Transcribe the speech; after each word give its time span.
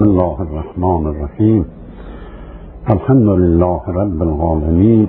بسم 0.00 0.10
الله 0.10 0.42
الرحمن 0.42 1.06
الرحيم. 1.06 1.64
الحمد 2.92 3.28
لله 3.42 3.80
رب 3.88 4.22
العالمين 4.22 5.08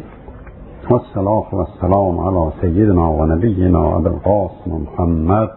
والصلاة 0.92 1.50
والسلام 1.60 2.20
على 2.20 2.52
سيدنا 2.62 3.06
ونبينا 3.08 3.98
أبي 3.98 4.10
القاسم 4.10 4.72
محمد. 4.84 5.50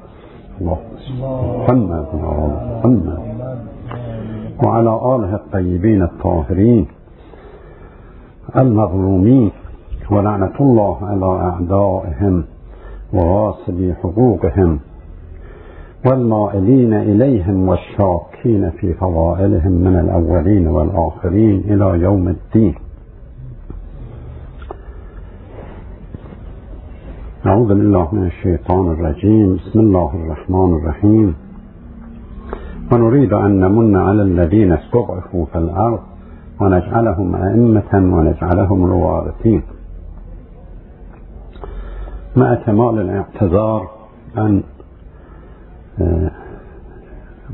محمد 0.60 2.06
محمد. 2.14 3.18
وعلى 4.64 4.92
آله 5.14 5.34
الطيبين 5.34 6.02
الطاهرين 6.02 6.86
المظلومين 8.56 9.50
ولعنة 10.10 10.56
الله 10.60 10.96
على 11.10 11.30
أعدائهم 11.50 12.44
وغاصبي 13.14 13.94
حقوقهم. 13.94 14.78
والمائلين 16.04 16.94
إليهم 16.94 17.68
والشاكين 17.68 18.70
في 18.70 18.94
فضائلهم 18.94 19.72
من 19.72 19.98
الأولين 19.98 20.66
والآخرين 20.66 21.60
إلى 21.60 22.02
يوم 22.02 22.28
الدين. 22.28 22.74
أعوذ 27.46 27.68
بالله 27.68 28.14
من 28.14 28.26
الشيطان 28.26 28.90
الرجيم. 28.90 29.56
بسم 29.56 29.80
الله 29.80 30.10
الرحمن 30.14 30.74
الرحيم. 30.74 31.34
ونريد 32.92 33.32
أن 33.32 33.60
نمن 33.60 33.96
على 33.96 34.22
الذين 34.22 34.72
استضعفوا 34.72 35.44
في 35.44 35.58
الأرض 35.58 36.00
ونجعلهم 36.60 37.34
أئمة 37.34 37.92
ونجعلهم 37.94 38.84
الوارثين. 38.84 39.62
مع 42.36 42.54
كمال 42.54 43.00
الاعتذار 43.00 43.88
أن 44.38 44.62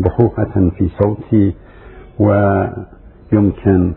بحوحة 0.01 0.71
في 0.79 0.89
صوتي 1.03 1.55
ويمكن 2.19 3.93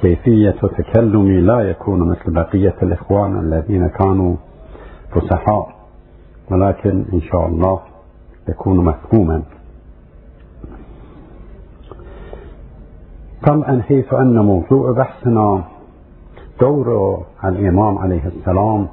كيفية 0.00 0.50
تكلمي 0.78 1.40
لا 1.40 1.60
يكون 1.60 2.08
مثل 2.08 2.32
بقية 2.32 2.74
الإخوان 2.82 3.38
الذين 3.38 3.88
كانوا 3.88 4.36
فسحاء 5.10 5.74
ولكن 6.50 7.04
إن 7.12 7.20
شاء 7.20 7.46
الله 7.46 7.80
يكون 8.48 8.84
مفهوما. 8.84 9.42
طبعا 13.46 13.82
حيث 13.82 14.14
أن 14.14 14.38
موضوع 14.38 14.92
بحثنا 14.92 15.64
دور 16.60 17.18
الإمام 17.44 17.98
عليه 17.98 18.26
السلام 18.26 18.88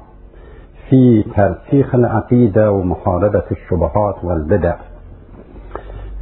في 0.90 1.22
ترسيخ 1.22 1.94
العقيدة 1.94 2.72
ومحاربة 2.72 3.42
الشبهات 3.50 4.24
والبدع. 4.24 4.76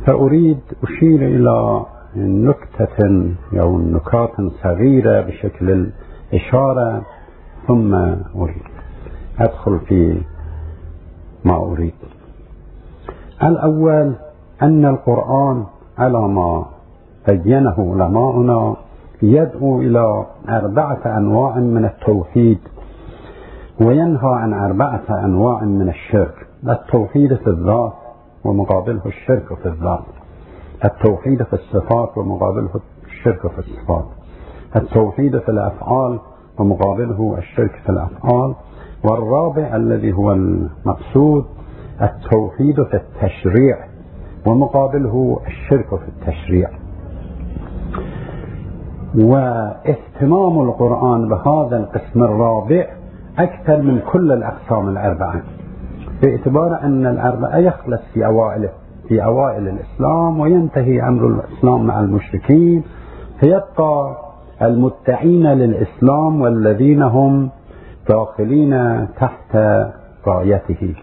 فأريد 0.06 0.61
أشير 0.83 1.23
إلى 1.23 1.87
نكتة 2.17 3.31
أو 3.61 3.79
نكات 3.79 4.31
صغيرة 4.62 5.21
بشكل 5.21 5.91
الإشارة 6.33 7.03
ثم 7.67 7.95
أدخل 9.39 9.79
في 9.89 10.21
ما 11.45 11.56
أريد. 11.56 11.95
الأول 13.43 14.12
أن 14.62 14.84
القرآن 14.84 15.65
على 15.99 16.28
ما 16.28 16.65
بينه 17.28 17.75
علماؤنا 17.78 18.77
يدعو 19.23 19.81
إلى 19.81 20.27
أربعة 20.49 21.19
أنواع 21.19 21.56
من 21.59 21.84
التوحيد. 21.84 22.59
وينهى 23.80 24.34
عن 24.34 24.53
أربعة 24.53 25.25
أنواع 25.25 25.64
من 25.64 25.89
الشرك 25.89 26.47
التوحيد 26.69 27.34
في 27.34 27.47
الذات 27.47 27.92
ومقابله 28.44 29.00
الشرك 29.06 29.55
في 29.62 29.66
الذات 29.69 30.05
التوحيد 30.84 31.42
في 31.42 31.53
الصفات 31.53 32.19
ومقابله 32.19 32.70
الشرك 33.06 33.47
في 33.47 33.58
الصفات 33.58 34.05
التوحيد 34.77 35.39
في 35.39 35.48
الأفعال 35.48 36.20
ومقابله 36.58 37.34
الشرك 37.39 37.70
في 37.86 37.89
الأفعال 37.89 38.55
والرابع 39.05 39.77
الذي 39.77 40.12
هو 40.12 40.32
المقصود 40.32 41.44
التوحيد 42.03 42.82
في 42.82 42.94
التشريع 42.97 43.76
ومقابله 44.47 45.41
الشرك 45.47 45.88
في 45.88 46.09
التشريع. 46.09 46.70
واهتمام 49.15 50.60
القرآن 50.60 51.28
بهذا 51.28 51.76
القسم 51.76 52.22
الرابع 52.22 52.87
أكثر 53.39 53.83
من 53.83 54.00
كل 54.12 54.33
الأقسام 54.33 54.89
الأربعة 54.89 55.43
باعتبار 56.22 56.78
أن 56.83 57.06
الأربعة 57.06 57.56
يخلص 57.56 58.00
في 58.15 58.27
أوائل 58.27 58.69
في 59.09 59.25
أوائل 59.25 59.69
الإسلام 59.69 60.41
وينتهي 60.41 61.09
أمر 61.09 61.27
الإسلام 61.27 61.87
مع 61.87 62.00
المشركين 62.00 62.83
فيبقى 63.41 64.17
المدعين 64.62 65.47
للإسلام 65.47 66.41
والذين 66.41 67.03
هم 67.03 67.50
داخلين 68.09 69.06
تحت 69.17 69.56
رايته. 70.27 70.94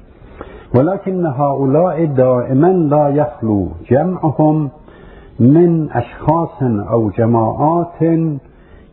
ولكن 0.77 1.25
هؤلاء 1.25 2.05
دائما 2.05 2.67
لا 2.67 3.07
يخلو 3.07 3.67
جمعهم 3.89 4.69
من 5.39 5.91
أشخاص 5.91 6.63
أو 6.63 7.09
جماعات 7.09 8.01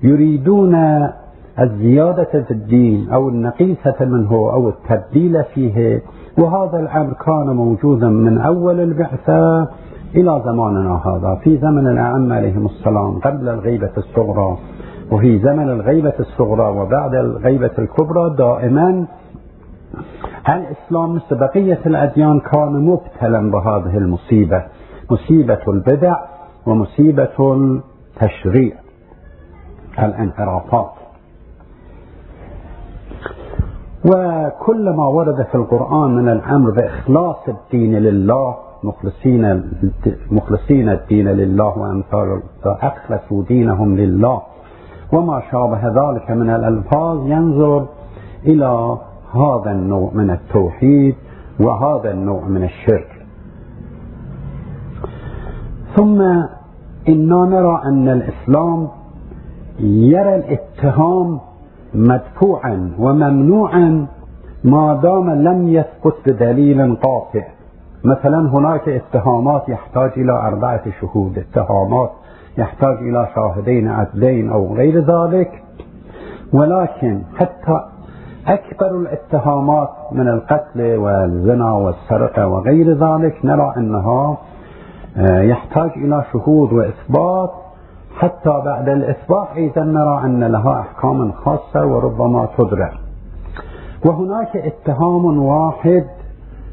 يريدون 0.03 0.75
الزيادة 1.61 2.25
في 2.43 2.51
الدين 2.51 3.11
أو 3.13 3.29
النقيصة 3.29 3.97
منه 4.01 4.31
أو 4.31 4.69
التبديل 4.69 5.45
فيه 5.55 6.03
وهذا 6.39 6.81
الأمر 6.81 7.13
كان 7.13 7.57
موجودا 7.57 8.09
من 8.09 8.39
أول 8.39 8.81
البعثة 8.81 9.69
إلى 10.15 10.43
زماننا 10.45 11.01
هذا. 11.07 11.41
في 11.45 11.57
زمن 11.57 11.87
الأئمة 11.87 12.35
عليهم 12.35 12.67
السلام 12.67 13.19
قبل 13.19 13.49
الغيبة 13.49 13.91
الصغرى 13.99 14.59
وفي 15.13 15.39
زمن 15.39 15.69
الغيبة 15.71 16.13
الصغرى 16.21 16.79
وبعد 16.81 17.15
الغيبة 17.15 17.71
الكبرى 17.79 18.35
دائما 18.39 19.07
الإسلام 20.49 21.15
مثل 21.15 21.37
بقية 21.37 21.79
الأديان 21.87 22.41
كان 22.41 22.73
مبتلا 22.73 23.51
بهذه 23.51 23.97
المصيبة 23.99 24.63
مصيبة 25.11 25.61
البدع 25.69 26.17
ومصيبة 26.67 27.55
التشريع 27.55 28.73
الانحرافات. 29.99 30.91
وكل 34.09 34.91
ما 34.91 35.07
ورد 35.07 35.43
في 35.43 35.55
القرآن 35.55 36.15
من 36.15 36.29
الأمر 36.29 36.71
بإخلاص 36.71 37.37
الدين 37.49 37.95
لله 37.95 38.57
مخلصين 38.83 39.63
مخلصين 40.31 40.89
الدين 40.89 41.29
لله 41.29 41.79
وأمثال 41.79 42.43
فأخلصوا 42.65 43.43
دينهم 43.43 43.97
لله. 43.97 44.43
وما 45.13 45.43
شابه 45.51 45.89
ذلك 45.89 46.31
من 46.31 46.51
الألفاظ 46.51 47.27
ينظر 47.27 47.87
إلى 48.47 48.99
هذا 49.35 49.71
النوع 49.71 50.11
من 50.15 50.31
التوحيد 50.31 51.15
وهذا 51.61 52.11
النوع 52.11 52.45
من 52.45 52.65
الشرك. 52.65 53.27
ثم 55.97 56.21
إنا 57.09 57.45
نرى 57.45 57.83
أن 57.85 58.09
الإسلام 58.09 58.89
يرى 59.81 60.35
الاتهام 60.35 61.41
مدفوعا 61.95 62.91
وممنوعا 62.99 64.07
ما 64.65 65.01
دام 65.03 65.31
لم 65.31 65.69
يثبت 65.69 66.15
بدليل 66.27 66.97
قاطع. 66.97 67.43
مثلا 68.05 68.51
هناك 68.51 68.89
اتهامات 68.89 69.69
يحتاج 69.69 70.11
إلى 70.17 70.33
أربعة 70.33 70.83
شهود. 71.01 71.39
اتهامات 71.39 72.11
يحتاج 72.59 72.97
إلى 72.97 73.29
شاهدين 73.35 73.89
عدلين 73.89 74.51
أو 74.51 74.75
غير 74.75 74.99
ذلك. 75.01 75.63
ولكن 76.53 77.23
حتى 77.37 77.81
أكبر 78.47 78.97
الاتهامات 78.97 79.89
من 80.13 80.29
القتل 80.29 80.97
والزنا 80.97 81.73
والسرقة 81.73 82.47
وغير 82.47 82.93
ذلك 82.93 83.45
نرى 83.45 83.75
أنها 83.77 84.37
يحتاج 85.43 85.91
إلى 85.97 86.25
شهود 86.33 86.73
وإثبات 86.73 87.51
حتى 88.19 88.63
بعد 88.65 88.89
الإثبات 88.89 89.49
أيضا 89.57 89.85
نرى 89.85 90.21
أن 90.25 90.45
لها 90.45 90.81
أحكام 90.81 91.33
خاصة 91.33 91.87
وربما 91.87 92.49
تدرع 92.59 92.93
وهناك 94.05 94.57
اتهام 94.57 95.43
واحد 95.43 96.05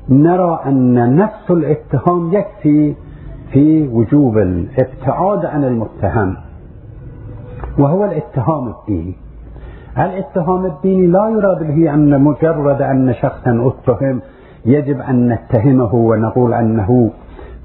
نرى 0.09 0.59
أن 0.65 1.15
نفس 1.15 1.51
الاتهام 1.51 2.33
يكفي 2.33 2.93
في 3.51 3.87
وجوب 3.87 4.37
الابتعاد 4.37 5.45
عن 5.45 5.63
المتهم 5.63 6.35
وهو 7.79 8.05
الاتهام 8.05 8.67
الديني. 8.67 9.15
الاتهام 9.97 10.65
الديني 10.65 11.07
لا 11.07 11.29
يراد 11.29 11.67
به 11.67 11.93
أن 11.93 12.21
مجرد 12.21 12.81
أن 12.81 13.13
شخصا 13.13 13.71
اتهم 13.71 14.21
يجب 14.65 15.01
أن 15.01 15.29
نتهمه 15.29 15.95
ونقول 15.95 16.53
أنه 16.53 17.11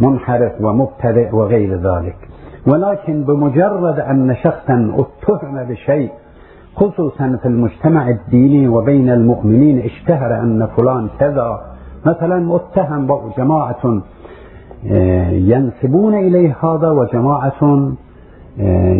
منحرف 0.01 0.53
ومبتدئ 0.61 1.35
وغير 1.35 1.77
ذلك. 1.77 2.30
ولكن 2.67 3.25
بمجرد 3.25 4.01
أن 4.01 4.37
شخصا 4.43 4.95
اتهم 4.99 5.65
بشيء 5.65 6.11
خصوصا 6.77 7.39
في 7.43 7.49
المجتمع 7.49 8.09
الديني 8.09 8.69
وبين 8.69 9.11
المؤمنين 9.11 9.79
اشتهر 9.79 10.35
أن 10.41 10.69
فلان 10.77 11.09
كذا 11.19 11.61
مثلا 12.07 12.39
متهم 12.39 13.07
جماعة 13.39 14.03
آه، 14.91 15.31
ينسبون 15.31 16.15
إليه 16.15 16.57
هذا 16.65 16.91
وجماعة 16.91 17.93
آه، 18.61 18.95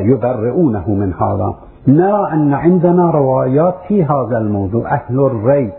يبرئونه 0.00 0.90
من 0.90 1.14
هذا. 1.14 1.54
نرى 1.88 2.32
أن 2.32 2.54
عندنا 2.54 3.10
روايات 3.10 3.74
في 3.88 4.04
هذا 4.04 4.38
الموضوع. 4.38 4.94
أهل 4.94 5.20
الريب. 5.20 5.72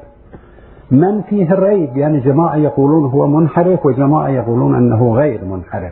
من 0.92 1.22
فيه 1.22 1.52
الريب؟ 1.52 1.98
يعني 1.98 2.20
جماعة 2.20 2.56
يقولون 2.56 3.10
هو 3.10 3.28
منحرف 3.28 3.86
وجماعة 3.86 4.30
يقولون 4.30 4.76
أنه 4.76 5.14
غير 5.14 5.46
منحرف. 5.46 5.92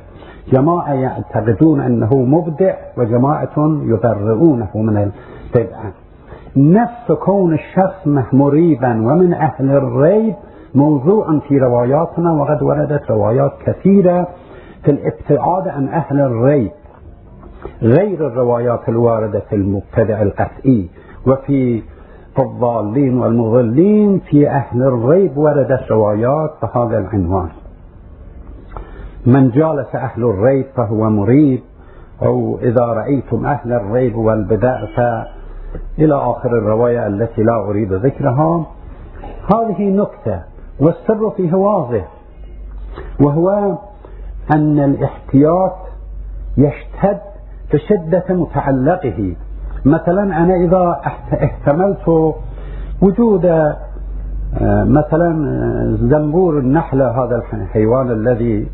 جماعة 0.52 0.94
يعتقدون 0.94 1.80
أنه 1.82 2.16
مبدع 2.16 2.76
وجماعة 2.98 3.54
يبرئونه 3.84 4.70
من 4.76 4.98
البدعة 4.98 5.92
نفس 6.58 7.12
كون 7.26 7.54
الشخص 7.54 8.08
مريبا 8.34 8.90
ومن 8.90 9.34
أهل 9.34 9.72
الريب 9.72 10.36
موضوع 10.76 11.40
في 11.48 11.58
رواياتنا 11.58 12.32
وقد 12.32 12.64
وردت 12.64 13.12
روايات 13.12 13.52
كثيرة 13.66 14.28
في 14.84 14.92
الابتعاد 14.92 15.68
عن 15.68 15.88
أهل 15.88 16.20
الريب 16.20 16.72
غير 17.82 18.28
الروايات 18.28 18.90
الواردة 18.90 19.40
في 19.40 19.56
المبتدع 19.56 20.22
القطعي 20.22 20.90
وفي 21.28 21.82
الضالين 22.40 23.18
والمضلين 23.18 24.20
في 24.20 24.50
أهل 24.50 24.82
الريب 24.84 25.38
وردت 25.38 25.92
روايات 25.92 26.52
بهذا 26.62 26.98
العنوان. 26.98 27.50
من 29.26 29.50
جالس 29.50 29.96
أهل 29.96 30.24
الريب 30.24 30.66
فهو 30.76 31.10
مريب 31.10 31.62
أو 32.22 32.60
إذا 32.62 32.86
رأيتم 32.86 33.46
أهل 33.46 33.74
الريب 33.74 34.16
والبدع 34.16 34.84
إلى 36.00 36.16
آخر 36.16 36.50
الرواية 36.58 37.08
التي 37.08 37.44
لا 37.44 37.56
أريد 37.56 37.94
ذكرها. 37.94 38.66
هذه 39.54 39.82
نكتة 39.82 40.40
والسر 40.80 41.30
فيه 41.30 41.54
واضح 41.54 42.08
وهو 43.20 43.78
أن 44.56 44.80
الاحتياط 44.80 45.76
يشتد 46.58 47.22
بشدة 47.74 48.26
متعلقه. 48.30 49.36
مثلا 49.86 50.24
أنا 50.24 50.56
إذا 50.56 51.02
احتملت 51.44 52.34
وجود 53.02 53.74
مثلا 54.62 55.48
آه، 55.48 55.96
زنبور 55.96 56.60
النحلة 56.60 57.24
هذا 57.24 57.44
الحيوان 57.54 58.12
الذي 58.12 58.68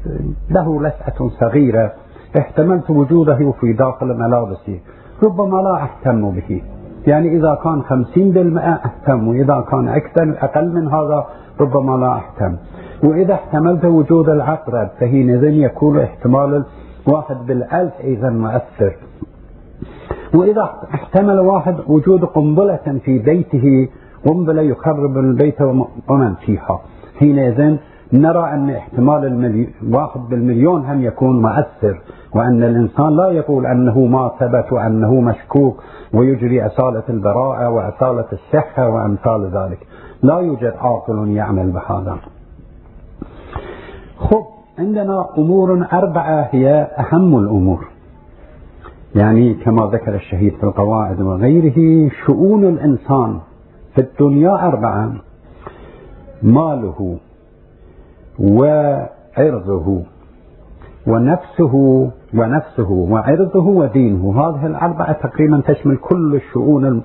له 0.52 0.82
لسعة 0.82 1.30
صغيرة 1.40 1.92
احتملت 2.40 2.90
وجوده 2.90 3.54
في 3.62 3.74
داخل 3.74 4.08
ملابسي. 4.08 4.80
ربما 5.24 5.58
لا 5.62 5.84
أهتم 5.84 6.32
به. 6.32 6.62
يعني 7.08 7.38
إذا 7.38 7.58
كان 7.64 7.82
خمسين 7.82 8.32
بالمئة 8.32 8.80
أهتم 8.86 9.28
وإذا 9.28 9.66
كان 9.72 9.88
أكثر 9.88 10.36
أقل 10.42 10.74
من 10.74 10.88
هذا 10.88 11.26
ربما 11.60 11.98
لا 11.98 12.16
أهتم. 12.16 12.56
وإذا 13.04 13.34
احتملت 13.34 13.86
وجود 13.86 14.30
العقرب 14.30 14.90
فحينئذ 15.00 15.44
يكون 15.44 16.00
احتمال 16.00 16.66
واحد 17.14 17.38
بالألف 17.48 17.94
أيضا 18.04 18.30
مؤثر. 18.30 18.96
وإذا 20.36 20.70
احتمل 20.94 21.40
واحد 21.40 21.76
وجود 21.88 22.26
قنبلة 22.26 23.00
في 23.06 23.20
بيته 23.20 23.90
قنبلة 24.26 24.62
يخرب 24.62 25.18
البيت 25.18 25.62
ومن 26.10 26.36
فيها. 26.36 26.80
حينئذ 27.20 27.78
نرى 28.14 28.54
أن 28.54 28.70
احتمال 28.70 29.26
الملي... 29.26 29.70
واحد 29.92 30.20
بالمليون 30.30 30.86
هم 30.86 31.02
يكون 31.02 31.42
مؤثر 31.42 32.02
وأن 32.36 32.64
الإنسان 32.64 33.16
لا 33.16 33.30
يقول 33.30 33.66
أنه 33.66 34.00
ما 34.00 34.32
ثبت 34.40 34.74
وأنه 34.74 35.22
مشكوك 35.22 35.84
ويجري 36.14 36.66
أصالة 36.66 37.04
البراءة 37.10 37.70
وأصالة 37.70 38.26
الصحة 38.34 38.90
وأمثال 38.90 39.50
ذلك. 39.54 39.88
لا 40.24 40.40
يوجد 40.40 40.74
عاقل 40.82 41.28
يعمل 41.28 41.72
بهذا. 41.72 42.18
خب 44.18 44.44
عندنا 44.80 45.28
أمور 45.38 45.88
أربعة 45.94 46.50
هي 46.52 46.88
أهم 46.98 47.38
الأمور. 47.38 47.88
يعني 49.16 49.54
كما 49.54 49.90
ذكر 49.94 50.16
الشهيد 50.16 50.54
في 50.54 50.64
القواعد 50.64 51.22
وغيره 51.22 52.10
شؤون 52.26 52.64
الإنسان. 52.64 53.40
في 53.96 54.02
الدنيا 54.02 54.68
أربعة. 54.68 55.14
ماله 56.44 57.18
وعرضه 58.40 60.04
ونفسه 61.08 61.74
ونفسه 62.34 62.92
وعرضه 62.92 63.68
ودينه. 63.68 64.42
هذه 64.42 64.66
الأربعة 64.66 65.12
تقريبا 65.12 65.62
تشمل 65.68 65.98
كل 65.98 66.36
الشؤون 66.36 67.02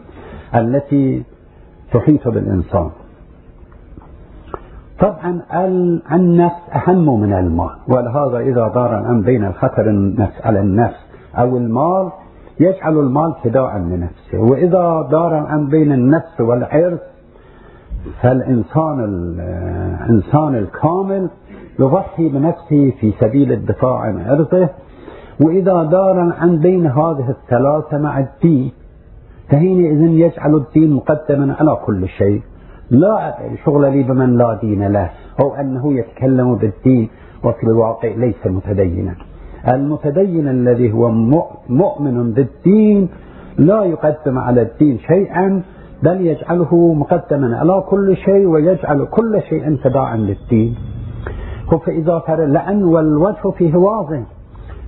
التي 0.54 1.22
تحيط 1.92 2.28
بالإنسان. 2.28 2.90
طبعا 5.00 5.42
النفس 6.12 6.62
أهم 6.74 7.20
من 7.20 7.32
المال. 7.32 7.70
ولهذا 7.88 8.38
إذا 8.38 8.68
دار 8.68 8.98
الأمر 8.98 9.20
بين 9.20 9.44
الخطر 9.44 10.12
على 10.44 10.60
النفس 10.60 11.00
أو 11.38 11.56
المال 11.56 12.10
يجعل 12.60 12.98
المال 12.98 13.34
فداء 13.44 13.76
لنفسه. 13.78 14.38
وإذا 14.38 15.08
دار 15.10 15.38
الأمر 15.38 15.70
بين 15.70 15.92
النفس 15.92 16.40
والعرض 16.40 16.98
فالإنسان 18.22 19.00
الإنسان 19.00 20.54
الكامل 20.54 21.28
يضحي 21.78 22.28
بنفسه 22.28 22.92
في 23.00 23.12
سبيل 23.20 23.52
الدفاع 23.52 23.98
عن 23.98 24.20
عرضه. 24.20 24.68
وإذا 25.40 25.82
دار 25.82 26.32
عن 26.38 26.58
بين 26.58 26.86
هذه 26.86 27.30
الثلاثة 27.30 27.98
مع 27.98 28.18
الدين 28.18 28.72
فحينئذ 29.48 30.00
يجعل 30.00 30.54
الدين 30.54 30.92
مقدما 30.92 31.54
على 31.60 31.78
كل 31.86 32.08
شيء. 32.08 32.42
لا 32.90 33.34
شغل 33.64 33.92
لي 33.92 34.02
بمن 34.02 34.36
لا 34.36 34.58
دين 34.60 34.92
له 34.92 35.10
أو 35.40 35.54
أنه 35.54 35.92
يتكلم 35.92 36.54
بالدين 36.54 37.08
وفي 37.44 37.62
الواقع 37.62 38.08
ليس 38.08 38.46
متدينا. 38.46 39.14
المتدين 39.68 40.48
الذي 40.48 40.92
هو 40.92 41.10
مؤمن 41.68 42.32
بالدين 42.32 43.08
لا 43.58 43.84
يقدم 43.84 44.38
على 44.38 44.62
الدين 44.62 44.98
شيئا 44.98 45.62
بل 46.02 46.20
يجعله 46.20 46.94
مقدما 46.94 47.56
على 47.56 47.84
كل 47.88 48.16
شيء 48.16 48.46
ويجعل 48.46 49.04
كل 49.04 49.42
شيء 49.48 49.76
تباعا 49.84 50.16
للدين. 50.16 50.74
فإذا 51.86 52.18
فرق 52.18 52.44
لأن 52.44 52.84
والوجه 52.84 53.50
فيه 53.58 53.76
واضح 53.76 54.20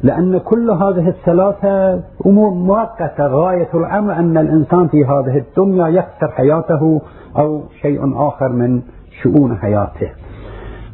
لأن 0.03 0.39
كل 0.39 0.71
هذه 0.71 1.09
الثلاثة 1.09 2.01
أمور 2.27 2.51
مؤقتة. 2.51 3.27
غاية 3.27 3.69
الأمر 3.75 4.13
أن 4.13 4.39
الإنسان 4.39 4.89
في 4.89 5.05
هذه 5.05 5.39
الدنيا 5.39 5.89
يخسر 5.89 6.29
حياته 6.29 7.01
أو 7.39 7.63
شيء 7.83 8.29
آخر 8.29 8.49
من 8.49 8.83
شؤون 9.23 9.57
حياته. 9.57 10.11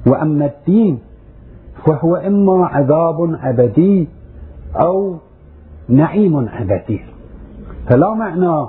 وأما 0.07 0.47
الدين 0.47 0.99
فهو 1.87 2.17
إما 2.17 2.67
عذاب 2.67 3.39
أبدي 3.43 4.09
أو 4.83 5.17
نعيم 5.89 6.49
أبدي. 6.61 7.01
فلا 7.91 8.15
معنى 8.15 8.67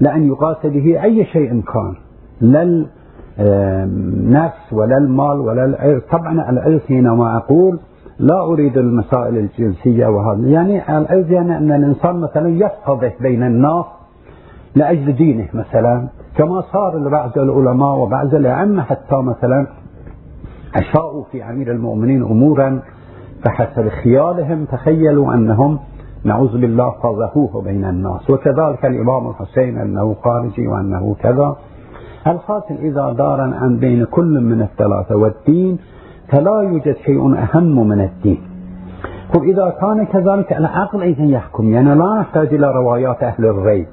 لأن 0.00 0.26
يقاس 0.26 0.66
به 0.66 1.02
أي 1.02 1.24
شيء 1.24 1.62
كان. 1.62 1.94
لا 2.40 2.86
النفس 3.38 4.72
ولا 4.72 4.96
المال 4.96 5.40
ولا 5.40 5.64
العرض. 5.64 6.02
طبعا 6.12 6.50
العرض 6.50 6.80
حينما 6.88 7.36
أقول. 7.36 7.78
لا 8.18 8.40
أريد 8.44 8.78
المسائل 8.78 9.38
الجنسية 9.38 10.06
وهذا. 10.06 10.48
يعني 10.48 10.98
العرض 10.98 11.30
يعني 11.30 11.58
أن 11.58 11.72
الإنسان 11.72 12.16
مثلا 12.16 12.48
يفتضح 12.48 13.22
بين 13.22 13.42
الناس 13.42 13.84
لأجل 14.76 15.12
دينه 15.12 15.48
مثلا. 15.54 16.08
كما 16.36 16.60
صار 16.72 16.98
لبعض 16.98 17.38
العلماء 17.38 17.96
وبعض 17.96 18.34
الأئمة 18.34 18.82
حتى 18.82 19.16
مثلا 19.16 19.66
أشاءوا 20.74 21.24
في 21.32 21.44
أمير 21.44 21.72
المؤمنين 21.72 22.22
أمورا 22.22 22.82
فحسب 23.44 23.88
خيالهم 23.88 24.64
تخيلوا 24.64 25.34
أنهم 25.34 25.78
نعوذ 26.24 26.60
بالله 26.60 26.90
فضحوه 26.90 27.62
بين 27.62 27.84
الناس. 27.84 28.30
وكذلك 28.30 28.84
الإمام 28.84 29.30
الحسين 29.30 29.78
أنه 29.78 30.14
خارجي 30.24 30.66
وأنه 30.66 31.16
كذا. 31.20 31.56
الحاصل 32.26 32.74
إذا 32.74 33.12
دار 33.12 33.40
عن 33.40 33.76
بين 33.76 34.04
كل 34.04 34.40
من 34.40 34.62
الثلاثة 34.62 35.16
والدين 35.16 35.78
فلا 36.28 36.62
يوجد 36.62 36.96
شيء 36.96 37.34
أهم 37.38 37.88
من 37.88 38.00
الدين. 38.00 38.40
وإذا 39.38 39.74
كان 39.80 40.06
كذلك 40.06 40.52
العقل 40.52 41.02
أيضا 41.02 41.24
يحكم. 41.24 41.70
يعني 41.70 41.94
لا 41.94 42.20
نحتاج 42.20 42.54
إلى 42.54 42.72
روايات 42.72 43.22
أهل 43.22 43.44
الري. 43.44 43.86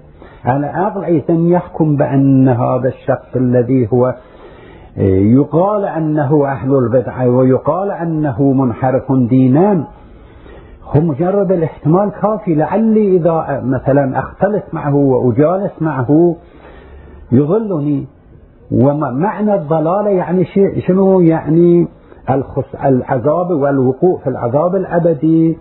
العقل 0.47 1.03
أيضا 1.03 1.33
يحكم 1.33 1.95
بأن 1.95 2.49
هذا 2.49 2.87
الشخص 2.87 3.35
الذي 3.35 3.87
هو 3.93 4.15
يقال 4.97 5.85
أنه 5.85 6.45
أهل 6.47 6.75
البدعة 6.75 7.29
ويقال 7.29 7.91
أنه 7.91 8.53
منحرف 8.53 9.11
دينا 9.11 9.83
هو 10.83 11.01
مجرد 11.01 11.51
الاحتمال 11.51 12.11
كافي 12.21 12.55
لعلي 12.55 13.17
إذا 13.17 13.61
مثلا 13.65 14.19
أختلط 14.19 14.63
معه 14.73 14.95
وأجالس 14.95 15.81
معه 15.81 16.35
يظلني. 17.31 18.07
ومعنى 18.71 19.55
الضلالة 19.55 20.09
يعني 20.09 20.45
شنو؟ 20.87 21.21
يعني 21.21 21.87
العذاب 22.85 23.51
والوقوع 23.51 24.19
في 24.19 24.29
العذاب 24.29 24.75
الأبدي 24.75 25.57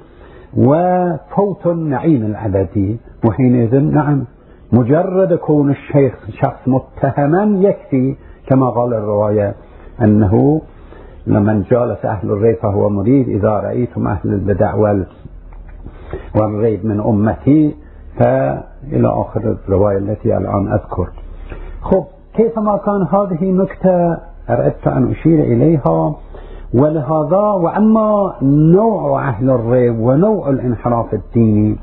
وفوت 0.56 1.66
النعيم 1.66 2.26
الأبدي. 2.26 3.00
وحينئذ 3.28 3.80
نعم 3.80 4.25
مجرد 4.72 5.34
كون 5.34 5.70
الشيخ 5.70 6.14
شخص 6.42 6.60
متهما 6.66 7.68
يكفي. 7.68 8.16
كما 8.50 8.71
قال 8.71 8.95
الرواية 8.95 9.54
أنه 10.02 10.62
لمن 11.26 11.62
جالس 11.62 12.04
أهل 12.04 12.30
الريب 12.30 12.57
فهو 12.57 12.88
مريد 12.88 13.28
إذا 13.28 13.49
رأيتم 13.49 14.07
أهل 14.07 14.21
البدع 14.25 14.75
والريب 16.35 16.87
من 16.87 17.00
أمتي 17.00 17.76
فإلى 18.19 19.09
آخر 19.09 19.57
الرواية 19.69 19.99
التي 19.99 20.37
الآن 20.37 20.73
أذكر. 20.73 21.09
خب 21.83 22.04
كيفما 22.35 22.76
كان 22.76 23.02
هذه 23.02 23.45
نكتة 23.45 24.19
أردت 24.50 24.87
أن 24.87 25.11
أشير 25.11 25.40
إليها؟ 25.40 26.14
ولهذا 26.75 27.37
وأما 27.37 28.35
نوع 28.42 29.28
أهل 29.28 29.50
الريب 29.50 29.99
ونوع 30.00 30.49
الانحراف 30.49 31.14
الديني 31.14 31.76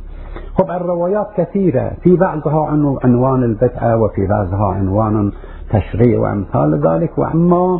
خب 0.58 0.72
الروايات 0.72 1.28
كثيرة 1.38 1.92
في 2.04 2.16
بعضها 2.16 2.66
عنوان 3.04 3.44
البدعة 3.44 4.02
وفي 4.02 4.28
بعضها 4.28 4.74
عنوان 4.74 5.32
تشريع 5.70 6.20
وأمثال 6.20 6.88
ذلك 6.88 7.18
وأما 7.18 7.80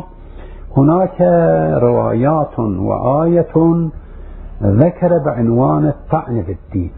هناك 0.76 1.20
روايات 1.82 2.58
وآية 2.58 3.54
ذكر 4.62 5.18
بعنوان 5.26 5.86
الطعن 5.86 6.42
في 6.42 6.52
الدين 6.52 6.90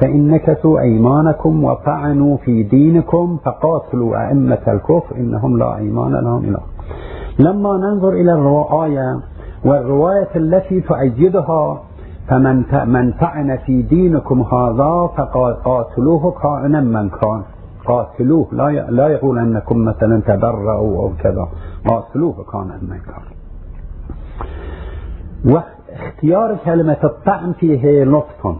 فإن 0.00 0.28
نكثوا 0.28 0.80
أيمانكم 0.80 1.64
وطعنوا 1.64 2.36
في 2.36 2.62
دينكم 2.62 3.38
فقاتلوا 3.44 4.28
أئمة 4.28 4.58
الكفر 4.68 5.16
إنهم 5.16 5.58
لا 5.58 5.76
أيمان 5.76 6.12
لهم 6.12 6.44
إله 6.44 6.60
لما 7.38 7.76
ننظر 7.76 8.08
إلى 8.08 8.32
الرواية 8.32 9.20
والرواية 9.64 10.28
التي 10.36 10.80
تؤيدها 10.80 11.82
فمن 12.28 12.62
من 12.86 13.12
طعن 13.12 13.56
في 13.66 13.82
دينكم 13.82 14.42
هذا 14.42 15.10
فقاتلوه 15.16 16.34
كائنا 16.42 16.80
من 16.80 17.08
كان 17.08 17.42
قاتلوه. 17.84 18.48
لا 18.52 18.70
لا 18.90 19.08
يقول 19.08 19.38
أنكم 19.38 19.84
مثلا 19.84 20.20
تبرأوا 20.20 21.02
أو 21.02 21.12
كذا. 21.22 21.48
قاتلوه 21.86 22.44
كان 22.52 22.70
واختيار 25.44 26.56
كلمة 26.64 26.98
الطعن 27.04 27.52
فيه 27.52 28.04
لطف 28.04 28.56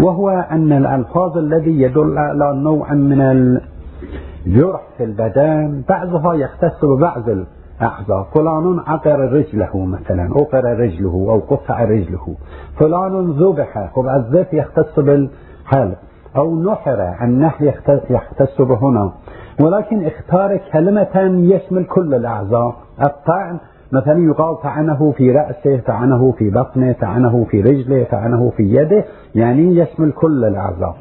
وهو 0.00 0.30
أن 0.30 0.72
الألفاظ 0.72 1.38
الذي 1.38 1.80
يدل 1.80 2.18
على 2.18 2.52
نوع 2.54 2.92
من 2.94 3.20
الجرح 3.20 4.80
في 4.96 5.04
البدن 5.04 5.82
بعضها 5.88 6.34
يختص 6.34 6.84
ببعض 6.84 7.28
الأعضاء. 7.28 8.28
فلان 8.34 8.80
عقر 8.86 9.32
رجله 9.32 9.84
مثلا 9.86 10.22
عقر 10.22 10.64
رجله 10.64 11.26
أو 11.30 11.38
قطع 11.38 11.84
رجله. 11.84 12.34
فلان 12.80 13.30
ذبح 13.30 13.90
الذبح 13.98 14.54
يختص 14.54 15.00
بالحلق. 15.00 15.98
أو 16.36 16.62
نحر 16.62 17.14
النحل 17.22 17.72
يختص 18.10 18.60
بهنا 18.60 19.12
ولكن 19.60 20.04
اختار 20.06 20.60
كلمة 20.72 21.40
يشمل 21.54 21.84
كل 21.84 22.14
الأعضاء. 22.14 22.76
الطعن 23.02 23.58
مثلا 23.92 24.18
يقال 24.18 24.60
طعنه 24.60 25.12
في 25.16 25.30
رأسه 25.32 25.80
طعنه 25.86 26.32
في 26.38 26.50
بطنه 26.50 26.92
طعنه 26.92 27.46
في 27.50 27.60
رجله 27.60 28.06
طعنه 28.10 28.52
في 28.56 28.62
يده 28.62 29.04
يعني 29.34 29.76
يشمل 29.76 30.12
كل 30.12 30.44
الأعضاء. 30.44 30.96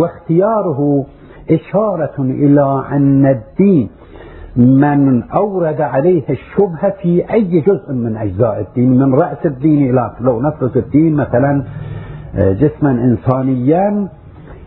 واختياره 0.00 1.04
إشارة 1.50 2.14
إلى 2.18 2.84
أن 2.92 3.26
الدين 3.26 3.88
من 4.56 5.22
أورد 5.22 5.80
عليه 5.80 6.22
الشبهة 6.30 6.90
في 7.02 7.32
أي 7.32 7.60
جزء 7.60 7.92
من 7.92 8.16
أجزاء 8.16 8.60
الدين 8.60 8.98
من 8.98 9.14
رأس 9.14 9.46
الدين 9.46 9.90
إلى 9.90 10.10
لو 10.20 10.40
نفرض 10.42 10.76
الدين 10.76 11.14
مثلا 11.14 11.64
آه، 12.36 12.52
جسما 12.52 12.90
إنسانيا 12.90 14.08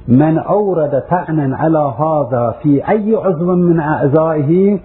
من 0.10 0.38
أورد 0.38 1.04
طعنا 1.10 1.58
على 1.58 1.94
هذا 2.00 2.56
في 2.62 2.89
أي 2.89 3.16
عضو 3.16 3.56
من 3.56 3.80
أعضائه 3.80 4.80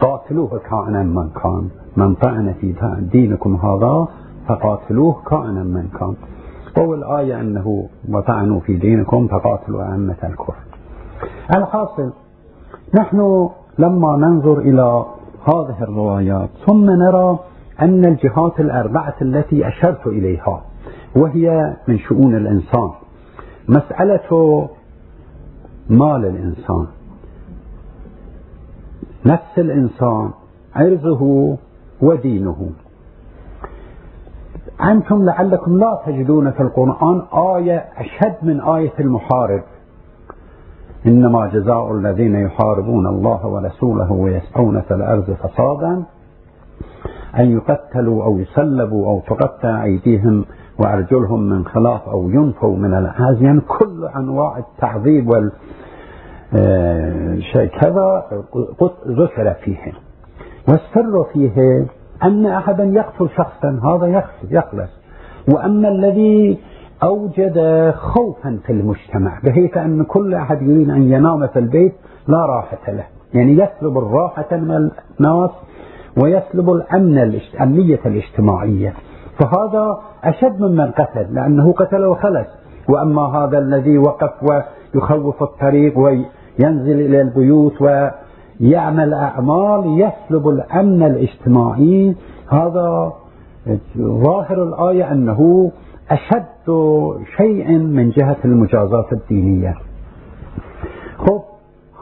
قاتلوه 0.00 0.60
كائنا 0.70 1.02
من 1.02 1.28
كان. 1.42 1.68
من 1.96 2.14
طعن 2.14 2.54
في 2.60 2.74
دينكم 3.12 3.56
هذا 3.56 4.08
فقاتلوه 4.48 5.22
كائنا 5.30 5.64
من 5.64 5.88
كان. 6.00 6.14
قول 6.76 6.98
الآية 6.98 7.40
أنه 7.40 7.88
وطعنوا 8.08 8.60
في 8.60 8.76
دينكم 8.76 9.28
فقاتلوا 9.28 9.92
أئمة 9.92 10.16
الكفر. 10.24 10.54
الحاصل 11.56 12.12
نحن 12.94 13.48
لما 13.78 14.16
ننظر 14.16 14.58
إلى 14.58 15.04
هذه 15.48 15.76
الروايات 15.82 16.48
ثم 16.66 16.90
نرى 16.90 17.38
أن 17.82 18.04
الجهات 18.04 18.60
الأربعة 18.60 19.14
التي 19.22 19.68
أشرت 19.68 20.06
إليها 20.06 20.62
وهي 21.16 21.76
من 21.88 21.98
شؤون 21.98 22.34
الإنسان 22.34 22.90
مسألة 23.68 24.68
مال 25.90 26.24
الإنسان. 26.24 26.86
نفس 29.26 29.58
الإنسان 29.58 30.30
عرضه 30.76 31.56
ودينه. 32.02 32.70
أنتم 34.90 35.24
لعلكم 35.24 35.78
لا 35.78 36.02
تجدون 36.06 36.50
في 36.50 36.60
القرآن 36.60 37.22
آية 37.56 37.84
أشد 37.96 38.36
من 38.42 38.60
آية 38.60 38.92
المحارب. 39.00 39.62
إنما 41.06 41.46
جزاء 41.46 41.92
الذين 41.92 42.34
يحاربون 42.34 43.06
الله 43.06 43.46
ورسوله 43.46 44.12
ويسعون 44.12 44.80
في 44.80 44.94
الأرض 44.94 45.36
فسادا 45.42 46.04
أن 47.38 47.50
يقتلوا 47.50 48.24
أو 48.24 48.38
يسلبوا 48.38 49.06
أو 49.06 49.20
تقطع 49.20 49.82
أيديهم 49.84 50.44
وأرجلهم 50.78 51.40
من 51.40 51.64
خلاف 51.64 52.08
أو 52.08 52.30
ينفوا 52.30 52.76
من 52.76 52.94
الأعز 52.94 53.42
يعني 53.42 53.60
كل 53.60 54.08
أنواع 54.16 54.58
التعذيب 54.58 55.28
وال 55.28 55.52
آه، 56.56 57.38
شيء 57.52 57.66
كذا 57.66 58.24
ذكر 59.06 59.54
فيه 59.64 59.92
والسر 60.68 61.24
فيه 61.32 61.86
أن 62.22 62.46
أحدا 62.46 62.84
يقتل 62.84 63.28
شخصا 63.36 63.80
هذا 63.84 64.24
يخلص. 64.50 64.90
وأما 65.54 65.88
الذي 65.88 66.58
أوجد 67.02 67.90
خوفا 67.96 68.58
في 68.66 68.72
المجتمع 68.72 69.40
بحيث 69.44 69.76
أن 69.76 70.04
كل 70.04 70.34
أحد 70.34 70.62
يريد 70.62 70.90
أن 70.90 71.02
ينام 71.02 71.46
في 71.46 71.58
البيت 71.58 71.92
لا 72.28 72.46
راحة 72.46 72.92
له. 72.92 73.04
يعني 73.34 73.52
يسلب 73.52 73.98
الراحة 73.98 74.56
من 74.56 74.90
الناس 75.20 75.50
ويسلب 76.22 76.70
الأمن 76.70 77.18
الأمنية 77.18 78.00
الاجتماعية. 78.06 78.94
فهذا 79.38 79.98
أشد 80.24 80.60
ممن 80.60 80.90
قتل 80.90 81.34
لأنه 81.34 81.72
قتل 81.72 82.04
وخلص. 82.04 82.46
وأما 82.88 83.22
هذا 83.22 83.58
الذي 83.58 83.98
وقف 83.98 84.32
ويخوف 84.42 85.42
الطريق 85.42 85.98
وينزل 85.98 87.00
إلى 87.00 87.20
البيوت 87.20 87.72
ويعمل 87.82 89.14
أعمال 89.14 90.00
يسلب 90.00 90.48
الأمن 90.48 91.02
الاجتماعي 91.02 92.14
هذا 92.48 93.12
ظاهر 93.98 94.62
الآية 94.62 95.12
أنه 95.12 95.70
أشد 96.10 96.72
شيء 97.36 97.78
من 97.78 98.10
جهة 98.10 98.36
المجازات 98.44 99.12
الدينية. 99.12 99.74
خب 101.18 101.40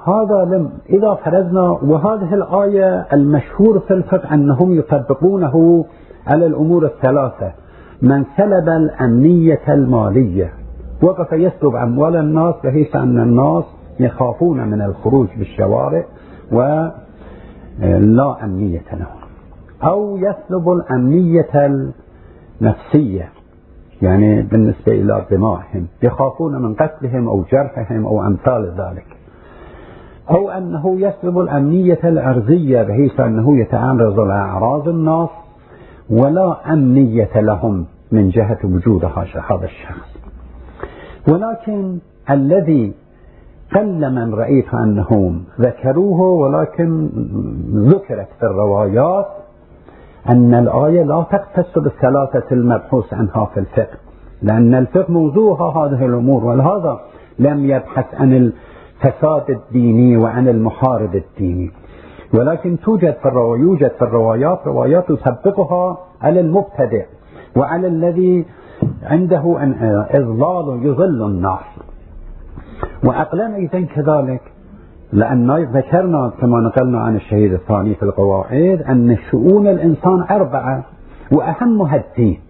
هذا 0.07 0.45
لم 0.45 0.71
إذا 0.91 1.15
فرضنا 1.15 1.71
وهذه 1.71 2.35
الآية 2.35 3.07
المشهور 3.13 3.81
في 3.81 3.95
الفقه 3.95 4.35
أنهم 4.35 4.79
يطبقونه 4.79 5.85
على 6.27 6.47
الأمور 6.47 6.85
الثلاثة. 6.85 7.53
من 8.03 8.25
سلب 8.37 8.69
الأمنية 8.69 9.61
المالية 9.69 10.53
وقف 11.03 11.33
يسلب 11.33 11.75
أموال 11.77 12.17
الناس 12.17 12.55
بحيث 12.65 12.97
أن 12.97 13.19
الناس 13.19 13.65
يخافون 14.01 14.69
من 14.69 14.83
الخروج 14.83 15.29
بالشوارع 15.39 16.05
ولا 16.53 18.45
أمنية 18.45 18.85
لهم. 18.93 19.23
أو 19.85 20.17
يسلب 20.17 20.69
الأمنية 20.69 21.83
النفسية 22.61 23.29
يعني 24.03 24.43
بالنسبة 24.43 24.93
إلى 24.93 25.27
دمائهم 25.31 25.87
يخافون 26.03 26.63
من 26.63 26.75
قتلهم 26.75 27.29
أو 27.29 27.43
جرحهم 27.53 28.07
أو 28.07 28.27
أمثال 28.27 28.75
ذلك. 28.79 29.07
أو 30.31 30.51
أنه 30.51 31.01
يسلب 31.01 31.39
الأمنية 31.39 32.01
الأرضية 32.05 32.83
بحيث 32.83 33.21
أنه 33.21 33.59
يتعرض 33.59 34.21
لأعراض 34.21 34.89
الناس 34.89 35.29
ولا 36.13 36.73
أمنية 36.73 37.41
لهم 37.41 37.87
من 38.13 38.29
جهة 38.29 38.59
وجود 38.65 39.05
هذا 39.05 39.65
الشخص 39.65 40.09
ولكن 41.29 41.99
الذي 42.31 42.93
قل 43.75 44.11
من 44.15 44.35
رأيت 44.35 44.75
أنهم 44.75 45.45
ذكروه 45.61 46.21
ولكن 46.21 47.09
ذكرت 47.75 48.29
في 48.41 48.47
الروايات 48.47 49.27
أن 50.29 50.55
الآية 50.55 51.03
لا 51.03 51.23
تختص 51.33 51.79
بالثلاثة 51.79 52.45
المبحوث 52.53 53.15
عنها 53.15 53.45
في 53.55 53.61
الفقه 53.61 53.99
لأن 54.43 54.75
الفقه 54.75 55.13
موضوعها 55.13 55.87
هذه 55.87 56.07
الأمور 56.07 56.45
ولهذا 56.45 57.01
لم 57.39 57.71
يبحث 57.71 58.15
عن 58.15 58.33
الفساد 58.33 59.51
الديني 59.51 60.17
وعن 60.17 60.49
المحارب 60.49 61.15
الديني. 61.15 61.71
ولكن 62.35 62.79
توجد 62.81 63.15
في 63.23 63.29
الروايات 63.29 63.61
يوجد 63.61 63.91
في 63.91 64.03
الروايات 64.03 64.67
روايات 64.67 65.13
تسبقها 65.13 65.99
على 66.23 66.41
المبتدئ 66.41 67.05
وعلى 67.57 67.87
الذي 67.87 68.45
عنده 69.03 69.57
إضلال 70.11 70.87
يضل 70.87 71.23
الناس 71.27 71.61
وعقلنا 73.05 73.57
إذا 73.57 73.81
كذلك 73.81 74.41
لأن 75.13 75.51
ذكرنا 75.51 76.33
كما 76.41 76.61
نقلنا 76.61 77.01
عن 77.01 77.17
الشهيد 77.17 77.53
الثاني 77.53 77.95
في 77.95 78.03
القواعد 78.03 78.83
أن 78.83 79.17
شؤون 79.31 79.67
الإنسان 79.69 80.25
أربعة 80.31 80.85
وأهمها 81.33 81.97
الدين. 81.97 82.41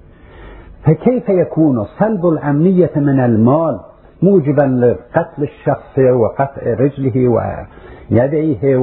فكيف 0.85 1.29
يكون 1.29 1.85
سلب 1.99 2.27
الأمنية 2.27 2.91
من 2.97 3.21
المال؟ 3.21 3.81
موجبا 4.23 4.62
لقتل 4.62 5.43
الشخص 5.43 5.99
وقطع 5.99 6.62
رجله 6.64 7.29
ويديه 7.29 8.76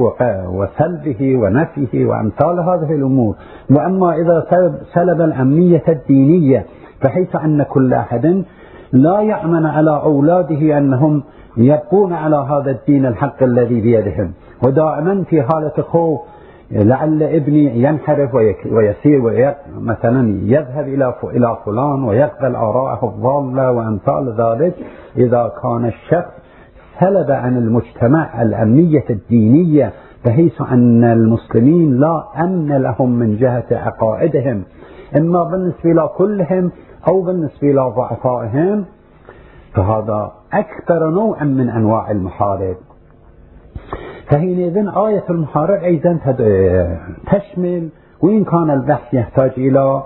وسلبه 0.48 1.36
ونفيه 1.36 2.06
وأمثال 2.06 2.60
هذه 2.60 2.94
الأمور. 2.94 3.34
وأما 3.70 4.14
إذا 4.14 4.46
سلب 4.94 5.20
الأمنية 5.20 5.84
الدينية 5.88 6.66
بحيث 7.04 7.36
أن 7.36 7.62
كل 7.62 7.94
أحد 7.94 8.44
لا 8.92 9.20
يأمن 9.20 9.66
على 9.66 10.02
أولاده 10.02 10.78
أنهم 10.78 11.22
يبقون 11.56 12.12
على 12.12 12.36
هذا 12.36 12.70
الدين 12.70 13.06
الحق 13.06 13.42
الذي 13.42 13.80
بيدهم. 13.80 14.32
ودائما 14.66 15.24
في 15.24 15.42
حالة 15.42 15.82
خوف 15.82 16.20
لعل 16.70 17.22
ابني 17.22 17.82
ينحرف 17.82 18.34
ويسير 18.70 19.54
مثلا 19.78 20.40
يذهب 20.42 20.88
إلى 20.88 21.14
إلى 21.24 21.56
فلان 21.64 22.04
ويقبل 22.04 22.54
اراءه 22.56 23.08
الضالة 23.08 23.70
وأمثال 23.70 24.34
ذلك. 24.38 24.74
إذا 25.16 25.52
كان 25.62 25.84
الشخص 25.84 26.30
سلب 27.00 27.30
عن 27.30 27.56
المجتمع 27.56 28.42
الأمنية 28.42 29.04
الدينية 29.10 29.92
بحيث 30.26 30.62
أن 30.62 31.04
المسلمين 31.04 32.00
لا 32.00 32.24
أمن 32.40 32.76
لهم 32.76 33.10
من 33.10 33.36
جهة 33.36 33.66
عقائدهم. 33.72 34.62
إما 35.16 35.44
بالنسبة 35.44 35.90
إلى 35.92 36.08
كلهم 36.16 36.72
أو 37.08 37.22
بالنسبة 37.22 37.70
إلى 37.70 37.92
ضعفائهم 37.96 38.84
فهذا 39.74 40.32
أكثر 40.52 41.10
نوع 41.10 41.44
من 41.44 41.68
أنواع 41.68 42.10
المحارب. 42.10 42.76
فحينئذ 44.30 44.76
آية 44.96 45.24
المحارب 45.30 45.82
أيضا 45.82 46.18
تشمل 47.32 47.88
وإن 48.22 48.44
كان 48.44 48.70
البحث 48.70 49.14
يحتاج 49.14 49.50
إلى 49.58 50.02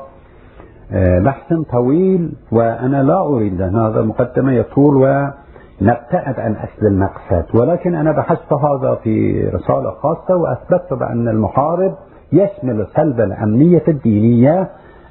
آه، 0.93 1.19
بحث 1.19 1.52
طويل 1.73 2.33
وأنا 2.52 3.02
لا 3.02 3.21
أريد 3.21 3.61
أن 3.61 3.76
هذا 3.76 4.02
مقدمة 4.02 4.52
يطول 4.52 4.97
ونبتعد 4.97 6.40
عن 6.40 6.52
أصل 6.57 6.87
المقصد. 6.87 7.45
ولكن 7.54 7.95
أنا 7.95 8.12
بحثت 8.12 8.52
هذا 8.52 8.95
في 8.95 9.45
رسالة 9.49 9.90
خاصة 9.90 10.37
وأثبتت 10.37 10.93
بأن 10.95 11.28
المحارب 11.28 11.95
يشمل 12.33 12.87
سلب 12.97 13.21
الأمنية 13.21 13.83
الدينية 13.88 14.69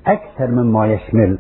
أكثر 0.08 0.48
مما 0.48 0.88
يشمل. 0.88 1.38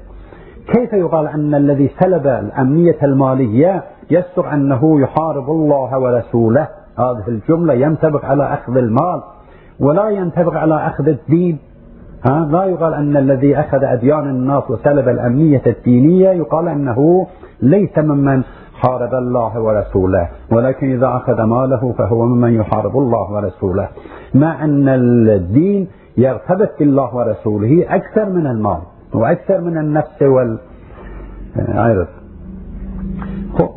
كيف 0.73 0.93
يقال 0.93 1.27
أن 1.27 1.55
الذي 1.55 1.91
سلب 1.99 2.27
الأمنية 2.27 2.97
المالية 3.03 3.83
يصدق 4.11 4.45
أنه 4.45 5.01
يحارب 5.01 5.49
الله 5.49 5.99
ورسوله؟ 5.99 6.67
هذه 6.99 7.23
الجملة 7.27 7.73
ينطبق 7.73 8.25
على 8.25 8.53
أخذ 8.53 8.77
المال 8.77 9.21
ولا 9.79 10.09
ينطبق 10.09 10.53
على 10.53 10.87
أخذ 10.87 11.07
الدين. 11.07 11.59
ها؟ 12.25 12.45
لا 12.51 12.63
يقال 12.63 12.93
أن 12.93 13.17
الذي 13.17 13.59
أخذ 13.59 13.83
أديان 13.83 14.29
الناس 14.29 14.71
وسلب 14.71 15.09
الأمنية 15.09 15.61
الدينية 15.67 16.29
يقال 16.29 16.67
أنه 16.67 17.27
ليس 17.61 17.97
ممن 17.97 18.43
حارب 18.73 19.13
الله 19.13 19.61
ورسوله 19.61 20.29
ولكن 20.51 20.93
إذا 20.93 21.07
أخذ 21.07 21.41
ماله 21.43 21.93
فهو 21.97 22.25
ممن 22.25 22.53
يحارب 22.53 22.97
الله 22.97 23.31
ورسوله. 23.31 23.87
مع 24.35 24.63
أن 24.63 24.89
الدين 24.89 25.87
يرتبط 26.17 26.69
بالله 26.79 27.15
ورسوله 27.15 27.85
أكثر 27.95 28.29
من 28.29 28.47
المال 28.47 28.81
وأكثر 29.13 29.61
من 29.61 29.77
النفس 29.77 30.21
وال 30.21 30.57
عرف 31.67 32.22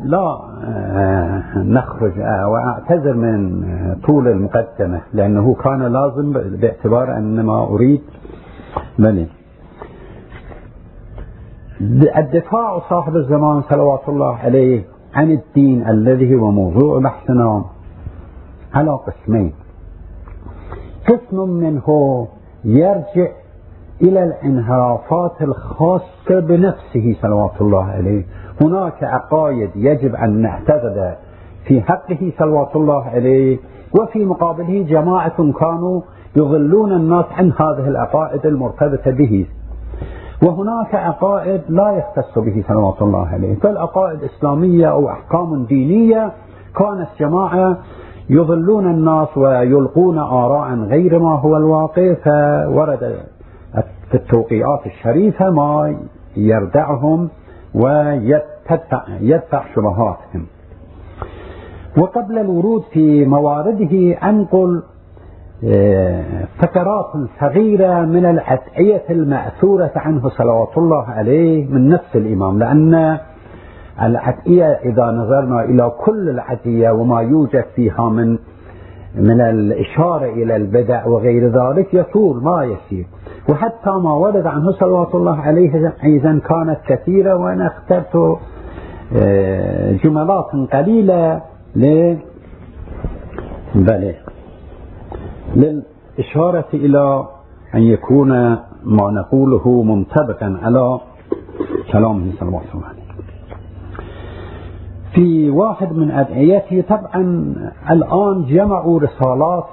لا 0.01 0.39
آه، 0.63 1.57
نخرج 1.57 2.19
آه، 2.19 2.47
واعتذر 2.47 3.13
من 3.13 3.65
طول 4.07 4.27
المقدمة 4.27 5.01
لأنه 5.13 5.53
كان 5.53 5.83
لازم 5.83 6.33
باعتبار 6.33 7.17
أن 7.17 7.41
ما 7.41 7.63
أريد 7.63 8.01
بني 8.99 9.27
الدفاع 12.17 12.79
صاحب 12.89 13.15
الزمان 13.15 13.61
صلوات 13.61 14.09
الله 14.09 14.35
عليه 14.35 14.83
عن 15.13 15.31
الدين 15.31 15.87
الذي 15.87 16.35
هو 16.35 16.51
موضوع 16.51 16.99
بحثنا 16.99 17.65
على 18.73 18.91
قسمين. 18.91 19.53
قسم 21.09 21.49
منه 21.49 22.27
يرجع 22.65 23.27
إلى 24.01 24.23
الانحرافات 24.23 25.41
الخاصة 25.41 26.39
بنفسه 26.39 27.15
صلوات 27.21 27.61
الله 27.61 27.83
عليه. 27.83 28.25
هناك 28.61 29.03
عقائد 29.03 29.69
يجب 29.75 30.15
أن 30.15 30.41
نعتقد 30.41 31.15
في 31.67 31.81
حقه 31.81 32.31
صلوات 32.39 32.75
الله 32.75 33.03
عليه 33.03 33.57
وفي 34.01 34.25
مقابله 34.25 34.83
جماعة 34.89 35.51
كانوا 35.59 36.01
يضلون 36.35 36.91
الناس 36.91 37.25
عن 37.31 37.51
هذه 37.51 37.87
العقائد 37.87 38.45
المرتبطة 38.45 39.11
به. 39.11 39.45
وهناك 40.43 40.95
عقائد 40.95 41.61
لا 41.69 41.91
يختص 41.91 42.39
به 42.39 42.63
صلوات 42.67 43.01
الله 43.01 43.27
عليه 43.27 43.55
فالعقائد 43.55 44.23
إسلامية 44.23 44.91
أو 44.91 45.09
أحكام 45.09 45.63
دينية 45.63 46.31
كانت 46.75 47.07
جماعة 47.19 47.77
يضلون 48.29 48.85
الناس 48.91 49.37
ويلقون 49.37 50.17
آراء 50.17 50.75
غير 50.75 51.19
ما 51.19 51.39
هو 51.39 51.57
الواقع 51.57 52.13
فورد 52.13 53.17
في 54.11 54.15
التوقيعات 54.15 54.85
الشريفة 54.85 55.49
ما 55.49 55.95
يردعهم 56.37 57.29
ويدفع 57.81 59.63
شبهاتهم. 59.75 60.45
وقبل 61.97 62.37
الورود 62.37 62.83
في 62.93 63.25
موارده 63.25 64.17
أنقل 64.29 64.83
آه، 65.65 66.23
فترات 66.59 67.05
صغيرة 67.39 68.01
من 68.01 68.25
الأدعية 68.25 69.03
المأثورة 69.09 69.91
عنه 69.95 70.29
صلوات 70.29 70.77
الله 70.77 71.05
عليه 71.05 71.65
من 71.67 71.89
نفس 71.89 72.15
الإمام 72.15 72.59
لأن 72.59 73.17
الأدعية 74.01 74.65
إذا 74.85 75.05
نظرنا 75.11 75.61
إلى 75.63 75.91
كل 76.05 76.29
الأدعية 76.29 76.91
وما 76.91 77.21
يوجد 77.21 77.65
فيها 77.75 78.09
من 78.09 78.37
من 79.17 79.41
الإشارة 79.41 80.25
إلى 80.25 80.55
البدع 80.55 81.05
وغير 81.05 81.47
ذلك 81.47 81.93
يطول 81.93 82.43
ما 82.43 82.63
يسير. 82.63 83.05
وحتى 83.49 83.89
ما 83.89 84.13
ورد 84.13 84.47
عنه 84.47 84.71
صلوات 84.71 85.15
الله 85.15 85.35
عليه 85.41 85.93
أيضا 86.03 86.39
كانت 86.49 86.79
كثيرة 86.87 87.35
وأنا 87.35 87.67
اخترت 87.67 88.37
آه، 89.17 89.91
جملات 89.91 90.45
قليلة 90.73 91.41
ل 91.75 92.15
بلى. 93.75 94.15
للإشارة 95.55 96.67
إلى 96.73 97.25
أن 97.75 97.81
يكون 97.81 98.29
ما 98.83 99.11
نقوله 99.11 99.83
منطبقا 99.83 100.59
على 100.63 100.99
كلامه 101.91 102.31
صلى 102.39 102.47
الله 102.49 102.59
عليه 102.59 102.69
وسلم. 102.69 102.96
في 105.17 105.49
واحد 105.49 105.93
من 105.93 106.11
أدعيته 106.11 106.81
طبعا 106.89 107.21
الآن 107.91 108.45
جمعوا 108.45 108.99
رسالات 108.99 109.65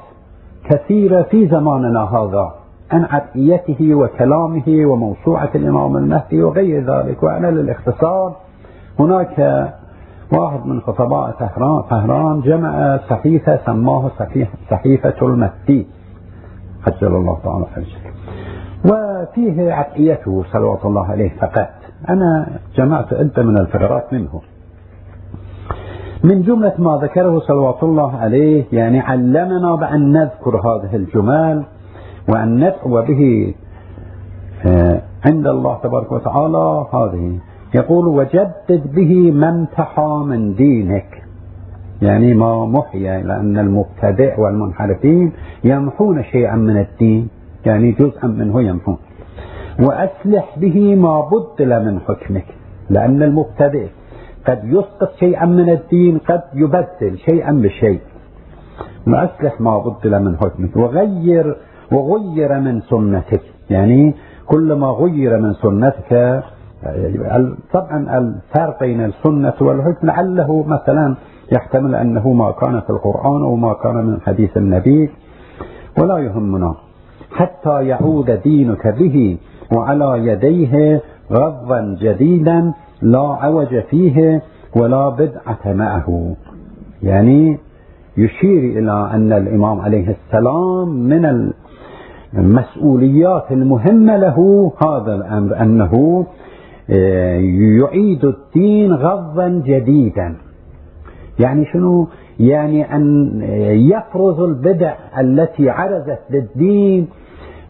كثيرة 0.70 1.22
في 1.22 1.48
زماننا 1.48 2.00
هذا 2.00 2.54
عن 2.90 3.06
أدعيته 3.10 3.94
وكلامه 3.94 4.62
وموسوعة 4.66 5.50
الإمام 5.54 5.96
المهدي 5.96 6.42
وغير 6.42 6.84
ذلك. 6.84 7.22
وأنا 7.22 7.46
للاختصار 7.46 8.36
هناك 8.98 9.38
واحد 10.32 10.66
من 10.66 10.80
خطباء 10.80 11.30
طهران 11.90 12.40
جمع 12.40 12.96
صحيفة 13.10 13.60
سماه 13.66 14.10
صحيفة 14.70 15.14
المهدي. 15.22 15.86
عجل 16.86 17.16
الله 17.16 17.38
تعالى 17.44 17.64
فرجه 17.74 18.14
وفيه 18.84 19.72
عدئيته 19.72 20.44
صلوات 20.52 20.84
الله 20.84 21.06
عليه 21.06 21.30
فقط. 21.40 21.68
أنا 22.08 22.46
جمعت 22.76 23.12
عدة 23.12 23.42
من 23.42 23.58
الفقرات 23.58 24.12
منه. 24.12 24.40
من 26.24 26.42
جملة 26.42 26.74
ما 26.78 26.98
ذكره 27.02 27.38
صلوات 27.38 27.82
الله 27.82 28.16
عليه 28.16 28.64
يعني 28.72 29.00
علمنا 29.00 29.74
بأن 29.74 30.12
نذكر 30.12 30.56
هذه 30.56 30.96
الجمال 30.96 31.64
وأن 32.28 32.56
ندعو 32.56 33.02
به 33.02 33.54
آه، 34.66 35.02
عند 35.26 35.46
الله 35.46 35.78
تبارك 35.82 36.12
وتعالى. 36.12 36.86
هذه 36.94 37.38
يقول 37.74 38.08
وجدد 38.08 38.94
به 38.94 39.32
ما 39.32 39.48
انتحى 39.48 40.22
من 40.26 40.54
دينك. 40.54 41.22
يعني 42.02 42.34
ما 42.34 42.66
محيا 42.66 43.22
لأن 43.22 43.58
المبتدع 43.58 44.38
والمنحرفين 44.38 45.32
يمحون 45.64 46.22
شيئا 46.22 46.56
من 46.56 46.76
الدين 46.76 47.28
يعني 47.66 47.92
جزءا 47.92 48.26
منه 48.26 48.62
يمحون. 48.62 48.98
وأصلح 49.80 50.58
به 50.58 50.94
ما 50.94 51.20
بدل 51.20 51.84
من 51.84 52.00
حكمك. 52.00 52.46
لأن 52.90 53.22
المبتدئ 53.22 53.88
قد 54.48 54.60
يسقط 54.64 55.12
شيئا 55.20 55.46
من 55.46 55.68
الدين 55.70 56.18
قد 56.18 56.42
يبدل 56.54 57.18
شيئا 57.28 57.52
بشيء. 57.52 58.00
وأصلح 59.06 59.60
ما 59.60 59.78
بدل 59.78 60.22
من 60.22 60.36
حكمك 60.36 60.76
وغير 60.76 61.56
وغير 61.92 62.60
من 62.60 62.80
سنتك. 62.80 63.42
يعني 63.70 64.14
كل 64.46 64.72
ما 64.72 64.86
غير 64.86 65.40
من 65.40 65.52
سنتك 65.54 66.42
طبعا 67.72 68.18
الفرق 68.18 68.80
بين 68.80 69.04
السنة 69.04 69.54
والحكم 69.60 70.06
لعله 70.06 70.64
مثلا 70.66 71.14
يحتمل 71.52 71.94
أنه 71.94 72.32
ما 72.32 72.50
كان 72.50 72.80
في 72.80 72.90
القرآن 72.90 73.42
أو 73.42 73.56
ما 73.56 73.72
كان 73.82 73.96
من 74.06 74.20
حديث 74.20 74.56
النبي. 74.56 75.10
ولا 76.00 76.18
يهمنا. 76.18 76.74
حتى 77.32 77.86
يعود 77.86 78.30
دينك 78.30 78.86
به 78.86 79.38
وعلى 79.76 80.26
يديه 80.26 81.00
غضا 81.32 81.96
جديدا 82.00 82.72
لا 83.04 83.38
عوج 83.40 83.80
فيه 83.90 84.42
ولا 84.76 85.08
بدعة 85.08 85.72
معه. 85.72 86.36
يعني 87.02 87.58
يشير 88.16 88.78
إلى 88.78 89.10
أن 89.14 89.32
الإمام 89.32 89.80
عليه 89.80 90.16
السلام 90.16 90.88
من 90.88 91.52
المسؤوليات 92.38 93.44
المهمة 93.52 94.16
له 94.16 94.72
هذا 94.86 95.14
الأمر 95.14 95.60
أنه 95.60 96.26
آه، 96.90 97.40
يعيد 97.80 98.24
الدين 98.24 98.92
غضا 98.92 99.48
جديدا. 99.48 100.36
يعني 101.38 101.66
شنو؟ 101.72 102.08
يعني 102.40 102.96
أن 102.96 103.30
يفرز 103.92 104.40
البدع 104.40 104.94
التي 105.20 105.70
عرزت 105.70 106.20
للدين 106.30 107.08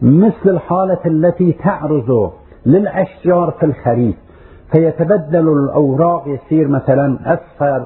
مثل 0.01 0.49
الحالة 0.49 0.99
التي 1.05 1.51
تعرض 1.51 2.31
للأشجار 2.65 3.51
في 3.59 3.65
الخريف. 3.65 4.24
فيتبدل 4.71 5.49
الأوراق 5.49 6.23
يصير 6.27 6.67
مثلا 6.67 7.17
أصفر 7.25 7.85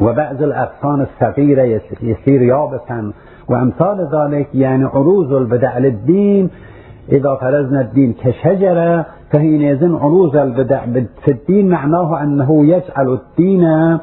وبعض 0.00 0.42
الأغصان 0.42 1.00
الصغيرة 1.00 1.80
يصير 2.02 2.42
يابسا. 2.42 3.12
وأمثال 3.48 4.08
ذلك 4.12 4.48
يعني 4.54 4.84
عروض 4.84 5.32
البدع 5.32 5.78
للدين. 5.78 6.50
إذا 7.12 7.34
فرزنا 7.34 7.80
الدين 7.80 8.12
كشجرة 8.12 9.06
فحينئذ 9.32 9.94
عروض 9.94 10.36
البدع 10.36 10.84
في 11.24 11.30
الدين 11.30 11.68
معناه 11.68 12.22
أنه 12.22 12.66
يجعل 12.66 13.08
الدين 13.08 13.94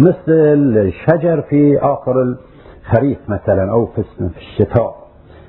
مثل 0.00 0.32
الشجر 0.76 1.42
في 1.42 1.78
آخر 1.78 2.22
الخريف 2.22 3.18
مثلا 3.28 3.70
أو 3.70 3.86
في 3.86 4.02
الشتاء. 4.38 4.96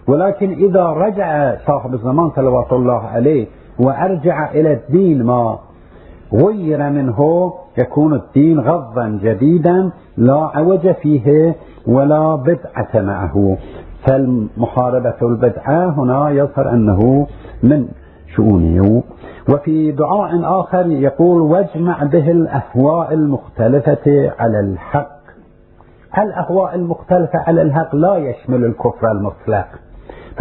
ولكن 0.08 0.52
إذا 0.52 0.84
رجع 0.86 1.56
صاحب 1.68 1.94
الزمان 1.94 2.30
صلوات 2.36 2.74
الله 2.74 3.02
عليه 3.08 3.48
وأرجع 3.80 4.52
إلى 4.52 4.74
الدين 4.74 5.24
ما 5.24 5.60
غير 6.34 6.90
منه 6.90 7.54
يكون 7.78 8.14
الدين 8.14 8.60
غضا 8.60 9.20
جديدا 9.24 9.92
لا 10.18 10.52
عوج 10.54 10.92
فيه 10.92 11.56
ولا 11.88 12.36
بدعة 12.36 13.02
معه. 13.02 13.58
فالمحاربة 14.08 15.16
البدعة 15.22 15.90
هنا 15.90 16.30
يظهر 16.30 16.70
أنه 16.70 17.28
من 17.64 17.88
شؤونه. 18.36 19.04
وفي 19.54 19.92
دعاء 19.92 20.60
آخر 20.62 20.86
يقول 20.88 21.42
واجمع 21.42 22.04
به 22.04 22.32
الأهواء 22.32 23.14
المختلفة 23.14 24.32
على 24.40 24.60
الحق. 24.60 25.18
الأهواء 26.18 26.76
المختلفة 26.76 27.40
على 27.48 27.62
الحق 27.62 27.96
لا 27.96 28.18
يشمل 28.18 28.66
الكفر 28.66 29.12
المطلق 29.12 29.68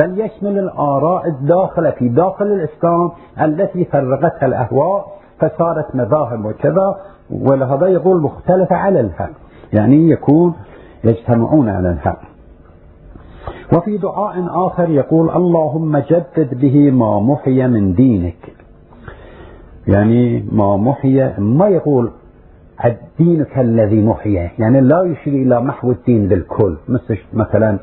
بل 0.01 0.21
يشمل 0.21 0.59
الآراء 0.59 1.29
الداخلة 1.29 1.91
في 1.91 2.09
داخل 2.09 2.45
الإسلام 2.47 3.11
التي 3.41 3.85
فرغتها 3.85 4.47
الأهواء 4.47 5.07
فصارت 5.41 5.95
مذاهب 5.95 6.45
وكذا 6.45 6.97
ولهذا 7.31 7.87
يقول 7.87 8.23
مختلفة 8.23 8.77
على 8.77 9.01
الحق. 9.01 9.31
يعني 9.73 10.11
يكون 10.11 10.55
يجتمعون 11.05 11.69
على 11.69 11.91
الحق. 11.91 12.21
وفي 13.73 13.97
دعاء 13.99 14.67
آخر 14.67 14.91
يقول 14.91 15.31
اللهم 15.31 15.99
جدد 15.99 16.61
به 16.61 16.91
ما 16.91 17.21
محي 17.21 17.67
من 17.67 17.95
دينك. 17.95 18.55
يعني 19.89 20.45
ما 20.53 20.77
محي 20.77 21.33
ما 21.39 21.69
يقول 21.69 22.11
دينك 23.19 23.59
الذي 23.59 24.03
محي 24.03 24.35
يعني 24.59 24.81
لا 24.81 25.03
يشير 25.03 25.33
إلى 25.33 25.61
محو 25.61 25.91
الدين 25.91 26.29
بالكل. 26.29 26.77
مثل 26.89 27.19
مثلا 27.35 27.79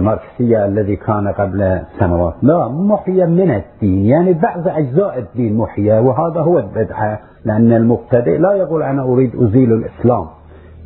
ماركسية 0.00 0.64
الذي 0.64 0.96
كان 0.96 1.28
قبل 1.28 1.80
سنوات. 1.98 2.34
لا 2.42 2.68
محيا 2.68 3.26
من 3.26 3.50
الدين. 3.50 4.04
يعني 4.04 4.32
بعض 4.32 4.68
أجزاء 4.68 5.18
الدين 5.18 5.56
محيا 5.56 6.00
وهذا 6.00 6.40
هو 6.40 6.58
البدعة 6.58 7.20
لأن 7.44 7.72
المبتدئ 7.72 8.38
لا 8.38 8.52
يقول 8.52 8.82
أنا 8.82 9.02
أريد 9.02 9.36
أزيل 9.36 9.72
الإسلام. 9.72 10.26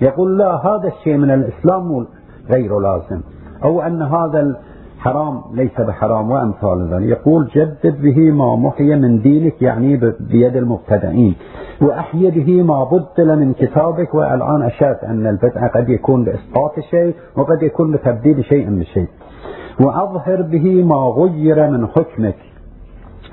يقول 0.01 0.38
لا 0.38 0.66
هذا 0.66 0.88
الشيء 0.88 1.16
من 1.16 1.31
الإسلام 1.31 2.07
غير 2.51 2.79
لازم. 2.79 3.21
أو 3.64 3.83
أن 3.83 4.03
هذا 4.03 4.57
حرام 5.03 5.35
ليس 5.55 5.81
بحرام. 5.81 6.31
وأمثال 6.31 6.88
ذلك. 6.93 7.09
يقول 7.09 7.49
جدد 7.57 8.03
به 8.03 8.19
ما 8.31 8.57
محي 8.57 8.95
من 8.95 9.23
دينك 9.23 9.62
يعني 9.62 9.97
بيد 10.21 10.57
المبتدئين. 10.57 11.35
وأحيي 11.83 12.31
به 12.31 12.62
ما 12.62 12.85
بدل 12.85 13.29
من 13.41 13.53
كتابك. 13.53 14.15
والآن 14.15 14.62
أشرت 14.62 15.05
أن 15.05 15.27
البدعة 15.27 15.69
قد 15.69 15.88
يكون 15.88 16.25
بإسقاط 16.25 16.81
شيء 16.91 17.15
وقد 17.37 17.62
يكون 17.62 17.93
بتبديل 17.93 18.45
شيء 18.45 18.79
بشيء 18.79 19.09
وأظهر 19.81 20.43
به 20.43 20.85
ما 20.85 20.97
غير 20.97 21.71
من 21.71 21.87
حكمك. 21.87 22.37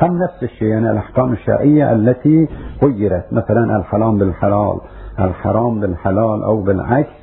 هم 0.01 0.17
نفس 0.17 0.43
الشيء 0.43 0.67
يعني 0.67 0.91
الأحكام 0.91 1.33
الشرعية 1.33 1.91
التي 1.91 2.47
غيرت. 2.83 3.25
مثلا 3.31 3.77
الحرام 3.77 4.17
بالحلال 4.17 4.77
الحرام 5.19 5.79
بالحلال 5.79 6.43
أو 6.43 6.61
بالعكس. 6.61 7.19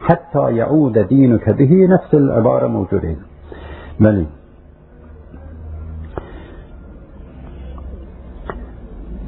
حتى 0.00 0.56
يعود 0.56 0.98
دينك 0.98 1.50
به 1.50 1.86
نفس 1.90 2.14
العبارة 2.14 2.66
موجودة 2.66 3.16
بلي. 4.00 4.26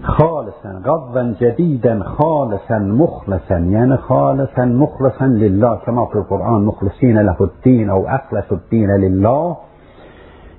خالصا 0.02 0.82
غضا 0.84 1.34
جديدا 1.40 2.02
خالصا 2.02 2.78
مخلصا 2.78 3.56
يعني 3.56 3.96
خالصا 3.96 4.64
مخلصا 4.64 5.26
لله 5.26 5.74
كما 5.74 6.06
في 6.06 6.14
القرآن 6.14 6.64
مخلصين 6.64 7.18
له 7.18 7.36
الدين 7.40 7.90
أو 7.90 8.08
أخلصوا 8.08 8.56
الدين 8.56 8.90
لله. 8.90 9.56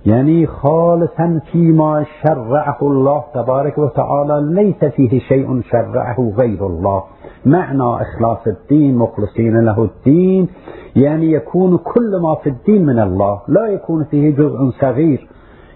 يعني 0.06 0.48
خالصا 0.48 1.40
فيما 1.52 2.06
شرعه 2.24 2.78
الله 2.82 3.24
تبارك 3.34 3.78
وتعالى 3.78 4.64
ليس 4.64 4.92
فيه 4.92 5.20
شيء 5.20 5.62
شرعه 5.62 6.34
غير 6.38 6.68
الله. 6.68 7.04
معنى 7.46 7.84
إخلاص 7.84 8.48
الدين 8.48 8.96
مخلصين 8.98 9.66
له 9.66 9.84
الدين. 9.84 10.48
يعني 10.96 11.32
يكون 11.32 11.78
كل 11.78 12.20
ما 12.22 12.36
في 12.36 12.50
الدين 12.50 12.86
من 12.86 13.00
الله. 13.00 13.42
لا 13.48 13.68
يكون 13.68 14.04
فيه 14.04 14.36
جزء 14.36 14.70
صغير 14.82 15.28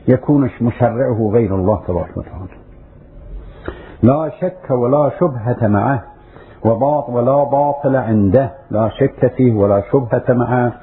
يكون 0.07 0.49
مشرعه 0.61 1.29
غير 1.33 1.55
الله 1.55 1.81
تبارك 1.87 2.17
وتعالى. 2.17 2.57
لا 4.03 4.31
شك 4.41 4.71
ولا 4.71 5.11
شبهة 5.19 5.67
معه 5.67 6.03
وباط 6.65 7.09
ولا 7.09 7.43
باطل 7.43 7.95
عنده. 7.95 8.51
لا 8.71 8.89
شك 8.89 9.33
فيه 9.37 9.53
ولا 9.53 9.83
شبهة 9.91 10.33
معه. 10.33 10.73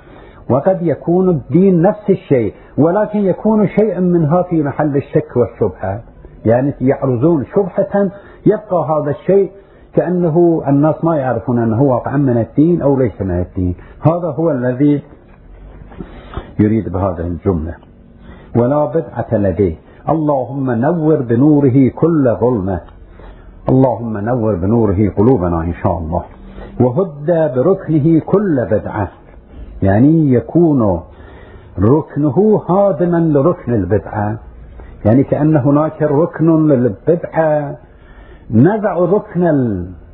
وقد 0.50 0.82
يكون 0.82 1.28
الدين 1.28 1.82
نفس 1.82 2.10
الشيء 2.10 2.54
ولكن 2.78 3.18
يكون 3.18 3.68
شيئا 3.68 4.00
منها 4.00 4.42
في 4.42 4.62
محل 4.62 4.96
الشك 4.96 5.36
والشبهة. 5.36 6.00
يعني 6.44 6.74
يعرضون 6.80 7.44
شبهة 7.44 8.10
يبقى 8.46 8.86
هذا 8.88 9.10
الشيء 9.10 9.50
كأنه 9.96 10.62
الناس 10.68 11.04
ما 11.04 11.16
يعرفون 11.16 11.58
أنه 11.58 11.82
واقعا 11.82 12.16
من 12.16 12.38
الدين 12.38 12.82
أو 12.82 12.98
ليس 12.98 13.20
من 13.20 13.40
الدين. 13.40 13.74
هذا 14.00 14.28
هو 14.28 14.50
الذي 14.50 15.02
يريد 16.60 16.88
بهذه 16.88 17.20
الجملة. 17.20 17.74
ولا 18.56 18.84
بدعة 18.84 19.26
لديه. 19.32 19.74
اللهم 20.08 20.70
نور 20.70 21.22
بنوره 21.22 21.88
كل 21.88 22.36
ظلمة. 22.40 22.80
اللهم 23.68 24.18
نور 24.18 24.54
بنوره 24.54 25.08
قلوبنا 25.16 25.60
إن 25.60 25.74
شاء 25.82 25.98
الله. 25.98 26.22
وهد 26.80 27.52
بركنه 27.56 28.20
كل 28.20 28.66
بدعة. 28.70 29.08
يعني 29.82 30.32
يكون 30.32 31.00
ركنه 31.78 32.62
هادما 32.68 33.16
لركن 33.16 33.74
البدعة. 33.74 34.38
يعني 35.04 35.22
كأن 35.22 35.56
هناك 35.56 36.02
ركن 36.02 36.68
للبدعة. 36.68 37.76
نزع 38.50 38.94
ركن 38.96 39.46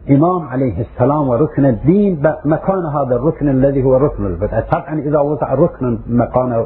الإمام 0.09 0.49
عليه 0.49 0.81
السلام 0.81 1.29
وركن 1.29 1.65
الدين 1.67 2.23
مكان 2.45 2.87
هذا 2.87 3.17
الركن 3.17 3.49
الذي 3.49 3.83
هو 3.83 3.97
ركن 3.97 4.27
البدعة 4.27 4.61
طبعا 4.61 5.01
إذا 5.01 5.19
وضع 5.19 5.55
ركن 5.55 5.99
مكان 6.07 6.65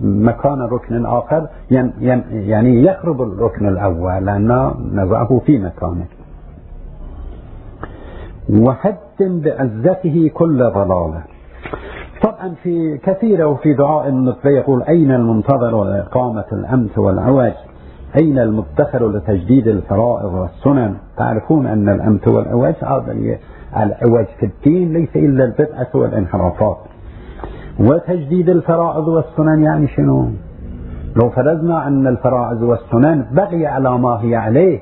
مكان 0.00 0.60
ركن 0.62 1.06
آخر 1.06 1.46
يعني 1.70 2.84
يخرب 2.84 3.22
الركن 3.22 3.68
الأول 3.68 4.26
لأن 4.26 4.70
نزعه 4.92 5.40
في 5.46 5.58
مكانه. 5.58 6.06
وهدم 8.50 9.40
بعزته 9.40 10.30
كل 10.34 10.58
ضلالة. 10.58 11.22
طبعا 12.22 12.54
في 12.62 12.98
كثيرة 12.98 13.44
وفي 13.46 13.74
دعاء 13.74 14.08
النطفة 14.08 14.50
يقول 14.50 14.82
أين 14.82 15.10
المنتظر 15.10 15.84
لإقامة 15.84 16.44
الأمس 16.52 16.98
والعوج؟ 16.98 17.52
أين 18.20 18.38
المدخر 18.38 19.08
لتجديد 19.08 19.68
الفرائض 19.68 20.34
والسنن. 20.34 20.94
تعرفون 21.16 21.66
أن 21.66 21.88
الأمت 21.88 22.28
والعوج 22.28 22.74
هذا 22.82 23.12
العوج 23.76 24.26
في 24.40 24.46
الدين 24.46 24.92
ليس 24.92 25.16
إلا 25.16 25.44
البدعة 25.44 25.88
والانحرافات. 25.94 26.76
وتجديد 27.80 28.48
الفرائض 28.48 29.08
والسنن 29.08 29.62
يعني 29.62 29.88
شنو؟ 29.88 30.26
لو 31.16 31.30
فرضنا 31.30 31.86
أن 31.86 32.06
الفرائض 32.06 32.62
والسنن 32.62 33.24
بقي 33.32 33.66
على 33.66 33.98
ما 33.98 34.20
هي 34.22 34.36
عليه 34.36 34.80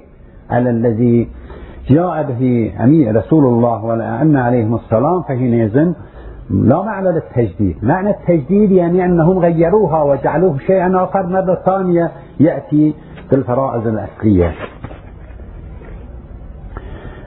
على 0.50 0.70
الذي 0.70 1.28
جاء 1.88 2.22
به 2.22 2.72
أمير 2.84 3.16
رسول 3.16 3.44
الله 3.44 3.84
والأئمة 3.84 4.40
عليهم 4.40 4.74
السلام 4.74 5.22
فحينئذ 5.22 5.92
لا 6.50 6.82
معنى 6.82 7.08
للتجديد. 7.12 7.76
معنى 7.82 8.10
التجديد 8.10 8.70
يعني 8.70 9.04
أنهم 9.04 9.38
غيروها 9.38 10.02
وجعلوه 10.02 10.58
شيئا 10.58 11.04
آخر. 11.04 11.26
مرة 11.26 11.54
ثانية 11.54 12.10
يأتي 12.40 12.94
الفرائض 13.32 13.86
الأصلية. 13.86 14.54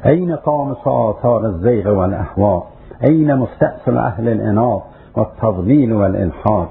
أين 0.05 0.35
قامص 0.35 0.87
آثار 0.87 1.45
الزيغ 1.45 1.89
والأهواء؟ 1.89 2.67
أين 3.03 3.35
مستأصل 3.37 3.97
أهل 3.97 4.29
الإناث 4.29 4.81
والتضليل 5.17 5.93
والإلحاد؟ 5.93 6.67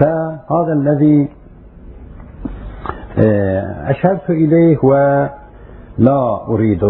فهذا 0.00 0.72
الذي 0.72 1.28
آه، 3.18 3.90
أشرت 3.90 4.30
إليه 4.30 4.78
ولا 4.82 6.46
أريد 6.48 6.80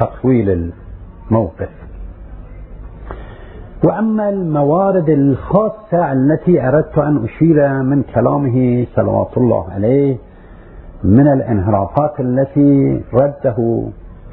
تطويل 0.00 0.72
الموقف. 1.30 1.68
وأما 3.86 4.28
الموارد 4.28 5.08
الخاصة 5.08 6.12
التي 6.12 6.68
أردت 6.68 6.98
أن 6.98 7.24
أشير 7.24 7.82
من 7.82 8.02
كلامه 8.02 8.86
صلوات 8.96 9.36
الله 9.36 9.70
عليه 9.72 10.16
من 11.04 11.28
الانحرافات 11.32 12.20
التي 12.20 13.00
رده 13.14 13.82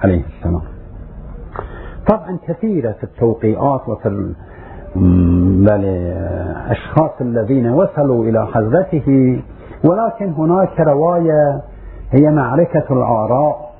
عليه 0.04 0.24
السلام. 0.38 0.62
طبعا 2.10 2.38
كثيرة 2.48 2.92
في 2.92 3.04
التوقيعات 3.04 3.90
وفي 3.90 4.34
الأشخاص 5.76 7.12
الذين 7.22 7.70
وصلوا 7.70 8.26
إلى 8.26 8.48
حضرته 8.48 9.40
ولكن 9.86 10.34
هناك 10.34 10.80
رواية 10.80 11.62
هي 12.12 12.32
معركة 12.32 12.84
الآراء. 12.92 13.72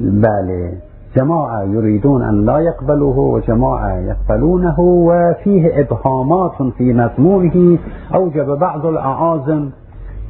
بل 0.00 0.72
جماعة 1.16 1.62
يريدون 1.62 2.22
أن 2.22 2.46
لا 2.46 2.58
يقبلوه 2.58 3.18
وجماعة 3.18 3.98
يقبلونه 3.98 4.80
وفيه 4.80 5.80
إبهامات 5.80 6.62
في 6.78 6.92
مضمونه 6.92 7.78
أوجب 8.14 8.58
بعض 8.58 8.86
الأعاظم. 8.86 9.70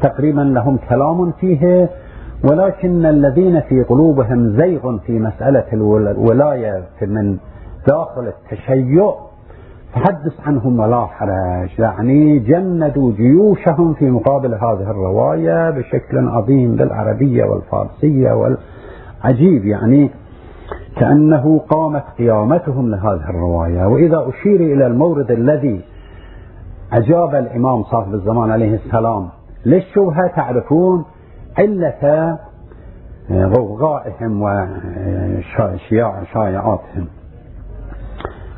تقريبا 0.04 0.40
لهم 0.40 0.78
كلام 0.88 1.32
فيه 1.40 1.88
ولكن 2.50 3.06
الذين 3.06 3.60
في 3.60 3.82
قلوبهم 3.82 4.56
زيغ 4.56 4.98
في 4.98 5.18
مسألة 5.18 5.64
الولاية 5.72 6.82
من 7.02 7.36
داخل 7.88 8.28
التشيع 8.28 9.14
تحدث 9.94 10.40
عنهم 10.46 10.80
ولا 10.80 11.06
حرج. 11.06 11.78
يعني 11.78 12.38
جندوا 12.38 13.12
جيوشهم 13.12 13.94
في 13.94 14.10
مقابل 14.10 14.54
هذه 14.54 14.90
الرواية 14.90 15.70
بشكل 15.70 16.28
عظيم 16.28 16.76
بالعربية 16.76 17.44
والفارسية 17.44 18.32
والعجيب. 18.32 19.64
يعني 19.64 20.10
كأنه 20.96 21.58
قامت 21.58 22.04
قيامتهم 22.18 22.90
لهذه 22.90 23.30
الرواية. 23.30 23.86
وإذا 23.86 24.28
أشير 24.28 24.60
إلى 24.60 24.86
المورد 24.86 25.30
الذي 25.30 25.80
أجاب 26.92 27.34
الإمام 27.34 27.82
صاحب 27.82 28.14
الزمان 28.14 28.50
عليه 28.50 28.74
السلام 28.74 29.28
للشبهة 29.66 30.27
تعرفون 30.37 31.05
علة 31.59 32.38
غوغائهم 33.31 34.42
وشائعاتهم 35.92 37.07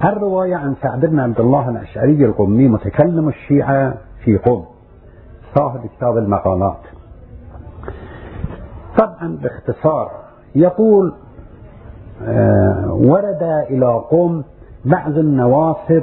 الرواية 0.04 0.56
عن 0.56 0.74
سعد 0.82 1.06
بن 1.06 1.20
عبد 1.20 1.40
الله 1.40 1.68
الأشعري 1.70 2.24
القمي 2.24 2.68
متكلم 2.68 3.28
الشيعة 3.28 3.94
في 4.24 4.36
قم 4.36 4.62
صاحب 5.54 5.80
كتاب 5.96 6.16
المقالات. 6.18 6.80
طبعا 8.98 9.38
باختصار 9.42 10.10
يقول 10.54 11.14
آه، 12.22 12.92
ورد 12.92 13.42
إلى 13.70 14.02
قم 14.10 14.42
بعض 14.84 15.18
النواصب 15.18 16.02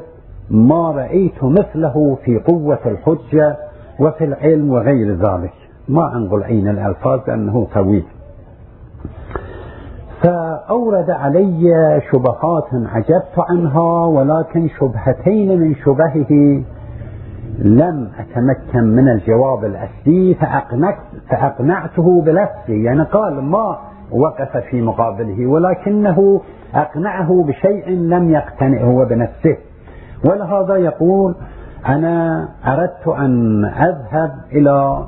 ما 0.49 0.91
رأيت 0.91 1.43
مثله 1.43 2.17
في 2.25 2.39
قوة 2.39 2.79
الحجة 2.85 3.57
وفي 3.99 4.23
العلم 4.23 4.69
وغير 4.69 5.15
ذلك. 5.15 5.53
ما 5.89 6.15
أنقل 6.15 6.43
عين 6.43 6.67
الألفاظ 6.67 7.19
لأنه 7.27 7.67
طويل. 7.73 8.03
فأورد 10.23 11.09
علي 11.09 12.01
شبهات 12.11 12.67
عجبت 12.73 13.39
عنها 13.49 14.05
ولكن 14.05 14.69
شبهتين 14.79 15.59
من 15.59 15.75
شبهه 15.75 16.63
لم 17.59 18.09
أتمكن 18.19 18.83
من 18.83 19.09
الجواب 19.09 19.65
الأصلي 19.65 20.33
فأقنعت 20.33 20.97
فأقنعته 21.29 22.21
بنفسي 22.21 22.83
يعني 22.83 23.03
قال 23.03 23.43
ما 23.43 23.77
وقف 24.11 24.57
في 24.57 24.81
مقابله 24.81 25.47
ولكنه 25.47 26.41
أقنعه 26.75 27.43
بشيء 27.47 27.89
لم 27.89 28.29
يقتنعه 28.29 28.83
هو 28.83 29.05
بنفسه. 29.05 29.57
ولهذا 30.25 30.75
يقول 30.75 31.35
أنا 31.87 32.47
أردت 32.67 33.07
أن 33.07 33.65
أذهب 33.65 34.31
إلى 34.51 35.05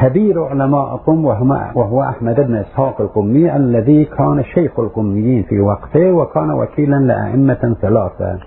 كبير 0.00 0.44
علماءكم 0.44 1.24
وهو 1.24 2.02
أحمد 2.02 2.40
بن 2.40 2.54
إسحاق 2.54 3.00
القمي 3.00 3.56
الذي 3.56 4.04
كان 4.04 4.44
شيخ 4.44 4.80
القميين 4.80 5.42
في 5.42 5.60
وقته 5.60 6.12
وكان 6.12 6.50
وكيلا 6.50 6.96
لأئمة 6.96 7.76
ثلاثة. 7.82 8.38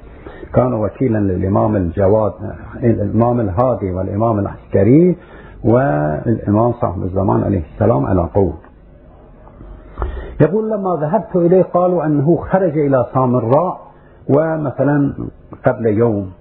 كان 0.53 0.73
وكيلا 0.73 1.17
للإمام 1.17 1.75
الجواد 1.75 2.33
الإمام 2.83 3.39
الهادي 3.39 3.91
والإمام 3.91 4.39
العسكري 4.39 5.17
والإمام 5.63 6.71
صاحب 6.73 7.03
الزمان 7.03 7.43
عليه 7.43 7.63
السلام 7.73 8.05
على 8.05 8.21
قول. 8.35 8.53
يقول 10.41 10.69
لما 10.71 10.97
ذهبت 11.01 11.35
إليه 11.35 11.63
قالوا 11.63 12.05
أنه 12.05 12.35
خرج 12.35 12.77
إلى 12.77 13.05
سامراء 13.13 13.81
ومثلا 14.29 15.13
قبل 15.65 15.85
يوم. 15.85 16.31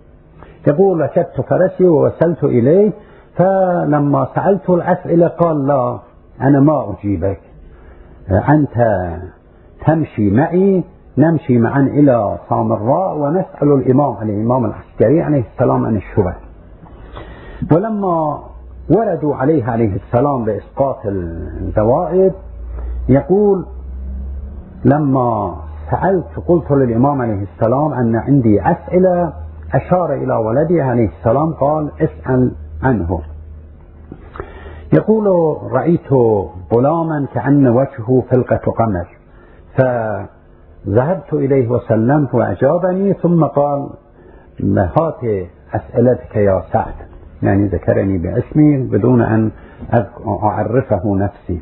يقول 0.67 1.01
ركبت 1.01 1.41
فرسي 1.41 1.85
ووصلت 1.85 2.45
إليه 2.45 2.93
فلما 3.37 4.29
سألته 4.35 4.75
الأسئلة 4.75 5.29
قال 5.29 5.67
لا 5.67 5.99
أنا 6.41 6.61
ما 6.61 6.95
أجيبك. 6.99 7.41
أنت 8.49 9.07
تمشي 9.87 10.31
معي 10.31 10.85
نمشي 11.19 11.59
معا 11.59 11.81
إلى 11.81 12.39
سامراء 12.49 13.17
ونسأل 13.19 13.73
الإمام 13.73 14.15
الإمام 14.23 14.65
العسكري 14.65 15.23
عليه 15.23 15.45
السلام 15.55 15.87
عن 15.87 15.97
الشبه 15.97 16.35
ولما 17.73 18.39
وردوا 18.97 19.35
عليه 19.37 19.65
عليه 19.65 19.97
السلام 19.97 20.45
بإسقاط 20.45 20.99
الزوائد 21.07 22.33
يقول 23.09 23.67
لما 24.85 25.55
سألت 25.91 26.27
قلت 26.49 26.71
للإمام 26.71 27.21
عليه 27.23 27.47
السلام 27.55 27.93
أن 27.93 28.17
عندي 28.17 28.63
أسئلة 28.63 29.33
أشار 29.75 30.15
إلى 30.15 30.35
ولدي 30.35 30.81
عليه 30.81 31.09
السلام 31.09 31.53
قال 31.53 31.91
اسأل 32.01 32.53
عنه. 32.83 33.21
يقول 34.93 35.57
رأيت 35.73 36.13
غلاما 36.75 37.27
كأن 37.35 37.67
وجهه 37.67 38.23
فلقة 38.31 38.73
قمر. 38.73 39.07
فذهبت 39.77 41.33
إليه 41.33 41.69
وسلمت 41.69 42.35
وأجابني 42.35 43.13
ثم 43.15 43.45
قال 43.45 43.89
هات 44.77 45.49
أسئلتك 45.75 46.37
يا 46.37 46.63
سعد. 46.73 46.95
يعني 47.43 47.67
ذكرني 47.67 48.19
باسمي 48.19 48.77
بدون 48.77 49.23
أن 49.23 49.51
أعرفه 50.27 51.17
نفسي. 51.17 51.61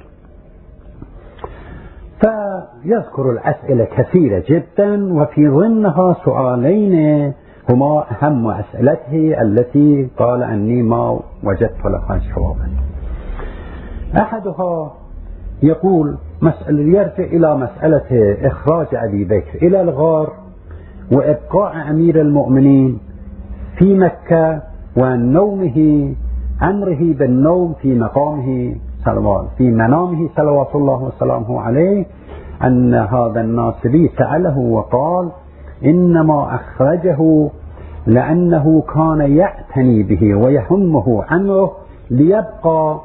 فيذكر 2.21 3.31
الأسئلة 3.31 3.85
كثيرة 3.85 4.45
جدا 4.49 5.15
وفي 5.15 5.49
ضمنها 5.49 6.17
سؤالين 6.25 7.33
هما 7.71 8.05
أهم 8.11 8.47
أسئلته 8.47 9.43
التي 9.43 10.09
قال 10.19 10.43
أني 10.43 10.83
ما 10.83 11.21
وجدت 11.45 11.85
لها 11.85 12.21
جوابا 12.37 12.69
أحدها 14.19 14.93
يقول 15.63 16.17
مسألة 16.43 16.83
يرجع 16.83 17.25
إلى 17.25 17.57
مسألة 17.57 18.37
إخراج 18.47 18.87
أبي 18.93 19.25
بكر 19.25 19.55
إلى 19.63 19.81
الغار 19.81 20.33
وإبقاء 21.13 21.91
أمير 21.91 22.21
المؤمنين 22.21 22.99
في 23.79 23.95
مكة 23.99 24.63
ونومه 24.97 26.13
أمره 26.63 27.15
بالنوم 27.15 27.75
في 27.83 27.95
مقامه 27.95 28.75
صلوات 29.05 29.47
في 29.59 29.71
منامه 29.71 30.29
صلوات 30.37 30.75
الله 30.75 31.03
وسلامه 31.03 31.61
عليه 31.61 32.07
أن 32.65 32.95
هذا 32.95 33.41
الناصبي 33.41 34.11
سأله 34.19 34.59
وقال 34.59 35.29
إنما 35.85 36.55
أخرجه 36.55 37.49
لأنه 38.15 38.83
كان 38.95 39.21
يعتني 39.21 40.03
به 40.03 40.35
ويهمه 40.35 41.25
عنه 41.31 41.71
ليبقى 42.11 43.01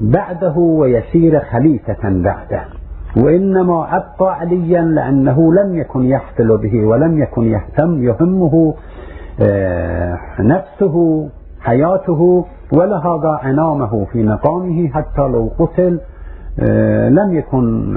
بعده 0.00 0.54
ويسير 0.58 1.40
خليفة 1.40 2.02
بعده. 2.04 2.64
وإنما 3.16 3.96
أبقى 3.96 4.34
عليا 4.38 4.82
لأنه 4.82 5.54
لم 5.54 5.74
يكن 5.74 6.04
يحفل 6.04 6.58
به 6.58 6.86
ولم 6.86 7.18
يكن 7.22 7.42
يهتم 7.42 8.02
يهمه 8.02 8.74
آه، 9.42 10.18
نفسه 10.40 11.28
حياته 11.60 12.44
ولهذا 12.72 13.40
أنامه 13.44 14.04
في 14.04 14.22
مقامه 14.22 14.88
حتى 14.88 15.22
لو 15.22 15.50
قتل 15.58 16.00
آه، 16.60 17.08
لم 17.08 17.34
يكن 17.34 17.92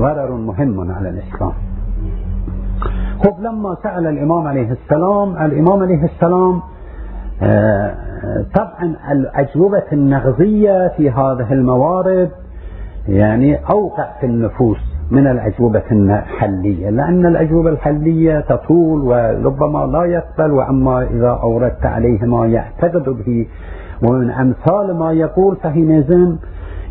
ضرر 0.00 0.32
مهم 0.32 0.92
على 0.92 1.08
الإسلام. 1.08 1.52
خب 3.24 3.40
لما 3.40 3.76
سأل 3.82 4.06
الإمام 4.06 4.46
عليه 4.46 4.72
السلام 4.72 5.36
الإمام 5.36 5.82
عليه 5.82 6.04
السلام 6.04 6.60
طبعا 8.54 8.96
الأجوبة 9.12 9.82
النغزية 9.92 10.88
في 10.96 11.10
هذه 11.10 11.52
الموارد 11.52 12.30
يعني 13.08 13.58
أوقع 13.70 14.08
في 14.20 14.26
النفوس 14.26 14.78
من 15.10 15.26
الأجوبة 15.26 15.82
الحلية 15.92 16.90
لأن 16.90 17.26
الأجوبة 17.26 17.70
الحلية 17.70 18.40
تطول 18.40 19.00
وربما 19.00 19.86
لا 19.86 20.04
يقبل 20.04 20.50
وأما 20.52 21.02
إذا 21.02 21.38
أوردت 21.42 21.86
عليه 21.86 22.18
ما 22.24 22.46
يعتقد 22.46 23.08
به 23.08 23.46
ومن 24.02 24.30
أمثال 24.30 24.96
ما 24.98 25.12
يقول 25.12 25.56
فحينئذ 25.56 26.36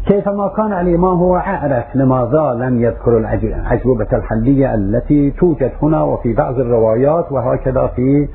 كيفما 0.07 0.47
كان 0.47 0.73
الإمام 0.73 1.17
هو 1.17 1.35
أعرف 1.37 1.95
لماذا 1.95 2.53
لم 2.53 2.81
يذكر 2.81 3.17
الأجوبة 3.17 4.07
الحلية 4.13 4.75
التي 4.75 5.31
توجد 5.31 5.71
هنا 5.81 6.03
وفي 6.03 6.33
بعض 6.33 6.59
الروايات 6.59 7.31
وهكذا 7.31 7.87
في 7.87 8.27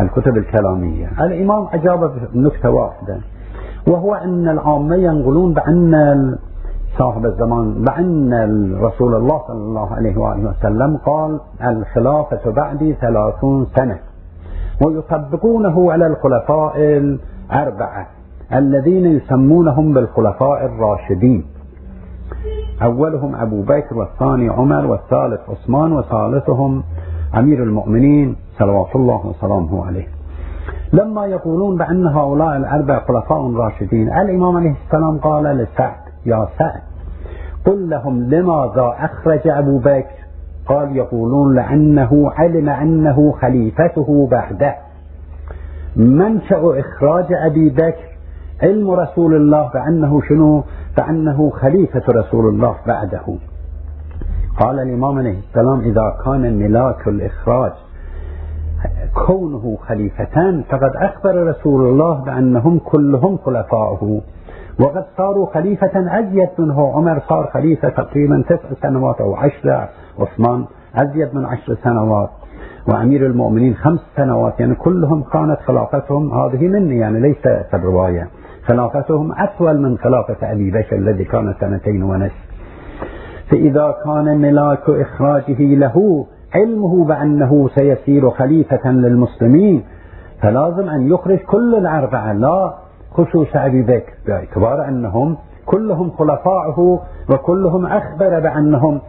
الكتب 0.00 0.36
الكلامية. 0.36 1.10
الإمام 1.20 1.66
أجاب 1.72 2.12
بنكتة 2.34 2.70
واحدة 2.70 3.16
وهو 3.86 4.14
أن 4.14 4.48
العامة 4.48 4.96
ينقلون 4.96 5.54
بأن 5.54 6.36
صاحب 6.98 7.26
الزمان 7.26 7.84
بأن 7.84 8.32
رسول 8.82 9.14
الله 9.14 9.42
صلى 9.46 9.56
الله 9.56 9.94
عليه 9.94 10.16
وآله 10.18 10.50
وسلم 10.50 10.96
قال 10.96 11.40
الخلافة 11.64 12.50
بعدي 12.50 12.94
ثلاثون 12.94 13.66
سنة 13.76 13.98
ويطبقونه 14.86 15.92
على 15.92 16.06
الخلفاء 16.06 16.72
الأربعة. 16.76 18.06
الذين 18.54 19.06
يسمونهم 19.06 19.94
بالخلفاء 19.94 20.64
الراشدين. 20.66 21.44
أولهم 22.82 23.34
أبو 23.34 23.62
بكر 23.62 23.98
والثاني 23.98 24.48
عمر 24.48 24.86
والثالث 24.86 25.40
عثمان 25.50 25.92
وثالثهم 25.92 26.82
أمير 27.38 27.62
المؤمنين 27.62 28.36
صلوات 28.58 28.96
الله 28.96 29.26
وسلامه 29.26 29.86
عليه. 29.86 30.06
لما 30.92 31.26
يقولون 31.26 31.78
بأن 31.78 32.06
هؤلاء 32.06 32.56
الأربع 32.56 32.98
خلفاء 32.98 33.54
راشدين 33.54 34.08
الإمام 34.08 34.56
عليه 34.56 34.74
السلام 34.86 35.18
قال 35.18 35.44
لسعد 35.44 36.00
يا 36.26 36.48
سعد 36.58 36.80
قل 37.66 37.90
لهم 37.90 38.22
لماذا 38.22 38.94
أخرج 38.98 39.40
أبو 39.48 39.78
بكر؟ 39.78 40.18
قال 40.66 40.96
يقولون 40.96 41.54
لأنه 41.54 42.30
علم 42.30 42.68
أنه 42.68 43.32
خليفته 43.32 44.28
بعده. 44.30 44.74
منشأ 45.96 46.80
إخراج 46.80 47.26
أبي 47.32 47.70
بكر 47.70 48.07
علم 48.62 48.90
رسول 48.90 49.34
الله 49.34 49.70
بأنه 49.74 50.20
شنو؟ 50.28 50.64
بأنه 50.96 51.50
خليفة 51.50 52.02
رسول 52.08 52.48
الله 52.48 52.74
بعده. 52.86 53.26
قال 54.60 54.80
الإمام 54.80 55.18
عليه 55.18 55.38
السلام 55.38 55.80
إذا 55.80 56.16
كان 56.24 56.58
ملاك 56.58 57.08
الإخراج 57.08 57.72
كونه 59.26 59.78
خليفتان 59.88 60.62
فقد 60.70 60.92
أخبر 60.96 61.46
رسول 61.46 61.88
الله 61.88 62.24
بأنهم 62.24 62.78
كلهم 62.78 63.36
خلفاؤه. 63.36 64.20
وقد 64.80 65.04
صاروا 65.16 65.46
خليفة 65.54 66.18
أزيد 66.18 66.48
منه. 66.58 66.92
عمر 66.94 67.22
صار 67.28 67.50
خليفة 67.54 67.88
تقريبا 67.88 68.44
تسع 68.48 68.68
سنوات 68.82 69.20
أو 69.20 69.34
عشرة 69.34 69.88
عثمان 70.18 70.64
أزيد 70.94 71.34
من 71.34 71.44
عشر 71.44 71.74
سنوات. 71.84 72.30
وأمير 72.88 73.26
المؤمنين 73.26 73.74
خمس 73.74 74.00
سنوات. 74.16 74.60
يعني 74.60 74.74
كلهم 74.74 75.22
كانت 75.22 75.58
خلافتهم. 75.66 76.32
هذه 76.32 76.68
مني 76.68 76.98
يعني 76.98 77.20
ليس 77.20 77.42
في 77.42 77.74
الرواية. 77.74 78.28
خلافتهم 78.68 79.32
أطول 79.32 79.80
من 79.82 79.98
خلافة 79.98 80.52
أبي 80.52 80.70
بكر 80.70 80.96
الذي 80.96 81.24
كان 81.24 81.54
سنتين 81.60 82.02
ونصف. 82.02 82.48
فإذا 83.50 83.94
كان 84.04 84.38
ملاك 84.40 84.90
إخراجه 84.90 85.60
له 85.74 86.26
علمه 86.54 87.04
بأنه 87.04 87.68
سيصير 87.74 88.30
خليفة 88.30 88.90
للمسلمين 88.90 89.84
فلازم 90.42 90.88
أن 90.88 91.08
يخرج 91.12 91.38
كل 91.38 91.74
الأربعة 91.74 92.32
لا 92.32 92.74
خصوص 93.10 93.48
أبي 93.54 93.82
بكر 93.82 94.12
باعتبار 94.26 94.88
أنهم 94.88 95.36
كلهم 95.66 96.10
خلفاؤه 96.10 97.00
وكلهم 97.30 97.86
أخبر 97.86 98.40
بأنهم 98.40 99.00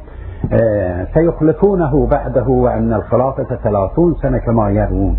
آه، 0.53 1.07
سيخلفونه 1.13 2.07
بعده 2.07 2.47
وأن 2.47 2.93
الخلافة 2.93 3.55
ثلاثون 3.63 4.15
سنة 4.21 4.37
كما 4.37 4.69
يروون 4.69 5.17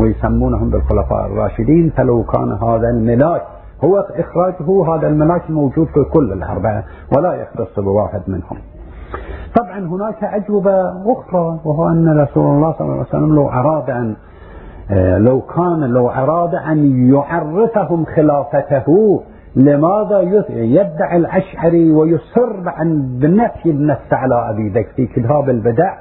ويسمونهم 0.00 0.70
بالخلفاء 0.70 1.26
الراشدين 1.26 1.92
فلو 1.96 2.22
كان 2.22 2.52
هذا 2.52 2.88
الملاك 2.90 3.42
هو 3.84 3.96
إخراجه 3.98 4.94
هذا 4.96 5.08
الملاك 5.08 5.50
موجود 5.50 5.86
في 5.86 6.04
كل 6.12 6.32
الأربعة 6.32 6.84
ولا 7.16 7.32
يختص 7.34 7.80
بواحد 7.80 8.22
منهم. 8.28 8.58
طبعا 9.60 9.78
هناك 9.78 10.24
أجوبة 10.24 10.88
أخرى 11.12 11.58
وهو 11.64 11.88
أن 11.88 12.18
رسول 12.20 12.44
الله 12.46 12.72
صلى 12.72 12.80
الله 12.86 12.92
عليه 12.98 13.08
وسلم 13.08 13.34
لو 13.34 13.48
أراد 13.48 13.90
أن 13.90 14.16
آه، 14.90 15.18
لو 15.18 15.40
كان 15.40 15.80
لو 15.80 16.08
أراد 16.08 16.54
أن 16.54 17.08
يعرفهم 17.14 18.04
خلافته 18.04 19.20
لماذا 19.56 20.20
يدعي 20.50 21.16
الأشعري 21.16 21.90
ويصر 21.92 22.68
عن 22.68 23.18
بنفي 23.18 23.70
النص 23.70 24.12
على 24.12 24.50
أبي 24.50 24.70
بكر 24.70 24.92
في 24.96 25.06
كتاب 25.06 25.48
البدع؟ 25.50 25.94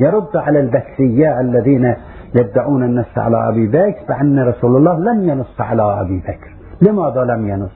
يرد 0.00 0.36
على 0.36 0.60
البكرية 0.60 1.40
الذين 1.40 1.94
يدعون 2.34 2.82
النص 2.82 3.18
على 3.18 3.48
أبي 3.48 3.66
بكر 3.66 4.04
بأن 4.08 4.48
رسول 4.48 4.76
الله 4.76 4.98
لم 4.98 5.28
ينص 5.28 5.60
على 5.60 6.00
أبي 6.00 6.18
بكر. 6.18 6.57
لماذا 6.82 7.24
لم 7.24 7.48
ينص 7.48 7.70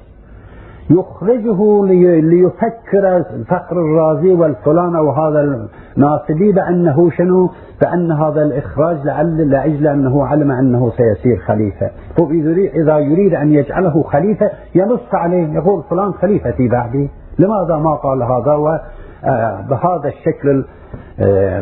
يخرجه 0.91 1.87
ليفكر 2.21 3.17
الفقر 3.17 3.77
الرازي 3.77 4.33
والفلان 4.33 4.97
وهذا 4.97 5.69
الناصبي 5.97 6.53
بأنه 6.53 7.11
شنو 7.11 7.51
بأن 7.81 8.12
هذا 8.12 8.43
الإخراج 8.43 8.97
لعل 9.05 9.51
لأجل 9.51 9.87
أنه 9.87 10.27
علم 10.27 10.51
أنه 10.51 10.91
سيصير 10.91 11.37
خليفة 11.37 11.91
إذا 12.83 12.99
يريد 12.99 13.35
أن 13.35 13.53
يجعله 13.55 14.03
خليفة 14.03 14.51
ينص 14.75 15.15
عليه 15.15 15.55
يقول 15.55 15.83
فلان 15.91 16.12
خليفتي 16.12 16.69
بعدي 16.69 17.11
لماذا 17.38 17.77
ما 17.77 17.95
قال 17.95 18.23
هذا 18.23 18.81
آه، 19.25 19.61
بهذا 19.71 20.09
الشكل 20.09 20.65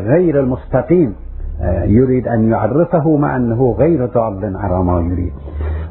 غير 0.07 0.39
المستقيم 0.39 1.15
يريد 1.83 2.27
أن 2.27 2.49
يعرفه 2.49 3.17
مع 3.17 3.35
أنه 3.35 3.75
غير 3.79 4.05
ضال 4.05 4.57
على 4.57 4.83
ما 4.83 5.01
يريد 5.01 5.33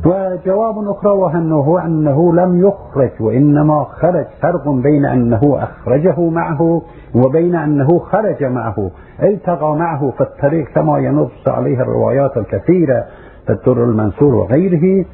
وجواب 0.07 0.89
أخرى 0.89 1.13
وأنه 1.13 1.85
أنه 1.87 2.35
لم 2.35 2.67
يخرج 2.67 3.11
وإنما 3.21 3.85
خرج 3.85 4.27
فرق 4.43 4.69
بين 4.69 5.05
أنه 5.05 5.41
أخرجه 5.63 6.21
معه 6.21 6.83
وبين 7.15 7.55
أنه 7.55 7.99
خرج 7.99 8.45
معه 8.45 8.91
التقى 9.23 9.77
معه 9.77 10.11
في 10.11 10.21
الطريق 10.21 10.69
كما 10.75 10.99
ينص 10.99 11.49
عليه 11.49 11.81
الروايات 11.81 12.37
الكثيرة 12.37 13.05
في 13.47 13.53
الدر 13.53 13.85
المنصور 13.85 14.35
وغيره. 14.35 15.05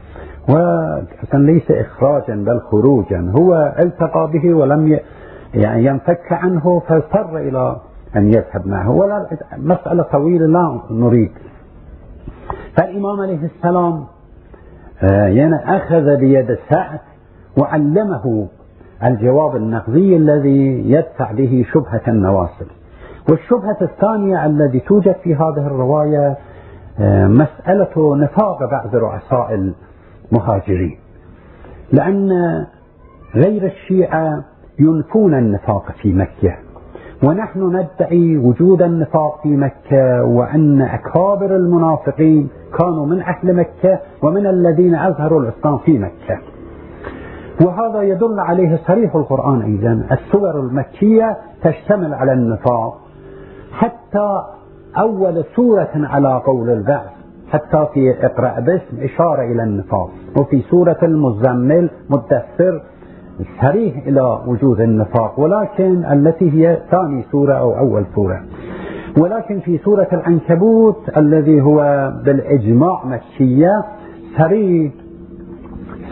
وحسن 0.49 1.47
ليس 1.47 1.71
إخراجا 1.71 2.35
بل 2.35 2.61
خروجا 2.61 3.33
هو 3.39 3.75
التقى 3.79 4.31
به 4.33 4.55
ولم 4.55 4.99
يعني 5.55 5.85
ينفك 5.85 6.33
عنه 6.33 6.83
فاضطر 6.89 7.37
إلى 7.39 7.77
أن 8.17 8.27
يذهب 8.27 8.67
معه. 8.67 8.91
ولا 8.91 9.27
مسألة 9.57 10.03
طويلة 10.03 10.47
لا 10.47 10.81
نريد. 10.91 11.33
فالإمام 12.77 13.21
عليه 13.21 13.45
السلام 13.45 14.05
آه، 15.03 15.27
يعني 15.27 15.77
أخذ 15.77 16.17
بيد 16.17 16.59
سعد 16.71 17.01
وعلمه 17.59 18.49
الجواب 19.05 19.57
النقدي 19.57 20.17
الذي 20.17 20.91
يدفع 20.91 21.33
به 21.33 21.67
شبهة 21.73 22.03
النواصب. 22.09 22.67
والشبهة 23.31 23.79
الثانية 23.83 24.47
التي 24.47 24.81
توجد 24.81 25.17
في 25.25 25.35
هذه 25.35 25.67
الرواية 25.67 26.37
آه، 27.01 27.27
مسألة 27.27 28.17
نفاق 28.17 28.71
بعض 28.71 28.97
رؤساء 28.97 29.73
المهاجرين. 30.33 30.99
لأن 31.93 32.31
غير 33.35 33.67
الشيعة 33.67 34.45
ينفون 34.79 35.35
النفاق 35.35 35.93
في 36.03 36.13
مكة. 36.13 36.66
ونحن 37.23 37.77
ندعي 37.77 38.37
وجود 38.37 38.83
النفاق 38.83 39.43
في 39.43 39.57
مكة 39.57 40.25
وأن 40.25 40.83
أكابر 40.83 41.57
المنافقين 41.57 42.49
كانوا 42.79 43.07
من 43.07 43.21
أهل 43.21 43.55
مكة 43.57 43.99
ومن 44.23 44.47
الذين 44.47 44.95
أظهروا 44.95 45.41
الإسلام 45.41 45.79
في 45.79 45.99
مكة. 45.99 46.39
وهذا 47.65 48.03
يدل 48.03 48.41
عليه 48.41 48.79
صريح 48.87 49.15
القرآن 49.17 49.63
أيضا 49.63 50.07
السور 50.13 50.61
المكية 50.61 51.37
تشتمل 51.63 52.15
على 52.15 52.33
النفاق. 52.33 52.99
حتى 53.73 54.43
أول 54.99 55.45
سورة 55.57 55.91
على 55.95 56.43
قول 56.47 56.71
البعث 56.71 57.11
حتى 57.53 57.87
في 57.95 58.27
اقرأ 58.27 58.61
باسم 58.61 59.03
إشارة 59.03 59.43
إلى 59.43 59.63
النفاق. 59.63 60.11
وفي 60.39 60.63
سورة 60.71 60.99
المزمل 61.03 61.91
مدثر 62.11 62.83
صريح 63.63 64.07
إلى 64.07 64.39
وجود 64.47 64.81
النفاق 64.81 65.41
ولكن 65.41 66.05
التي 66.13 66.51
هي 66.51 66.79
ثاني 66.91 67.25
سورة 67.33 67.53
أو 67.55 67.79
أول 67.79 68.05
سورة. 68.15 68.41
ولكن 69.21 69.61
في 69.61 69.79
سورة 69.79 70.09
العنكبوت 70.13 70.97
الذي 71.17 71.63
هو 71.63 72.11
بالإجماع 72.25 73.03
مكية 73.07 73.71
صريح 74.39 74.93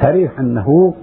صريح 0.02 0.40
أنه 0.40 0.94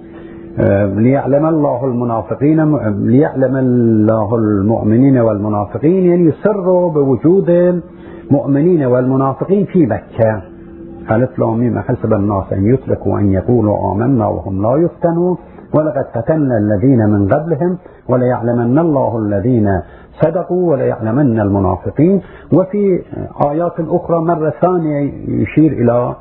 ليعلم 0.96 1.46
الله 1.46 1.84
المنافقين 1.84 2.76
ليعلم 3.06 3.56
الله 3.56 4.34
المؤمنين 4.36 5.18
والمنافقين 5.18 6.04
يعني 6.04 6.24
يسروا 6.28 6.90
بوجود 6.90 7.50
المؤمنين 8.30 8.84
والمنافقين 8.84 9.64
في 9.64 9.86
مكة. 9.86 10.42
ألف 11.10 11.38
لام 11.38 11.78
حسب 11.78 12.12
الناس 12.12 12.52
أن 12.52 12.66
يتركوا 12.74 13.18
أن 13.18 13.32
يقولوا 13.32 13.92
آمنا 13.94 14.26
وهم 14.26 14.62
لا 14.62 14.76
يفتنون؟ 14.76 15.36
ولقد 15.74 16.06
فتنا 16.14 16.58
الذين 16.58 17.10
من 17.10 17.28
قبلهم 17.28 17.78
وليعلمن 18.08 18.78
الله 18.78 19.18
الذين 19.18 19.82
صدقوا 20.20 20.70
وليعلمن 20.72 21.40
المنافقين. 21.40 22.22
وفي 22.52 23.02
آيات 23.50 23.74
أخرى 23.80 24.18
مرة 24.20 24.52
ثانية 24.60 25.12
يشير 25.28 25.72
إلى 25.72 26.14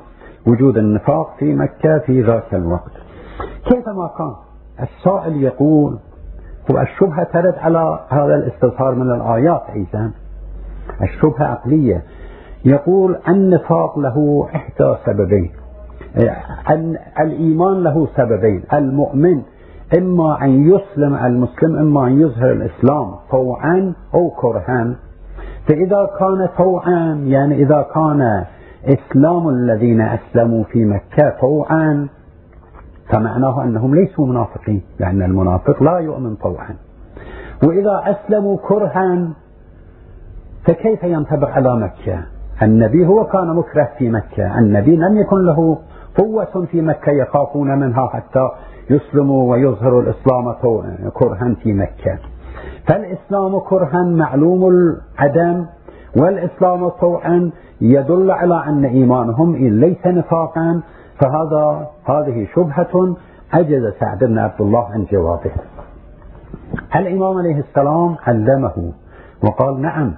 وجود 0.47 0.77
النفاق 0.77 1.35
في 1.39 1.55
مكة 1.55 1.99
في 1.99 2.21
ذاك 2.21 2.53
الوقت. 2.53 2.91
كيفما 3.65 4.09
كان 4.17 4.33
السائل 4.81 5.43
يقول 5.43 5.97
والشبهة 6.73 7.23
ترد 7.23 7.55
على 7.57 7.99
هذا 8.09 8.35
الاستظهار 8.35 8.95
من 8.95 9.11
الآيات 9.11 9.61
أيضا 9.75 10.11
الشبهة 11.01 11.43
عقلية. 11.43 12.03
يقول 12.65 13.19
النفاق 13.27 13.99
له 13.99 14.47
إحدى 14.55 14.95
سببين 15.05 15.51
الإيمان 17.19 17.83
له 17.83 18.07
سببين. 18.17 18.63
المؤمن 18.73 19.41
إما 19.97 20.43
أن 20.43 20.71
يسلم 20.71 21.15
المسلم 21.15 21.75
إما 21.75 22.07
أن 22.07 22.21
يظهر 22.21 22.51
الإسلام 22.51 23.11
طوعا 23.31 23.93
أو 24.13 24.29
كرها. 24.29 24.95
فإذا 25.67 26.09
كان 26.19 26.49
طوعا 26.57 27.21
يعني 27.25 27.55
إذا 27.55 27.85
كان 27.95 28.45
إسلام 28.85 29.49
الذين 29.49 30.01
أسلموا 30.01 30.63
في 30.63 30.85
مكة 30.85 31.29
طوعا 31.41 32.07
فمعناه 33.09 33.63
أنهم 33.63 33.95
ليسوا 33.95 34.27
منافقين 34.27 34.81
لأن 34.99 35.21
المنافق 35.21 35.83
لا 35.83 35.99
يؤمن 35.99 36.35
طوعا. 36.35 36.75
وإذا 37.67 38.03
أسلموا 38.05 38.57
كرها 38.67 39.29
فكيف 40.67 41.03
ينطبق 41.03 41.49
على 41.49 41.75
مكة؟ 41.75 42.23
النبي 42.63 43.07
هو 43.07 43.23
كان 43.25 43.55
مكره 43.55 43.89
في 43.97 44.09
مكة. 44.09 44.59
النبي 44.59 44.95
لم 44.95 45.17
يكن 45.17 45.45
له 45.45 45.77
قوة 46.17 46.65
في 46.71 46.81
مكة 46.81 47.11
يخافون 47.11 47.79
منها 47.79 48.07
حتى 48.07 48.49
يسلموا 48.89 49.51
ويظهروا 49.51 50.01
الإسلام 50.01 50.51
كرها 51.13 51.55
في 51.63 51.73
مكة. 51.73 52.17
فالإسلام 52.87 53.59
كرها 53.59 54.03
معلوم 54.03 54.67
العدم 54.67 55.65
والإسلام 56.17 56.87
طوعا 56.89 57.51
يدل 57.81 58.31
على 58.31 58.63
أن 58.67 58.85
إيمانهم 58.85 59.55
ليس 59.55 60.07
نفاقا. 60.07 60.81
فهذا 61.19 61.87
هذه 62.05 62.47
شبهة 62.55 63.15
عجز 63.53 63.93
سعد 63.99 64.23
بن 64.23 64.37
عبد 64.37 64.61
الله 64.61 64.85
عن 64.91 65.05
جوابه. 65.11 65.51
الإمام 66.95 67.37
عليه 67.37 67.59
السلام 67.59 68.15
علمه؟ 68.27 68.91
وقال 69.43 69.81
نعم. 69.81 70.13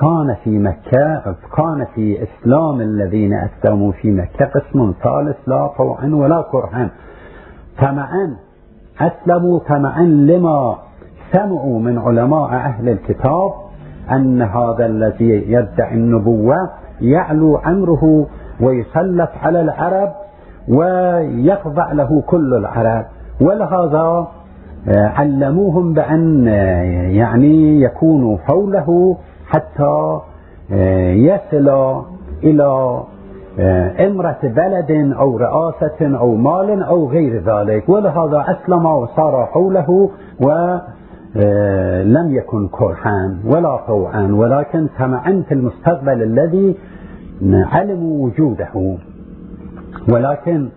كان 0.00 0.36
في 0.44 0.58
مكة 0.58 1.34
كان 1.56 1.86
في 1.94 2.22
إسلام 2.22 2.80
الذين 2.80 3.32
أسلموا 3.32 3.92
في 3.92 4.10
مكة 4.10 4.44
قسم 4.44 4.94
ثالث 5.02 5.36
لا 5.46 5.66
طوعا 5.66 6.10
ولا 6.14 6.42
كرها 6.52 6.90
طمعا 7.78 8.36
أسلموا 9.00 9.58
طمعا 9.58 10.02
لما 10.02 10.76
سمعوا 11.32 11.80
من 11.80 11.98
علماء 11.98 12.50
أهل 12.50 12.88
الكتاب 12.88 13.52
أن 14.10 14.42
هذا 14.42 14.86
الذي 14.86 15.52
يدعي 15.52 15.94
النبوة 15.94 16.70
يعلو 17.00 17.56
أمره 17.56 18.26
ويسلط 18.60 19.30
على 19.42 19.60
العرب 19.60 20.12
ويخضع 20.68 21.92
له 21.92 22.22
كل 22.26 22.54
العرب. 22.54 23.04
ولهذا 23.40 24.28
آه، 24.88 25.06
علموهم 25.08 25.92
بأن 25.94 26.48
آه، 26.48 26.82
يعني 27.08 27.80
يكونوا 27.80 28.38
حوله 28.38 29.16
حتى 29.52 30.20
آه، 30.72 31.12
يصل 31.12 31.68
إلى 32.44 33.02
إمرة 34.00 34.38
بلد 34.42 35.12
أو 35.18 35.36
رئاسة 35.36 36.18
أو 36.18 36.34
مال 36.34 36.82
أو 36.82 37.10
غير 37.10 37.42
ذلك. 37.42 37.88
ولهذا 37.88 38.44
أسلم 38.48 38.86
وصار 38.86 39.46
حوله 39.46 40.10
ولم 40.40 42.34
يكن 42.34 42.68
كرها 42.68 43.34
ولا 43.44 43.76
طوعا. 43.86 44.32
ولكن 44.32 44.88
سمعا 44.98 45.44
في 45.48 45.54
المستقبل 45.54 46.22
الذي 46.22 46.76
علموا 47.52 48.26
وجوده. 48.26 48.96
ولكن 50.12 50.68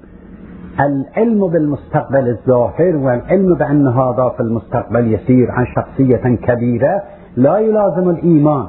العلم 0.80 1.48
بالمستقبل 1.48 2.28
الظاهر 2.30 2.96
والعلم 2.96 3.54
بأن 3.56 3.88
هذا 3.88 4.30
في 4.38 4.40
المستقبل 4.40 5.14
يسير 5.14 5.52
عن 5.52 5.66
شخصية 5.66 6.36
كبيرة 6.36 7.04
لا 7.38 7.58
يلازم 7.58 8.10
الإيمان. 8.10 8.66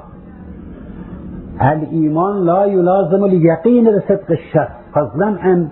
الإيمان 1.62 2.44
لا 2.44 2.64
يلازم 2.64 3.24
اليقين 3.24 3.84
بصدق 3.84 4.30
الشخص؟ 4.30 4.72
فضلا 4.94 5.36
عن 5.40 5.68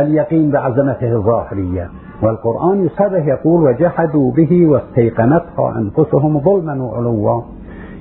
اليقين 0.00 0.50
بعظمته 0.50 1.12
الظاهرية. 1.12 1.90
والقرآن 2.22 2.84
يصرح 2.84 3.26
يقول 3.26 3.62
وجحدوا 3.62 4.32
به 4.32 4.66
واستيقنتها 4.66 5.78
أنفسهم 5.78 6.40
ظلما 6.40 6.82
وعلوا. 6.82 7.42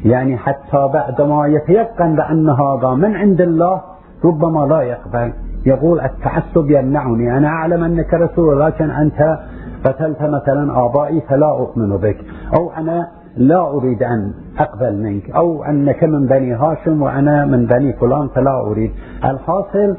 يعني 0.06 0.38
حتى 0.38 0.90
بعدما 0.94 1.48
يتيقن 1.48 2.16
بأن 2.16 2.50
هذا 2.50 2.90
من 2.90 3.16
عند 3.16 3.42
الله 3.42 3.82
ربما 4.26 4.66
لا 4.66 4.82
يقبل. 4.82 5.34
يقول 5.66 6.00
التعصب 6.00 6.72
يمنعني. 6.72 7.38
أنا 7.38 7.48
أعلم 7.48 7.84
أنك 7.84 8.14
رسول 8.14 8.60
لكن 8.60 8.90
أنت 8.92 9.40
قتلت 9.86 10.22
مثلا 10.22 10.86
آبائي 10.86 11.22
فلا 11.22 11.50
أؤمن 11.50 11.98
بك. 11.98 12.18
أو 12.58 12.72
أنا 12.78 13.08
لا 13.38 13.70
أريد 13.70 14.04
أن 14.04 14.34
أقبل 14.60 14.96
منك 14.96 15.30
أو 15.32 15.64
أنك 15.64 16.04
من 16.04 16.26
بني 16.28 16.54
هاشم 16.54 17.02
وأنا 17.02 17.46
من 17.46 17.66
بني 17.66 17.94
فلان 17.94 18.28
فلا 18.28 18.62
أريد. 18.62 18.92
الحاصل 19.26 19.96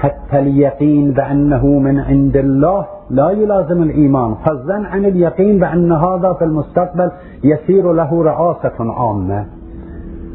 حتى 0.00 0.38
اليقين 0.38 1.10
بأنه 1.10 1.66
من 1.66 1.98
عند 1.98 2.36
الله 2.36 2.86
لا 3.10 3.30
يلازم 3.30 3.82
الإيمان. 3.82 4.34
فضلا 4.34 4.88
عن 4.88 5.04
اليقين 5.04 5.58
بأن 5.58 5.92
هذا 5.92 6.32
في 6.32 6.44
المستقبل 6.44 7.10
يسير 7.44 7.92
له 7.92 8.22
رئاسة 8.22 8.92
عامة 8.92 9.46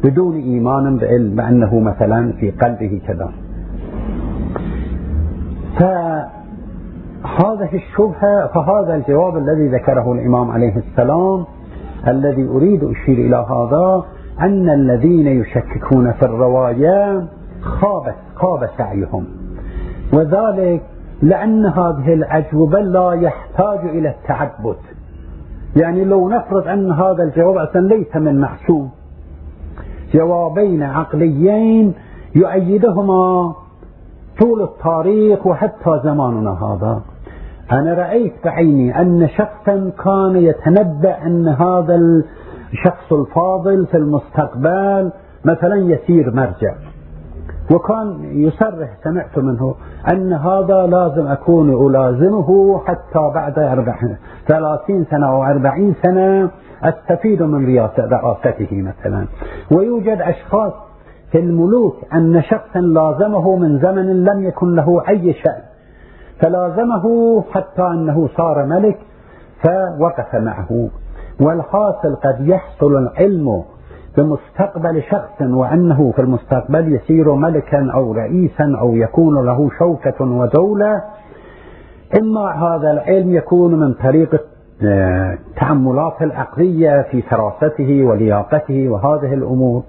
بدون 0.04 0.34
إيمان 0.34 0.96
بعلم 0.96 1.36
بأنه 1.36 1.80
مثلا 1.80 2.32
في 2.32 2.50
قلبه 2.50 3.00
كذا. 3.06 3.28
فهذه 5.78 7.74
الشبهة 7.74 8.46
فهذا 8.46 8.94
الجواب 8.94 9.36
الذي 9.36 9.68
ذكره 9.68 10.12
الإمام 10.12 10.50
عليه 10.50 10.76
السلام 10.76 11.44
الذي 12.08 12.48
أريد 12.48 12.84
أشير 12.84 13.18
إلى 13.26 13.36
هذا 13.36 14.04
أن 14.40 14.70
الذين 14.70 15.26
يشككون 15.26 16.12
في 16.12 16.22
الرواية 16.22 17.26
خابت 17.62 18.14
خاب 18.34 18.68
سعيهم. 18.78 19.26
وذلك 20.12 20.82
لأن 21.22 21.66
هذه 21.66 22.14
الأجوبة 22.14 22.80
لا 22.80 23.12
يحتاج 23.12 23.78
إلى 23.78 24.08
التعبد. 24.08 24.76
يعني 25.76 26.04
لو 26.04 26.28
نفرض 26.28 26.68
أن 26.68 26.92
هذا 26.92 27.22
الجواب 27.22 27.56
أصلا 27.56 27.80
ليس 27.80 28.16
من 28.16 28.40
محسوب 28.40 28.88
جوابين 30.14 30.82
عقليين 30.82 31.94
يؤيدهما 32.34 33.54
طول 34.40 34.62
التاريخ 34.62 35.46
وحتى 35.46 36.00
زماننا 36.04 36.50
هذا. 36.50 37.00
أنا 37.72 37.94
رأيت 37.94 38.32
بعيني 38.44 39.00
أن 39.00 39.28
شخصا 39.28 39.90
كان 40.04 40.36
يتنبأ 40.36 41.26
أن 41.26 41.48
هذا 41.48 41.96
الشخص 42.72 43.12
الفاضل 43.12 43.86
في 43.86 43.96
المستقبل 43.96 45.12
مثلا 45.44 45.76
يسير 45.76 46.30
مرجع. 46.34 46.74
وكان 47.74 48.24
يصرح 48.24 48.88
سمعت 49.04 49.38
منه 49.38 49.74
أن 50.12 50.32
هذا 50.32 50.86
لازم 50.86 51.26
أكون 51.26 51.86
ألازمه 51.86 52.78
حتى 52.84 53.30
بعد 53.34 53.54
ثلاثين 54.48 55.04
سنة 55.10 55.28
أو 55.28 55.44
أربعين 55.44 55.94
سنة 56.02 56.50
أستفيد 56.82 57.42
من 57.42 57.66
رئاسته 57.66 58.68
مثلا. 58.72 59.26
ويوجد 59.76 60.20
أشخاص 60.20 60.72
في 61.32 61.38
الملوك 61.38 61.96
أن 62.14 62.42
شخصا 62.42 62.80
لازمه 62.80 63.56
من 63.56 63.78
زمن 63.78 64.24
لم 64.24 64.44
يكن 64.44 64.74
له 64.74 65.02
أي 65.08 65.32
شأن. 65.32 65.73
فلازمه 66.40 67.42
حتى 67.52 67.82
أنه 67.82 68.28
صار 68.36 68.64
ملك 68.66 68.98
فوقف 69.62 70.34
معه. 70.34 70.88
والحاصل 71.40 72.16
قد 72.16 72.48
يحصل 72.48 72.96
العلم 72.96 73.62
بمستقبل 74.18 75.02
شخص 75.02 75.40
وأنه 75.40 76.12
في 76.16 76.22
المستقبل 76.22 76.92
يصير 76.94 77.34
ملكا 77.34 77.90
أو 77.94 78.12
رئيسا 78.12 78.76
أو 78.80 78.96
يكون 78.96 79.46
له 79.46 79.70
شوكة 79.78 80.24
ودولة. 80.24 81.02
إما 82.20 82.50
هذا 82.50 82.90
العلم 82.90 83.30
يكون 83.30 83.80
من 83.80 83.92
طريق 83.94 84.40
التعملات 84.82 86.22
العقلية 86.22 87.02
في 87.02 87.22
فراسته 87.22 88.04
ولياقته 88.04 88.88
وهذه 88.88 89.34
الأمور 89.34 89.82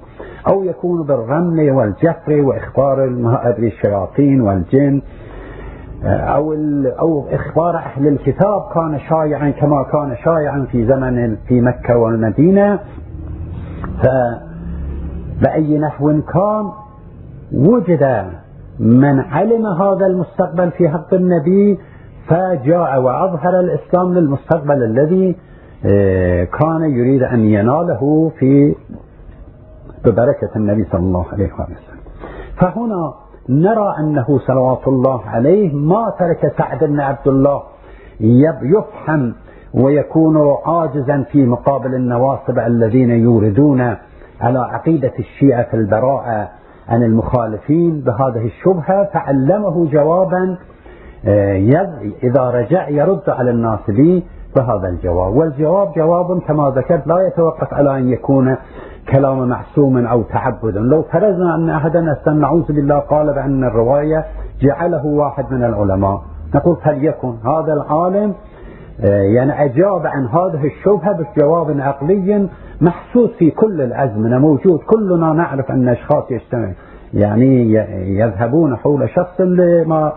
أو 0.48 0.64
يكون 0.64 1.04
بالرمل 1.04 1.72
والجفر 1.72 2.42
وإخبار 2.42 3.04
الشياطين 3.60 4.42
والجن. 4.42 5.02
أو 6.06 6.54
أو 7.00 7.26
إخبار 7.32 7.76
أهل 7.76 8.08
الكتاب 8.08 8.62
كان 8.74 9.00
شائعا 9.10 9.50
كما 9.50 9.84
كان 9.84 10.16
شائعا 10.24 10.68
في 10.72 10.86
زمن 10.86 11.36
في 11.48 11.62
مكة 11.62 11.98
والمدينة. 11.98 12.80
فبأي 15.42 15.78
نحو 15.80 16.22
كان 16.22 16.72
وجد 17.54 18.26
من 18.80 19.20
علم 19.20 19.66
هذا 19.66 20.06
المستقبل 20.06 20.72
في 20.72 20.90
حق 20.90 21.14
النبي 21.14 21.80
فجاء 22.28 23.02
وأظهر 23.02 23.60
الإسلام 23.60 24.14
للمستقبل 24.14 24.84
الذي 24.84 25.36
آه، 25.86 26.44
كان 26.44 26.82
يريد 26.82 27.24
أن 27.24 27.40
يناله 27.40 28.32
في 28.40 28.76
ببركة 30.06 30.50
النبي 30.56 30.86
صلى 30.92 31.00
الله 31.00 31.26
عليه 31.34 31.54
وسلم. 31.54 32.00
فهنا 32.58 33.14
نرى 33.50 33.96
أنه 34.00 34.40
صلوات 34.48 34.88
الله 34.88 35.22
عليه 35.26 35.74
ما 35.74 36.14
ترك 36.20 36.54
سعد 36.58 36.84
بن 36.84 37.00
عبد 37.00 37.28
الله 37.28 37.64
يفهم 38.62 39.34
ويكون 39.74 40.58
عاجزا 40.66 41.26
في 41.32 41.46
مقابل 41.46 41.96
النواصب 41.96 42.60
الذين 42.60 43.10
يوردون 43.10 43.82
على 44.42 44.60
عقيدة 44.60 45.14
الشيعة 45.20 45.64
في 45.64 45.74
البراءة 45.74 46.50
عن 46.90 47.04
المخالفين 47.04 48.02
بهذه 48.02 48.46
الشبهة. 48.46 49.10
فعلمه 49.14 49.90
جوابا 49.92 50.58
آه، 51.26 51.58
إذا 52.24 52.50
رجع 52.50 52.90
يرد 52.90 53.30
على 53.30 53.52
الناصبين 53.52 54.24
بهذا 54.56 54.88
الجواب. 54.90 55.36
والجواب 55.36 55.94
جواب 55.94 56.42
كما 56.42 56.74
ذكرت 56.76 57.08
لا 57.08 57.28
يتوقف 57.28 57.74
على 57.74 57.98
أن 57.98 58.10
يكون 58.10 58.56
كلام 59.12 59.48
معصوم 59.50 59.98
أو 60.06 60.24
تعبد. 60.24 60.78
لو 60.78 61.02
فرضنا 61.02 61.56
أن 61.56 61.70
أحدا 61.70 62.16
نعوذ 62.28 62.68
بالله 62.68 63.00
قال 63.00 63.34
بأن 63.34 63.64
الرواية 63.64 64.26
جعله 64.62 65.06
واحد 65.06 65.46
من 65.52 65.64
العلماء. 65.64 66.22
نقول 66.56 66.76
فليكن 66.76 67.34
هذا 67.46 67.74
العالم؟ 67.74 68.34
آه، 69.02 69.22
يعني 69.22 69.66
أجاب 69.66 70.08
عن 70.08 70.26
هذه 70.28 70.66
الشبهة 70.66 71.12
بجواب 71.12 71.82
عقلي 71.82 72.50
محسوس 72.82 73.30
في 73.40 73.52
كل 73.52 73.82
الأزمنة 73.82 74.40
موجود. 74.40 74.80
كلنا 74.80 75.34
نعرف 75.34 75.72
أن 75.72 75.90
أشخاص 75.90 76.32
يجتمع 76.32 76.72
يعني 77.14 77.74
يذهبون 78.20 78.76
حول 78.76 79.10
شخص 79.10 79.42
لما 79.42 80.14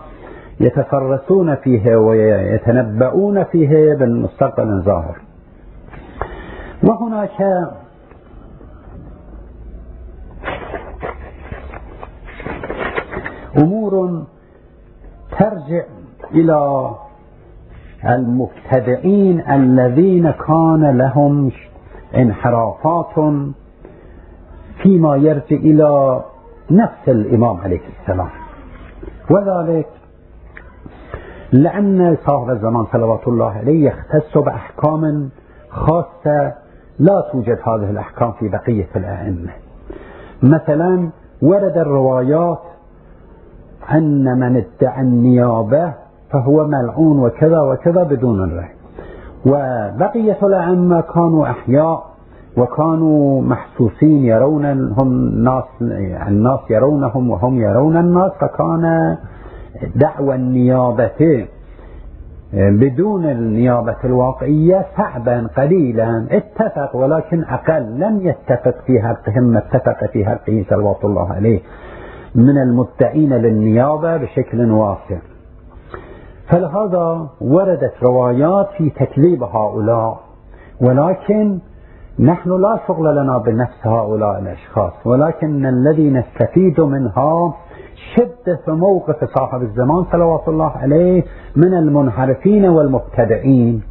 يتفرسون 0.59 1.55
فيه 1.55 1.95
ويتنبؤون 1.95 3.43
فيه 3.43 3.93
بالمستقبل 3.95 4.69
الظاهر. 4.69 5.15
وهناك 6.83 7.29
أمور 13.59 14.23
ترجع 15.39 15.83
إلى 16.31 16.89
المبتدئين 18.05 19.51
الذين 19.51 20.31
كان 20.31 20.97
لهم 20.97 21.51
انحرافات 22.15 23.33
فيما 24.83 25.15
يرجع 25.15 25.55
إلى 25.55 26.21
نفس 26.71 27.07
الإمام 27.07 27.57
عليه 27.57 27.81
السلام. 28.01 28.29
وذلك 29.31 29.87
لأن 31.51 32.17
صاحب 32.27 32.49
الزمان 32.49 32.85
صلوات 32.91 33.27
الله 33.27 33.51
عليه 33.51 33.87
يختص 33.87 34.37
بأحكام 34.37 35.29
خاصة 35.69 36.53
لا 36.99 37.29
توجد 37.31 37.57
هذه 37.63 37.89
الأحكام 37.89 38.31
في 38.31 38.47
بقية 38.47 38.87
الأئمة. 38.95 39.51
مثلا 40.43 41.09
ورد 41.41 41.77
الروايات 41.77 42.59
أن 43.93 44.39
من 44.39 44.63
ادعى 44.63 45.01
النيابة 45.01 45.93
فهو 46.31 46.67
ملعون 46.67 47.19
وكذا 47.19 47.59
وكذا 47.61 48.03
بدون 48.03 48.43
الرأي 48.43 48.69
وبقية 49.45 50.37
الأئمة 50.43 51.01
كانوا 51.01 51.47
أحياء 51.49 52.09
وكانوا 52.57 53.41
محسوسين 53.41 54.23
يرون 54.25 54.65
هم 54.65 55.07
الناس 55.07 55.63
الناس 56.27 56.59
يرونهم 56.69 57.29
وهم 57.29 57.59
يرون 57.59 57.97
الناس 57.97 58.31
فكان 58.41 59.17
دعوى 59.95 60.35
النيابة 60.35 61.45
بدون 62.53 63.25
النيابة 63.25 63.95
الواقعية 64.03 64.85
صعبا 64.97 65.47
قليلا 65.57 66.27
اتفق 66.31 66.95
ولكن 66.95 67.43
أقل 67.43 67.99
لم 67.99 68.19
يتفق 68.21 68.75
في 68.85 69.01
حقهم 69.01 69.43
ما 69.43 69.59
اتفق 69.59 70.05
في 70.11 70.25
حقه 70.25 70.65
صلوات 70.69 71.05
الله 71.05 71.33
عليه. 71.33 71.59
من 72.35 72.57
المدعين 72.57 73.33
للنيابة 73.33 74.17
بشكل 74.17 74.71
واسع. 74.71 75.17
فلهذا 76.49 77.27
وردت 77.41 77.93
روايات 78.03 78.69
في 78.77 78.89
تكليب 78.89 79.43
هؤلاء 79.43 80.19
ولكن 80.81 81.59
نحن 82.19 82.61
لا 82.61 82.79
شغل 82.87 83.15
لنا 83.15 83.37
بنفس 83.37 83.87
هؤلاء 83.87 84.39
الأشخاص 84.39 84.93
ولكن 85.05 85.65
الذي 85.65 86.09
نستفيد 86.09 86.81
منها 86.81 87.53
شدة 88.15 88.75
موقف 88.75 89.23
صاحب 89.37 89.61
الزمان 89.61 90.05
صلوات 90.11 90.47
الله 90.47 90.71
عليه 90.77 91.23
من 91.55 91.73
المنحرفين 91.73 92.65
والمبتدئين 92.65 93.83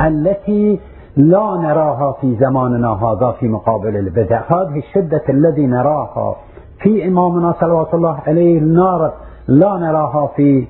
التي 0.00 0.80
لا 1.16 1.56
نراها 1.56 2.12
في 2.20 2.36
زماننا 2.36 2.88
هذا 2.88 3.30
في 3.40 3.48
مقابل 3.48 3.96
البدع. 3.96 4.42
هذه 4.48 4.78
الشدة 4.78 5.22
الذي 5.28 5.66
نراها 5.66 6.36
في 6.82 7.08
إمامنا 7.08 7.54
صلوات 7.60 7.94
الله 7.94 8.20
عليه 8.26 8.60
نار 8.60 9.12
لا 9.48 9.76
نراها 9.76 10.26
في 10.36 10.66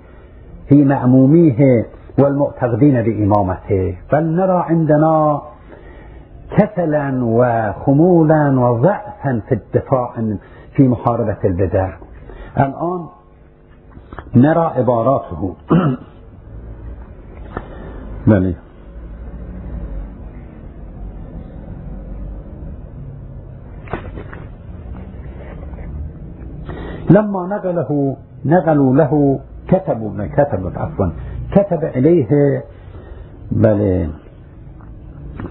في 0.68 0.84
مأموميه 0.84 1.86
والمعتقدين 2.18 3.02
بإمامته. 3.02 3.96
بل 4.12 4.24
نرى 4.24 4.64
عندنا 4.68 5.42
كسلا 6.58 7.24
وخمولا 7.24 8.60
وضعفا 8.60 9.42
في 9.48 9.54
الدفاع 9.54 10.14
في 10.76 10.88
محاربة 10.88 11.36
البدع. 11.44 11.90
الآن 12.58 13.06
نرى 14.34 14.72
عباراته. 14.76 15.54
بله. 18.26 18.65
لما 27.10 27.46
نقله 27.46 28.16
نقلوا 28.44 28.94
له 28.94 29.40
كتبوا 29.68 30.26
كتبوا 30.26 30.70
عفوا 30.76 31.06
كتب 31.52 31.84
إليه 31.84 32.62
بل 33.52 34.08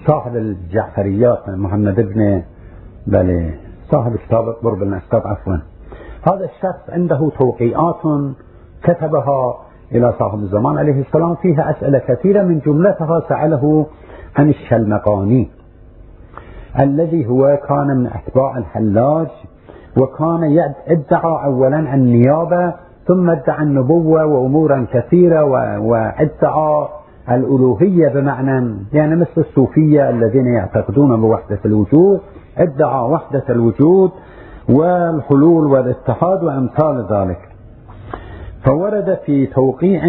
صاحب 0.06 0.36
الجعفريات 0.36 1.48
محمد 1.48 2.00
بن 2.00 2.42
بل 3.06 3.50
صاحب 3.90 4.16
كتاب 4.16 4.48
قرب 4.48 4.82
الأسباب 4.82 5.26
عفوا. 5.26 5.56
هذا 6.22 6.44
الشخص 6.44 6.90
عنده 6.90 7.30
توقيعات 7.38 8.00
كتبها 8.82 9.58
إلى 9.92 10.14
صاحب 10.18 10.38
الزمان 10.38 10.78
عليه 10.78 11.00
السلام. 11.00 11.34
فيها 11.34 11.70
أسئلة 11.70 11.98
كثيرة 11.98 12.42
من 12.42 12.58
جملتها 12.58 13.20
سأله 13.28 13.86
عن 14.36 14.48
الشلمقاني 14.48 15.50
الذي 16.80 17.26
هو 17.26 17.58
كان 17.68 17.96
من 17.96 18.06
أتباع 18.06 18.58
الحلاج 18.58 19.28
وكان 20.00 20.72
ادعى 20.88 21.44
أولا 21.44 21.94
النيابة 21.94 22.74
ثم 23.06 23.30
ادعى 23.30 23.62
النبوة 23.62 24.26
وأمورا 24.26 24.86
كثيرة 24.92 25.44
وادعى 25.78 26.88
الألوهية 27.30 28.08
بمعنى 28.08 28.76
يعني 28.92 29.16
مثل 29.16 29.30
الصوفية 29.38 30.10
الذين 30.10 30.46
يعتقدون 30.46 31.20
بوحدة 31.20 31.58
الوجود 31.64 32.20
ادعى 32.58 33.02
وحدة 33.02 33.42
الوجود 33.50 34.10
والحلول 34.68 35.66
والاتحاد 35.66 36.44
وأمثال 36.44 37.06
ذلك. 37.10 37.38
فورد 38.64 39.18
في 39.26 39.46
توقيع 39.46 40.02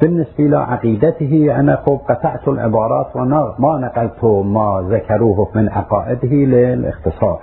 بالنسبة 0.00 0.46
إلى 0.46 0.56
عقيدته 0.56 1.60
أنا 1.60 1.74
قد 1.74 1.98
قطعت 2.08 2.48
العبارات 2.48 3.16
وما 3.16 3.78
نقلت 3.78 4.24
ما 4.24 4.86
ذكروه 4.90 5.48
من 5.54 5.68
عقائده 5.68 6.28
للاختصار. 6.28 7.40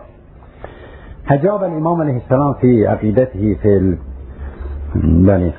أجاب 1.32 1.64
الإمام 1.64 2.02
عليه 2.02 2.18
السلام 2.18 2.54
في 2.54 2.88
عقيدته 2.88 3.58
في 3.62 3.98
بني. 4.96 5.52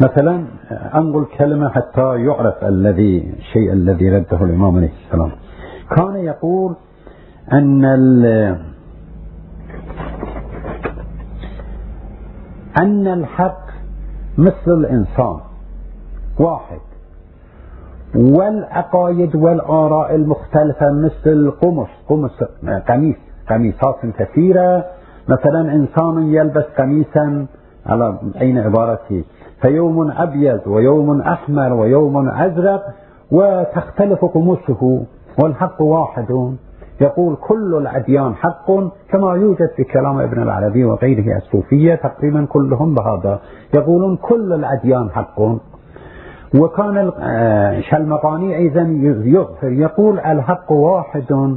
مثلا 0.00 0.44
أنقل 0.70 1.26
كلمة 1.38 1.68
حتى 1.68 2.24
يعرف 2.24 2.64
الذي 2.64 3.34
الشيء 3.38 3.72
الذي 3.72 4.10
رده 4.10 4.44
الإمام 4.44 4.76
عليه 4.76 4.92
السلام. 5.06 5.30
كان 5.96 6.16
يقول 6.16 6.76
أن 7.52 7.84
أن 12.82 13.06
الحق 13.06 13.66
مثل 14.38 14.68
الإنسان. 14.68 15.40
واحد. 16.38 16.85
والعقائد 18.14 19.36
والآراء 19.36 20.14
المختلفة 20.14 20.92
مثل 20.92 21.26
القمص 21.26 21.88
قمص 22.08 22.42
قميص. 22.88 23.16
قميصات 23.50 23.96
كثيرة. 24.18 24.84
مثلا 25.28 25.60
إنسان 25.74 26.22
يلبس 26.22 26.64
قميصا 26.78 27.46
على 27.86 28.18
أين 28.40 28.58
عبارته 28.58 29.24
فيوم 29.60 30.10
أبيض 30.10 30.60
ويوم 30.66 31.20
أحمر 31.20 31.72
ويوم 31.72 32.28
أزرق 32.28 32.82
وتختلف 33.32 34.24
قمصه 34.24 35.02
والحق 35.42 35.82
واحد. 35.82 36.54
يقول 37.00 37.36
كل 37.36 37.74
الأديان 37.74 38.34
حق 38.34 38.66
كما 39.10 39.34
يوجد 39.34 39.70
في 39.76 39.84
كلام 39.84 40.18
ابن 40.18 40.42
العربي 40.42 40.84
وغيره 40.84 41.36
الصوفية 41.36 41.94
تقريبا 41.94 42.44
كلهم 42.44 42.94
بهذا. 42.94 43.40
يقولون 43.74 44.16
كل 44.16 44.52
الأديان 44.52 45.10
حق. 45.10 45.40
وكان 46.54 47.12
الشلمقاني 47.78 48.56
أيضا 48.56 48.82
يغفر 49.24 49.72
يقول 49.72 50.18
الحق 50.18 50.72
واحد 50.72 51.56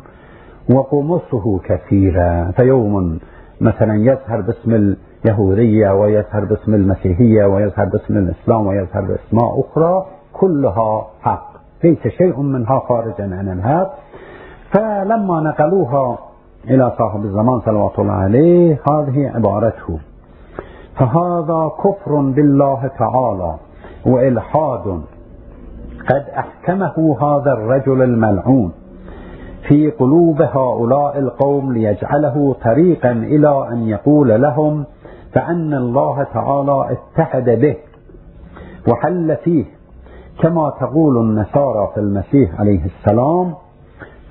وقمصه 0.73 1.59
كثيرة 1.63 2.51
فيوم 2.51 3.19
مثلا 3.61 3.95
يظهر 3.95 4.41
باسم 4.41 4.95
اليهودية 5.25 5.89
ويظهر 5.91 6.45
باسم 6.45 6.73
المسيحية 6.73 7.45
ويظهر 7.45 7.85
باسم 7.85 8.17
الإسلام 8.17 8.67
ويظهر 8.67 9.01
بأسماء 9.01 9.59
أخرى 9.59 10.05
كلها 10.33 11.07
حق. 11.21 11.49
ليس 11.83 12.07
شيء 12.07 12.39
منها 12.41 12.79
خارجا 12.79 13.23
عن 13.35 13.49
الحق 13.49 13.91
فلما 14.71 15.41
نقلوها 15.41 16.17
إلى 16.69 16.93
صاحب 16.97 17.23
الزمان 17.23 17.59
صلوات 17.59 17.99
الله 17.99 18.13
عليه 18.13 18.79
هذه 18.91 19.31
عبارته. 19.35 19.99
فهذا 20.95 21.71
كفر 21.83 22.15
بالله 22.15 22.91
تعالى. 22.99 23.55
وإلحاد. 24.09 25.01
قد 26.09 26.25
أحكمه 26.37 27.17
هذا 27.21 27.53
الرجل 27.53 28.01
الملعون. 28.01 28.71
في 29.67 29.91
قلوب 29.91 30.41
هؤلاء 30.41 31.19
القوم 31.19 31.73
ليجعله 31.73 32.55
طريقا 32.63 33.11
إلى 33.11 33.67
أن 33.71 33.77
يقول 33.87 34.41
لهم 34.41 34.85
فأن 35.33 35.73
الله 35.73 36.23
تعالى 36.23 36.89
اتحد 36.91 37.49
به 37.49 37.75
وحل 38.91 39.37
فيه 39.43 39.65
كما 40.41 40.73
تقول 40.79 41.17
النصارى 41.17 41.91
في 41.93 41.99
المسيح 41.99 42.59
عليه 42.59 42.85
السلام. 42.85 43.53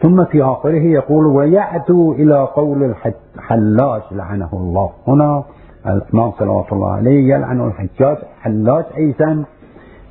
ثم 0.02 0.24
في 0.24 0.42
آخره 0.42 0.82
يقول 0.82 1.26
ويعدو 1.26 2.12
إلى 2.12 2.48
قول 2.54 2.94
الحلاج 3.36 4.02
لعنه 4.12 4.48
الله. 4.52 4.90
هنا 5.08 5.42
الإمام 5.86 6.32
صلوات 6.38 6.72
الله 6.72 6.90
عليه 6.90 7.34
يلعن 7.34 7.66
الحجاج 7.66 8.16
حلاج 8.40 8.84
أيضا. 8.96 9.44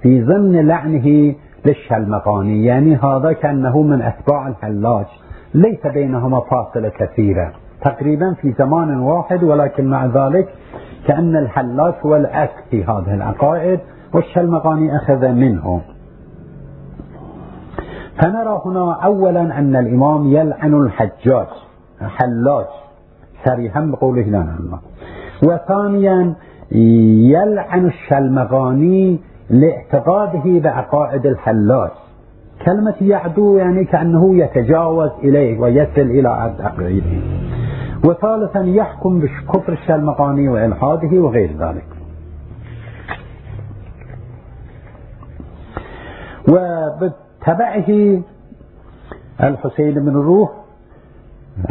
في 0.07 0.23
ضمن 0.23 0.67
لعنه 0.67 1.35
للشلمقاني 1.65 2.65
يعني 2.65 2.95
هذا 2.95 3.33
كأنه 3.33 3.81
من 3.81 4.01
أتباع 4.01 4.47
الحلاج 4.47 5.05
ليس 5.53 5.87
بينهما 5.87 6.39
فاصلة 6.39 6.89
كثيرة 6.89 7.53
تقريبا 7.81 8.33
في 8.41 8.53
زمان 8.59 8.99
واحد 8.99 9.43
ولكن 9.43 9.85
مع 9.85 10.05
ذلك 10.05 10.49
كأن 11.07 11.35
الحلاج 11.35 11.93
هو 12.05 12.15
الأصل 12.15 12.61
في 12.71 12.83
هذه 12.83 13.13
العقائد 13.13 13.79
والشلمقاني 14.13 14.95
أخذ 14.95 15.27
منه. 15.27 15.81
فنرى 18.21 18.61
هنا 18.65 18.93
أولا 19.03 19.59
أن 19.59 19.75
الإمام 19.75 20.27
يلعن 20.27 20.73
الحجاج 20.73 21.47
حلاج 22.01 22.65
صريحا 23.45 23.81
بقوله 23.81 24.21
لا 24.21 24.45
وثانيا 25.43 26.35
يلعن 26.71 27.85
الشلمغاني 27.85 29.19
لاعتقاده 29.49 30.59
بعقائد 30.59 31.25
الحلاج. 31.25 31.89
كلمة 32.65 32.95
يعدو 33.01 33.57
يعني 33.57 33.85
كأنه 33.85 34.35
يتجاوز 34.35 35.09
إليه 35.23 35.59
ويصل 35.59 36.01
إلى 36.01 36.29
عقيده 36.59 37.21
وثالثا 38.05 38.59
يحكم 38.59 39.19
بكفر 39.19 39.73
الشلمغاني 39.73 40.49
وإلحاده 40.49 41.19
وغير 41.19 41.49
ذلك. 41.59 41.85
وبتبعه 46.49 48.21
الحسين 49.43 49.93
بن 49.93 50.09
الروح 50.09 50.49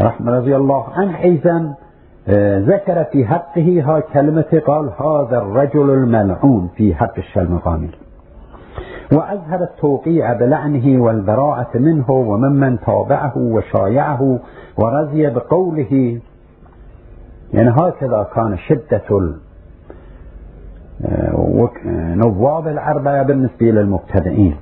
رحمة 0.01 0.33
رضي 0.33 0.57
الله 0.57 0.85
عنه 0.93 1.23
أيضا 1.23 1.75
ذكر 2.59 3.05
في 3.05 3.27
حقه 3.27 3.83
ها 3.87 4.01
كلمة 4.01 4.63
قال 4.67 4.91
هذا 5.01 5.39
الرجل 5.39 5.91
الملعون 5.91 6.71
في 6.77 6.95
حق 6.95 7.19
الشلمغاني 7.19 7.91
وأظهر 9.13 9.63
التوقيع 9.63 10.33
بلعنه 10.33 11.03
والبراءة 11.03 11.79
منه 11.79 12.11
وممن 12.11 12.81
تابعه 12.81 13.33
وشايعه 13.37 14.39
ورضي 14.79 15.31
بقوله 15.31 16.21
يعني 17.53 17.71
هكذا 17.71 18.27
كان 18.35 18.59
شدة 18.59 19.37
آه، 21.05 21.75
نواب 22.15 22.69
الأربعة 22.69 23.23
بالنسبة 23.23 23.67
للمبتدئين. 23.67 24.57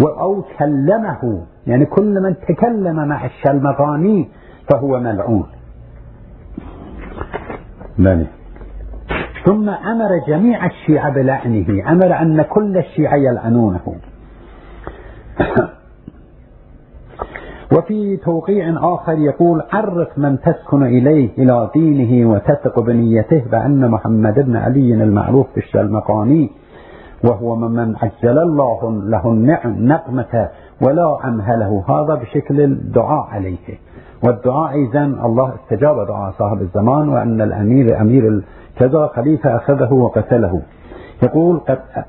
أو 0.00 0.42
كلمه 0.58 1.42
يعني 1.66 1.86
كل 1.86 2.22
من 2.22 2.34
تكلم 2.48 3.08
مع 3.08 3.26
الشلمغاني 3.26 4.28
فهو 4.70 5.00
ملعون. 5.00 5.46
بلي 7.98 8.26
ثم 9.44 9.68
أمر 9.68 10.18
جميع 10.28 10.66
الشيعة 10.66 11.10
بلعنه. 11.14 11.92
أمر 11.92 12.22
أن 12.22 12.42
كل 12.42 12.78
الشيعة 12.78 13.16
يلعنونه. 13.16 13.80
وفي 17.76 18.16
توقيع 18.16 18.94
آخر 18.94 19.18
يقول 19.18 19.62
عرف 19.72 20.18
من 20.18 20.40
تسكن 20.40 20.82
إليه 20.82 21.30
إلى 21.38 21.70
دينه 21.74 22.30
وتثق 22.30 22.80
بنيته 22.80 23.42
بأن 23.50 23.90
محمد 23.90 24.34
بن 24.34 24.56
علي 24.56 24.94
المعروف 24.94 25.46
بالشلمقاني 25.54 26.50
وهو 27.24 27.56
ممن 27.56 27.96
عجل 27.96 28.38
الله 28.38 29.02
له 29.04 29.32
النقمة 29.64 30.48
ولا 30.82 31.28
أمهله. 31.28 31.84
هذا 31.88 32.14
بشكل 32.14 32.60
الدعاء 32.60 33.26
عليه. 33.30 33.78
والدعاء 34.22 34.74
إذا 34.74 35.04
الله 35.04 35.54
استجاب 35.54 36.06
دعاء 36.06 36.32
صاحب 36.38 36.60
الزمان 36.60 37.08
وأن 37.08 37.40
الأمير 37.40 38.00
أمير 38.00 38.42
كذا 38.76 39.06
خليفة 39.06 39.56
أخذه 39.56 39.92
وقتله. 39.92 40.62
يقول 41.22 41.60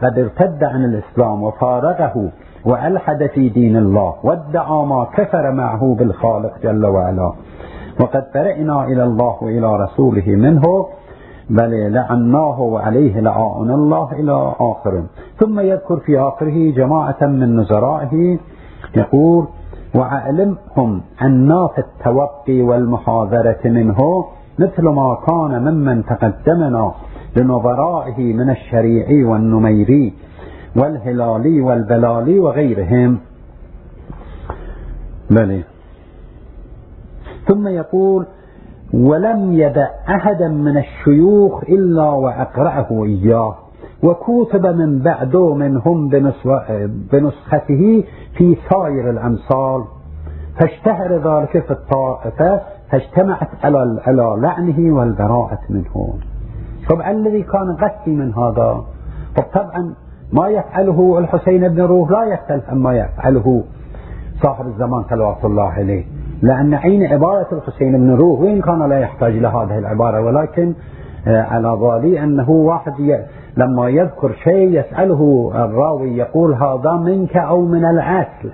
قد 0.02 0.20
ارتد 0.20 0.64
عن 0.64 0.86
الإسلام 0.86 1.44
وفارقه 1.44 2.30
وألحد 2.66 3.30
في 3.34 3.50
دين 3.50 3.78
الله 3.78 4.14
وادعى 4.24 4.86
ما 4.86 5.08
كفر 5.18 5.52
معه 5.52 5.96
بالخالق 6.00 6.54
جل 6.64 6.86
وعلا. 6.86 7.34
وقد 8.00 8.24
برئنا 8.36 8.86
إلى 8.86 9.04
الله 9.04 9.44
وإلى 9.44 9.76
رسوله 9.84 10.28
منه 10.28 10.62
بل 11.50 11.94
لعناه 11.94 12.62
وعليه 12.62 13.20
لعاؤنا 13.20 13.76
الله 13.76 14.12
إلى 14.12 14.54
آخره 14.60 15.04
ثم 15.40 15.60
يذكر 15.60 15.98
في 15.98 16.20
آخره 16.20 16.72
جماعة 16.72 17.18
من 17.22 17.56
نزرائه 17.56 18.38
يقول 18.96 19.48
وعلمهم 19.96 21.02
في 21.68 21.82
التوقي 21.82 22.62
والمحاذرة 22.62 23.60
منه 23.66 24.26
مثل 24.60 24.84
ما 24.84 25.18
كان 25.28 25.62
ممن 25.62 26.06
تقدمنا 26.06 26.92
لنظرائه 27.38 28.34
من 28.34 28.50
الشريعي 28.50 29.24
والنميري 29.24 30.14
والهلالي 30.76 31.62
والبلالي 31.62 32.40
وغيرهم. 32.40 33.20
بلي 35.30 35.64
ثم 37.48 37.68
يقول 37.68 38.26
ولم 38.94 39.54
يدع 39.54 39.88
أحدا 40.10 40.48
من 40.48 40.78
الشيوخ 40.78 41.64
إلا 41.64 42.10
وأقرأه 42.10 43.04
إياه. 43.06 43.65
وكتب 44.06 44.66
من 44.66 45.00
بعده 45.00 45.54
منهم 45.54 46.10
بنسخته 47.12 48.04
في 48.38 48.58
سائر 48.70 49.10
الأمثال. 49.10 49.84
فاشتهر 50.60 51.14
ذلك 51.14 51.66
في 51.66 51.72
الطائفة 51.72 52.62
فاجتمعت 52.92 53.50
على 53.64 54.02
على 54.08 54.36
لعنه 54.42 54.96
والبراءة 54.96 55.60
منه. 55.70 56.14
طب 56.90 57.02
الذي 57.02 57.44
كان 57.44 57.76
قسي 57.76 58.12
من 58.12 58.34
هذا؟ 58.34 58.84
طب 59.38 59.44
طبعا 59.54 59.94
ما 60.34 60.48
يفعله 60.48 61.20
الحسين 61.20 61.68
بن 61.68 61.82
روح 61.82 62.12
لا 62.12 62.24
يختلف 62.24 62.70
عما 62.70 62.98
يفعله 62.98 63.64
صاحب 64.44 64.68
الزمان 64.68 65.04
صلوات 65.10 65.46
الله 65.46 65.64
عليه. 65.64 66.06
لأن 66.42 66.74
عين 66.74 67.04
عبارة 67.04 67.48
الحسين 67.52 67.92
بن 67.92 68.16
روح 68.16 68.40
وإن 68.40 68.62
كان 68.62 68.90
لا 68.90 69.00
يحتاج 69.00 69.38
إلى 69.38 69.48
هذه 69.48 69.78
العبارة 69.78 70.22
ولكن 70.22 70.74
آه، 71.28 71.42
على 71.42 71.76
بالي 71.76 72.24
أنه 72.24 72.50
واحد 72.50 72.94
لما 73.58 73.90
يذكر 73.90 74.32
شيء 74.44 74.80
يسأله 74.80 75.52
الراوي 75.56 76.18
يقول 76.18 76.54
هذا 76.54 76.92
منك 76.92 77.38
أو 77.38 77.62
من 77.62 77.86
الأصل 77.86 78.50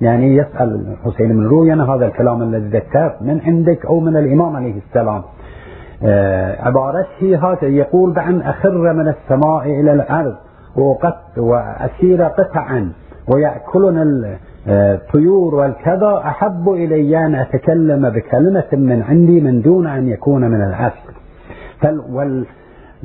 يعني 0.00 0.36
يسأل 0.36 0.94
الحسين 1.04 1.28
بن 1.28 1.46
روح 1.46 1.66
يعني 1.66 1.82
هذا 1.82 2.06
الكلام 2.06 2.42
الذي 2.42 2.68
ذكرت 2.78 3.22
من 3.22 3.40
عندك 3.46 3.86
أو 3.86 4.00
من 4.00 4.16
الإمام 4.16 4.56
عليه 4.56 4.74
السلام. 4.88 5.22
آه، 6.02 6.62
عبارته 6.62 7.36
هكذا 7.36 7.70
يقول 7.70 8.12
بأن 8.12 8.40
أخر 8.40 8.92
من 8.92 9.08
السماء 9.08 9.80
إلى 9.80 9.92
الأرض 9.92 10.34
وقت 10.76 11.38
وأسير 11.38 12.22
قطعا 12.22 12.92
ويأكلون 13.34 14.24
الطيور 14.68 15.54
والكذا 15.54 16.22
أحب 16.26 16.68
إلي 16.68 17.26
أن 17.26 17.34
أتكلم 17.34 18.10
بكلمة 18.10 18.64
من 18.72 19.02
عندي 19.02 19.40
من 19.40 19.62
دون 19.62 19.86
أن 19.86 20.08
يكون 20.08 20.50
من 20.50 20.62
الأصل 20.62 21.14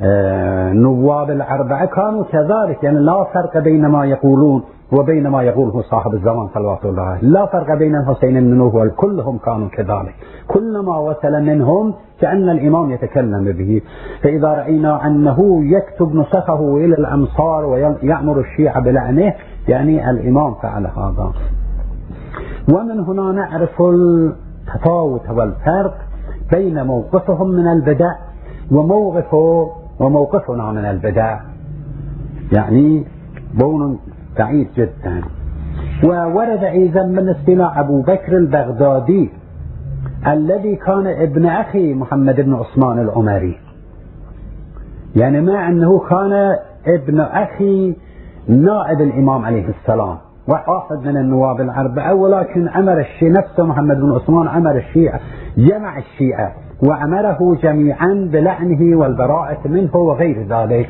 والنواب 0.00 1.30
الأربعة 1.30 1.84
كانوا 1.86 2.24
كذلك 2.24 2.84
يعني 2.84 2.98
لا 2.98 3.24
فرق 3.24 3.58
بين 3.58 3.86
ما 3.86 4.04
يقولون 4.04 4.62
وبين 4.98 5.28
ما 5.28 5.42
يقوله 5.42 5.82
صاحب 5.82 6.14
الزمان 6.14 6.48
صلوات 6.54 6.84
الله 6.84 7.02
عليه. 7.02 7.22
لا 7.22 7.46
فرق 7.46 7.78
بين 7.78 7.96
الحسين 7.96 8.34
بن 8.40 8.54
نوفل 8.54 8.90
كلهم 8.90 9.38
كانوا 9.38 9.68
كذلك. 9.68 10.14
كلما 10.48 10.98
وصل 10.98 11.32
منهم 11.32 11.94
كأن 12.20 12.48
الإمام 12.48 12.90
يتكلم 12.90 13.44
به. 13.44 13.82
فإذا 14.22 14.48
رأينا 14.48 15.06
أنه 15.06 15.64
يكتب 15.64 16.14
نسخه 16.14 16.76
إلى 16.76 16.94
الأمصار 16.94 17.64
ويأمر 17.64 18.40
الشيعة 18.40 18.80
بلعنه 18.80 19.34
يعني 19.68 20.10
الإمام 20.10 20.54
فعل 20.54 20.86
هذا. 20.86 21.32
ومن 22.74 23.00
هنا 23.00 23.32
نعرف 23.32 23.82
التفاوت 23.82 25.30
والفرق 25.30 25.94
بين 26.52 26.86
موقفهم 26.86 27.48
من 27.48 27.66
البدع 27.66 28.12
وموقفه 28.72 29.70
وموقفنا 30.00 30.72
من 30.72 30.84
البدع 30.84 31.40
يعني 32.52 33.04
بون 33.54 33.98
بعيد 34.38 34.68
جدا. 34.76 35.22
وورد 36.04 36.64
أيضا 36.64 37.02
بالنسبة 37.02 37.52
إلى 37.52 37.72
أبو 37.76 38.02
بكر 38.02 38.36
البغدادي 38.36 39.30
الذي 40.26 40.76
كان 40.76 41.06
ابن 41.06 41.46
أخي 41.46 41.94
محمد 41.94 42.40
بن 42.40 42.54
عثمان 42.54 42.98
العمري. 42.98 43.58
يعني 45.16 45.40
مع 45.40 45.68
أنه 45.68 45.98
كان 45.98 46.56
ابن 46.86 47.20
أخي 47.20 47.96
نائب 48.48 49.00
الإمام 49.00 49.44
عليه 49.44 49.68
السلام. 49.68 50.16
واحد 50.50 51.06
من 51.06 51.16
النواب 51.16 51.60
الأربعة 51.60 52.14
ولكن 52.14 52.68
أمر 52.68 53.00
الشيعة 53.00 53.30
نفسه 53.30 53.66
محمد 53.66 53.96
بن 53.96 54.12
عثمان 54.12 54.48
أمر 54.48 54.76
الشيعة 54.76 55.20
جمع 55.58 55.98
الشيعة 55.98 56.52
وأمره 56.82 57.56
جميعا 57.62 58.28
بلعنه 58.32 58.96
والبراءة 58.96 59.68
منه 59.68 59.96
وغير 59.96 60.46
ذلك. 60.48 60.88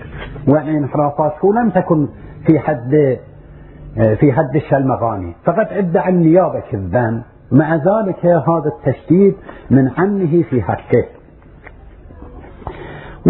وأن 0.48 0.68
انحرافاته 0.76 1.54
لم 1.54 1.70
تكن 1.70 2.08
في 2.46 2.58
حد 2.58 3.18
في 4.20 4.32
حد 4.32 4.56
الشلمغاني. 4.56 5.34
فقد 5.44 5.66
ادعى 5.70 6.10
النيابة 6.10 6.60
كذبان 6.60 7.22
مع 7.52 7.74
ذلك 7.74 8.26
هذا 8.26 8.70
التشديد 8.76 9.34
من 9.70 9.90
عمه 9.98 10.42
في 10.42 10.62
حقه. 10.62 11.04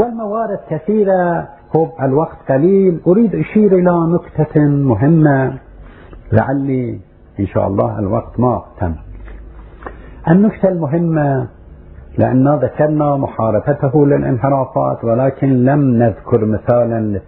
والموارد 0.01 0.59
كثيرة. 0.71 1.49
هو 1.77 1.87
الوقت 2.03 2.37
قليل. 2.49 3.01
أريد 3.07 3.35
أشير 3.35 3.73
إلى 3.73 4.15
نكتة 4.15 4.61
مهمة. 4.61 5.70
لعلي 6.33 7.01
إن 7.41 7.47
شاء 7.47 7.67
الله 7.67 7.99
الوقت 7.99 8.41
ما 8.41 8.63
تم. 8.81 8.95
النكتة 10.29 10.69
المهمة 10.69 11.49
لأننا 12.19 12.57
ذكرنا 12.57 13.17
محاربته 13.17 14.07
للانحرافات 14.07 15.05
ولكن 15.05 15.65
لم 15.65 15.81
نذكر 15.81 16.45
مثالا 16.45 17.21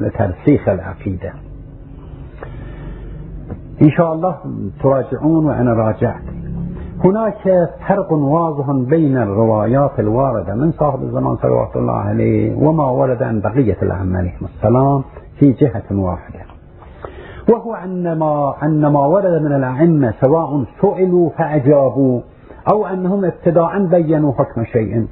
لترسيخ 0.00 0.68
العقيدة. 0.68 1.32
إن 3.82 3.90
شاء 3.90 4.12
الله 4.12 4.36
تراجعون 4.82 5.46
وأنا 5.46 5.72
راجعت. 5.72 6.22
هناك 7.04 7.68
فرق 7.88 8.12
واضح 8.12 8.70
بين 8.70 9.16
الروايات 9.16 10.00
الواردة 10.00 10.54
من 10.54 10.72
صاحب 10.72 11.02
الزمان 11.02 11.36
صلوات 11.36 11.76
الله 11.76 11.92
عليه 11.92 12.54
وما 12.56 12.90
ورد 12.90 13.22
عن 13.22 13.40
بقية 13.40 13.76
الأئمة 13.82 14.18
عليهم 14.18 14.44
السلام 14.44 15.04
في 15.38 15.52
جهة 15.52 15.88
واحدة. 15.90 16.43
وهو 17.52 17.74
أن 17.74 18.18
ما, 18.18 18.54
أن 18.62 18.86
ما 18.86 19.06
ورد 19.06 19.42
من 19.42 19.52
الأئمة 19.52 20.14
سواء 20.20 20.64
سئلوا 20.80 21.30
فأجابوا 21.30 22.20
أو 22.72 22.86
أنهم 22.86 23.24
ابتداء 23.24 23.86
بينوا 23.86 24.32
حكم 24.32 24.64
شيء. 24.64 25.06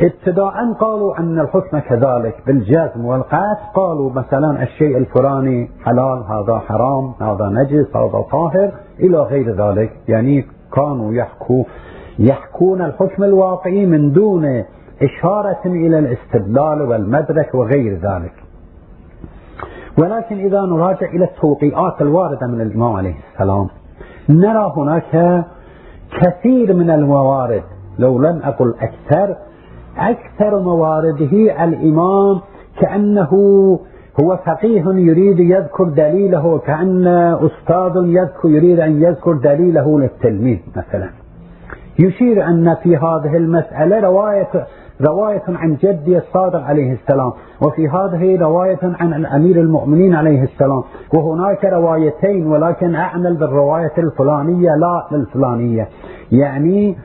ابتداء 0.00 0.72
قالوا 0.80 1.18
أن 1.18 1.40
الحكم 1.40 1.78
كذلك 1.78 2.36
بالجزم 2.46 3.04
والقاس 3.04 3.58
قالوا 3.74 4.10
مثلا 4.10 4.62
الشيء 4.62 4.96
الفلاني 4.98 5.70
حلال 5.84 6.24
هذا 6.28 6.58
حرام 6.58 7.12
هذا 7.20 7.48
نجس 7.48 7.96
هذا 7.96 8.24
طاهر 8.32 8.72
إلى 9.00 9.18
غير 9.18 9.54
ذلك. 9.54 9.92
يعني 10.08 10.46
كانوا 10.72 11.12
يحكوا 11.14 11.64
يحكون 12.18 12.82
الحكم 12.82 13.24
الواقعي 13.24 13.86
من 13.86 14.12
دون 14.12 14.64
إشارة 15.02 15.60
إلى 15.66 15.98
الاستدلال 15.98 16.82
والمدرك 16.82 17.54
وغير 17.54 17.94
ذلك. 17.94 18.32
ولكن 19.98 20.38
إذا 20.38 20.60
نراجع 20.60 21.06
إلى 21.06 21.24
التوقيعات 21.24 22.02
الواردة 22.02 22.46
من 22.46 22.60
الإمام 22.60 22.92
عليه 22.92 23.14
السلام 23.32 23.68
نرى 24.28 24.72
هناك 24.76 25.44
كثير 26.20 26.74
من 26.74 26.90
الموارد 26.90 27.62
لو 27.98 28.18
لم 28.18 28.40
أقل 28.44 28.74
أكثر 28.80 29.36
أكثر 29.98 30.62
موارده 30.62 31.64
الإمام 31.64 32.40
كأنه 32.80 33.30
هو 34.20 34.36
فقيه 34.36 34.84
يريد 34.86 35.40
يذكر 35.40 35.84
دليله 35.84 36.58
كأن 36.58 37.06
أستاذ 37.40 37.92
يذكر 37.96 38.48
يريد 38.48 38.80
أن 38.80 39.02
يذكر 39.02 39.32
دليله 39.32 40.00
للتلميذ 40.00 40.58
مثلا. 40.76 41.10
يشير 41.98 42.46
أن 42.46 42.74
في 42.82 42.96
هذه 42.96 43.36
المسألة 43.36 44.00
رواية 44.00 44.66
رواية 45.08 45.42
عن 45.48 45.76
جدي 45.82 46.18
الصادق 46.18 46.60
عليه 46.60 46.92
السلام 46.92 47.32
وفي 47.62 47.88
هذه 47.88 48.38
رواية 48.40 48.78
عن 48.82 49.14
الأمير 49.14 49.60
المؤمنين 49.60 50.14
عليه 50.14 50.42
السلام. 50.42 50.82
وهناك 51.14 51.64
روايتين 51.64 52.46
ولكن 52.46 52.94
أعمل 52.94 53.36
بالرواية 53.36 53.92
الفلانية 53.98 54.70
لا 54.76 55.06
الفلانية 55.12 55.88
يعني 56.32 56.96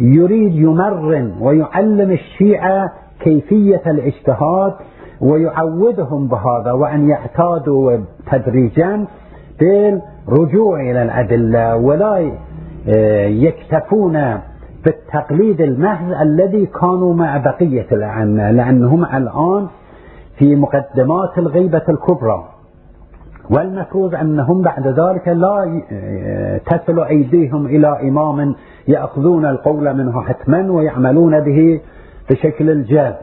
يريد 0.00 0.54
يمرن 0.54 1.32
ويعلم 1.40 2.10
الشيعة 2.10 2.92
كيفية 3.20 3.82
الاجتهاد 3.86 4.72
ويعودهم 5.20 6.28
بهذا 6.28 6.72
وأن 6.72 7.08
يعتادوا 7.08 7.96
تدريجا 8.32 9.04
بالرجوع 9.60 10.80
إلى 10.80 11.02
الأدلة 11.02 11.76
ولا 11.76 12.32
آه، 12.88 13.26
يكتفون 13.26 14.40
بالتقليد 14.84 15.60
المحض 15.60 16.12
الذي 16.20 16.66
كانوا 16.66 17.14
مع 17.14 17.36
بقية 17.36 17.86
الأئمة 17.92 18.50
لأنهم 18.50 19.04
الآن 19.04 19.66
في 20.38 20.56
مقدمات 20.56 21.38
الغيبة 21.38 21.82
الكبرى. 21.88 22.44
والمفروض 23.50 24.14
أنهم 24.14 24.62
بعد 24.62 24.86
ذلك 24.86 25.28
لا 25.28 25.80
تصل 26.66 27.00
أيديهم 27.00 27.66
إلى 27.66 28.08
إمام 28.08 28.54
يأخذون 28.88 29.46
القول 29.46 29.96
منه 29.96 30.22
حتما 30.22 30.70
ويعملون 30.72 31.40
به 31.40 31.80
بشكل 32.30 32.70
الجاذب 32.70 33.16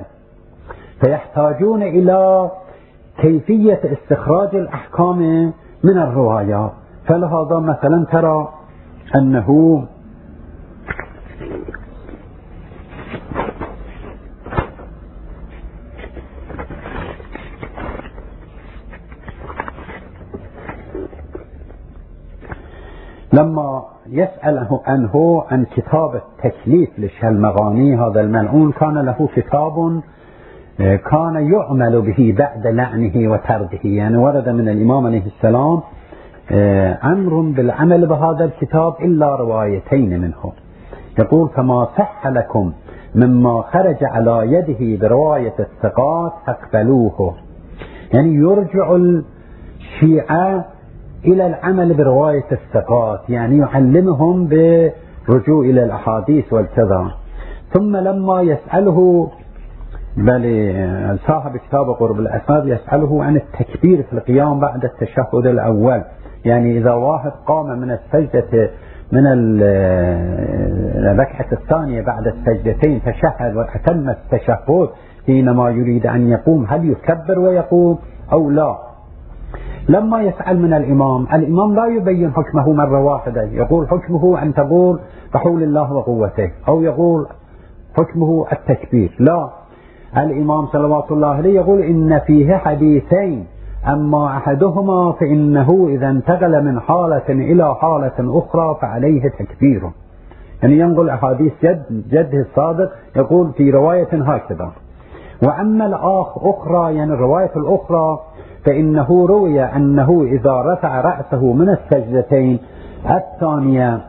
فيحتاجون 1.02 1.82
إلى 1.84 2.50
كيفية 3.22 3.80
استخراج 3.86 4.56
الأحكام 4.56 5.20
من 5.84 5.98
الروايات 5.98 6.72
فلهذا 7.06 7.60
مثلا 7.60 8.06
ترى 8.12 8.50
أنه 9.16 9.84
لما 23.34 23.84
يسأله 24.10 24.82
عنه 24.88 25.44
عن 25.52 25.66
كتاب 25.66 26.16
التكليف 26.16 26.90
للشلمغاني 26.98 27.96
هذا 27.96 28.22
الملعون 28.22 28.72
كان 28.72 28.98
له 28.98 29.30
كتاب 29.36 30.02
آه، 30.82 30.96
كان 30.96 31.36
يعمل 31.54 32.02
به 32.02 32.36
بعد 32.38 32.68
لعنه 32.68 33.32
وترده 33.32 33.80
يعني 33.84 34.18
ورد 34.18 34.50
من 34.50 34.70
الإمام 34.70 35.06
عليه 35.06 35.26
السلام 35.26 35.82
آه، 36.52 37.00
أمر 37.04 37.42
بالعمل 37.42 38.06
بهذا 38.08 38.46
الكتاب 38.46 38.94
إلا 39.02 39.36
روايتين 39.36 40.22
منه. 40.22 40.52
يقول 41.20 41.50
فما 41.50 41.86
صح 41.98 42.28
لكم 42.28 42.74
مما 43.16 43.62
خرج 43.62 44.04
على 44.04 44.54
يده 44.54 45.08
برواية 45.08 45.54
الثقات 45.60 46.34
فاقبلوه. 46.48 47.34
يعني 48.14 48.36
يرجع 48.36 48.96
الشيعة 49.80 50.66
إلى 51.26 51.48
العمل 51.48 51.94
برواية 51.94 52.46
الثقات 52.52 53.30
يعني 53.30 53.58
يعلمهم 53.58 54.48
برجوع 54.48 55.66
إلى 55.66 55.84
الأحاديث 55.84 56.54
والكذا. 56.54 57.12
ثم 57.74 57.96
لما 57.98 58.42
يسأله 58.42 59.28
بل 60.18 60.74
صاحب 61.28 61.58
كتاب 61.58 61.90
قرب 61.90 62.20
الأسناد 62.20 62.68
يسأله 62.68 63.24
عن 63.24 63.36
التكبير 63.36 64.04
في 64.04 64.14
القيام 64.14 64.60
بعد 64.60 64.86
التشهد 64.86 65.46
الأول. 65.46 66.02
يعني 66.46 66.78
إذا 66.78 66.92
واحد 66.94 67.32
قام 67.48 67.80
من 67.80 67.92
السجدة 67.92 68.70
من 69.12 69.24
الركعة 71.06 71.52
الثانية 71.52 72.02
بعد 72.02 72.28
السجدتين 72.28 73.02
تشهد 73.02 73.56
وأتم 73.56 74.10
التشهد 74.10 74.90
حينما 75.26 75.70
يريد 75.70 76.08
أن 76.08 76.28
يقوم 76.30 76.66
هل 76.70 76.90
يكبر 76.90 77.40
ويقوم 77.40 78.00
أو 78.34 78.50
لا؟ 78.50 78.78
لما 79.90 80.22
يسأل 80.22 80.62
من 80.62 80.74
الإمام 80.74 81.28
الإمام 81.34 81.76
لا 81.76 81.86
يبين 81.86 82.32
حكمه 82.34 82.74
مرة 82.74 83.04
واحدة. 83.04 83.44
يقول 83.44 83.88
حكمه 83.88 84.42
أن 84.44 84.54
تقول 84.54 85.00
بحول 85.34 85.64
الله 85.64 85.94
وقوته 85.94 86.52
أو 86.68 86.82
يقول 86.82 87.28
حكمه 87.98 88.46
التكبير. 88.52 89.16
لا. 89.20 89.50
الإمام 90.18 90.66
صلوات 90.66 91.12
الله 91.12 91.28
عليه 91.28 91.56
يقول 91.56 91.82
إن 91.82 92.20
فيه 92.20 92.56
حديثين. 92.56 93.46
أما 93.88 94.38
أحدهما 94.38 95.12
فإنه 95.12 95.88
إذا 95.90 96.10
انتقل 96.10 96.66
من 96.66 96.80
حالة 96.80 97.30
إلى 97.30 97.76
حالة 97.76 98.40
أخرى 98.40 98.78
فعليه 98.82 99.22
تكبير. 99.40 99.82
يعني 100.64 100.80
ينقل 100.80 101.10
أحاديث 101.10 101.54
جد 101.64 102.04
جده 102.12 102.40
الصادق 102.50 102.92
يقول 103.16 103.52
في 103.52 103.72
رواية 103.72 104.10
هكذا. 104.14 104.72
وأما 105.48 105.86
الآخ 105.86 106.38
أخرى 106.38 106.96
يعني 106.96 107.14
الرواية 107.14 107.52
الأخرى 107.56 108.20
فإنه 108.66 109.26
روي 109.28 109.64
أنه 109.64 110.24
إذا 110.24 110.62
رفع 110.62 111.02
رأسه 111.02 111.54
من 111.54 111.70
السجدتين 111.70 112.60
الثانية 113.10 114.02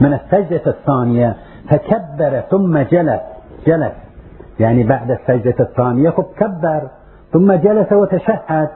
من 0.00 0.12
السجدة 0.12 0.62
الثانية 0.66 1.36
فكبر 1.70 2.40
ثم 2.50 2.78
جلس 2.78 3.20
جلس. 3.66 3.92
يعني 4.60 4.82
بعد 4.82 5.10
السجدة 5.10 5.54
الثانية 5.60 6.10
كبر 6.10 6.88
ثم 7.32 7.52
جلس 7.52 7.92
وتشهد. 7.92 8.68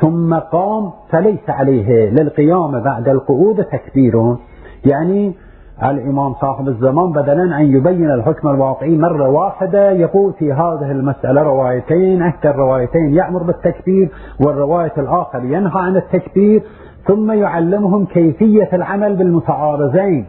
ثم 0.00 0.34
قام 0.34 0.90
فليس 1.10 1.50
عليه 1.50 2.10
للقيام 2.10 2.80
بعد 2.80 3.08
القعود 3.08 3.64
تكبير 3.64 4.36
يعني 4.84 5.34
الإمام 5.82 6.34
صاحب 6.34 6.68
الزمان 6.68 7.12
بدلا 7.12 7.58
أن 7.60 7.76
يبين 7.76 8.10
الحكم 8.10 8.48
الواقعي 8.48 8.96
مرة 8.96 9.28
واحدة 9.28 9.90
يقول 9.90 10.32
في 10.32 10.52
هذه 10.52 10.90
المسألة 10.90 11.42
روايتين 11.42 12.22
إحدى 12.22 12.50
الروايتين 12.50 13.14
يأمر 13.14 13.42
بالتكبير 13.42 14.10
والرواية 14.46 14.92
الآخر 14.98 15.44
ينهى 15.44 15.80
عن 15.80 15.96
التكبير 15.96 16.62
ثم 17.06 17.32
يعلمهم 17.32 18.06
كيفية 18.06 18.68
العمل 18.72 19.16
بالمتعارضين. 19.16 20.26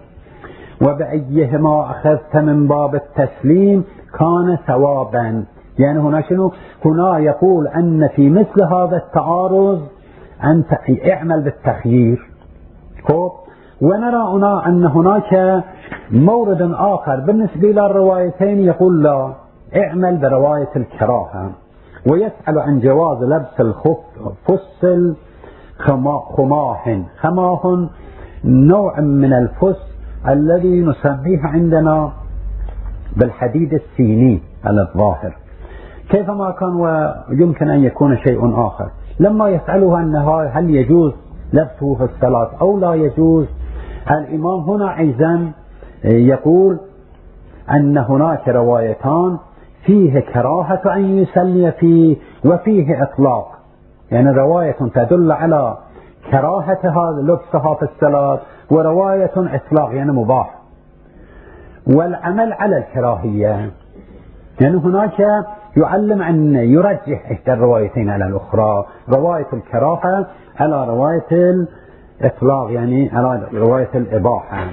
وبأيهما 0.81 1.81
أخذت 1.81 2.37
من 2.37 2.67
باب 2.67 2.95
التسليم 2.95 3.83
كان 4.19 4.57
ثوابا. 4.67 5.43
يعني 5.79 5.99
هنا 5.99 6.21
شنو؟ 6.21 6.51
هنا 6.85 7.17
يقول 7.17 7.67
أن 7.67 8.07
في 8.15 8.29
مثل 8.29 8.63
هذا 8.63 8.97
التعارض 8.97 9.81
أن 10.43 10.63
اعمل 11.11 11.41
بالتخيير. 11.43 12.29
ونرى 13.81 14.23
هنا 14.33 14.67
أن 14.67 14.85
هناك 14.85 15.63
مورد 16.11 16.61
آخر 16.73 17.19
بالنسبة 17.19 17.69
إلى 17.71 17.85
الروايتين 17.85 18.59
يقول 18.59 19.03
لا 19.03 19.33
اعمل 19.75 20.17
برواية 20.17 20.69
الكراهة 20.75 21.51
ويسأل 22.11 22.59
عن 22.59 22.79
جواز 22.79 23.23
لبس 23.23 23.59
الخف 23.59 23.97
فصل 24.47 25.15
خماه 25.77 27.03
خماه 27.21 27.89
نوع 28.45 28.99
من 28.99 29.33
الفس 29.33 29.79
الذي 30.27 30.81
نسميه 30.81 31.39
عندنا 31.43 32.11
بالحديد 33.17 33.73
السيني 33.73 34.41
على 34.65 34.81
الظاهر. 34.81 35.35
كيفما 36.09 36.51
كان 36.51 36.75
ويمكن 36.75 37.69
أن 37.69 37.83
يكون 37.83 38.17
شيء 38.17 38.67
آخر. 38.67 38.89
لما 39.19 39.49
يسأله 39.49 39.99
أنه 39.99 40.41
هل 40.41 40.69
يجوز 40.69 41.13
لبسه 41.53 41.95
في 41.95 42.03
الصلاة 42.03 42.49
أو 42.61 42.79
لا 42.79 42.93
يجوز 42.93 43.45
الإمام 44.17 44.59
هنا 44.59 44.97
أيضا 44.97 45.51
يقول 46.03 46.79
أن 47.71 47.97
هناك 47.97 48.47
روايتان 48.47 49.37
فيه 49.85 50.19
كراهة 50.19 50.81
أن 50.95 51.17
يسلي 51.17 51.71
فيه 51.71 52.17
وفيه 52.45 53.03
إطلاق. 53.03 53.51
يعني 54.11 54.31
رواية 54.31 54.75
تدل 54.95 55.31
على 55.31 55.77
كراهة 56.31 56.79
هذا 56.83 57.21
لبسها 57.21 57.73
في 57.73 57.83
الصلاة 57.83 58.39
ورواية 58.71 59.31
إطلاق 59.37 59.95
يعني 59.95 60.11
مباح. 60.11 60.55
والعمل 61.87 62.53
على 62.53 62.77
الكراهية 62.77 63.71
يعني 64.61 64.77
هناك 64.77 65.45
يعلم 65.77 66.21
أن 66.21 66.55
يرجح 66.55 67.31
إحدى 67.31 67.53
الروايتين 67.53 68.09
على 68.09 68.25
الأخرى 68.25 68.85
رواية 69.09 69.47
الكراهة 69.53 70.27
على 70.59 70.87
رواية 70.87 71.67
الإطلاق 72.21 72.71
يعني 72.71 73.09
على 73.13 73.47
رواية 73.53 73.89
الإباحة 73.95 74.67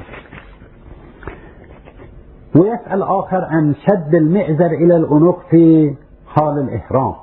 ويسأل 2.57 3.03
آخر 3.03 3.45
عن 3.45 3.75
شد 3.75 4.15
المئزر 4.15 4.67
إلى 4.67 4.97
الأنوق 4.97 5.39
في 5.51 5.95
حال 6.27 6.59
الإحرام. 6.59 7.15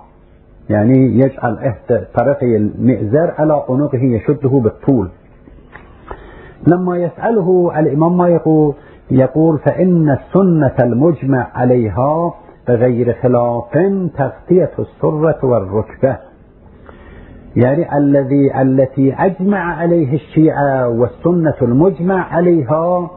يعني 0.69 0.97
يجعل 1.19 1.73
طرفي 2.15 2.55
المئزر 2.57 3.33
على 3.37 3.63
عنقه 3.69 4.03
يشده 4.03 4.49
بالطول. 4.49 5.09
لما 6.67 6.97
يسأله 6.97 7.79
الإمام 7.79 8.17
ما 8.17 8.27
يقول 8.27 8.73
يقول 9.11 9.59
فإن 9.59 10.09
السنة 10.09 10.75
المجمع 10.83 11.47
عليها 11.55 12.33
بغير 12.67 13.13
خلاف 13.21 13.63
تغطية 14.17 14.71
السرة 14.79 15.45
والركبة. 15.45 16.17
يعني 17.55 17.97
الذي 17.97 18.61
التي 18.61 19.13
أجمع 19.13 19.75
عليه 19.75 20.13
الشيعة 20.13 20.89
والسنة 20.89 21.55
المجمع 21.61 22.33
عليها 22.33 23.09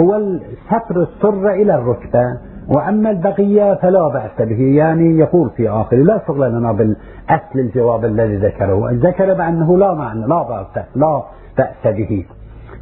هو 0.00 0.20
ستر 0.66 1.02
السرة 1.02 1.50
إلى 1.50 1.74
الركبة. 1.74 2.52
وأما 2.76 3.10
البقية 3.10 3.74
فلا 3.74 4.08
بأس 4.08 4.48
به. 4.48 4.60
يعني 4.60 5.18
يقول 5.18 5.50
في 5.56 5.68
آخر 5.68 5.96
لا 5.96 6.20
شغل 6.26 6.52
لنا 6.52 6.72
بالأصل 6.72 7.58
الجواب 7.58 8.04
الذي 8.04 8.36
ذكره. 8.36 8.90
ذكر 8.92 9.34
بأنه 9.34 9.78
لا 9.78 9.94
معنى 9.94 10.26
لا 10.26 10.42
بأس 10.42 10.84
لا 10.94 11.22
بأس 11.58 11.94
به. 11.94 12.26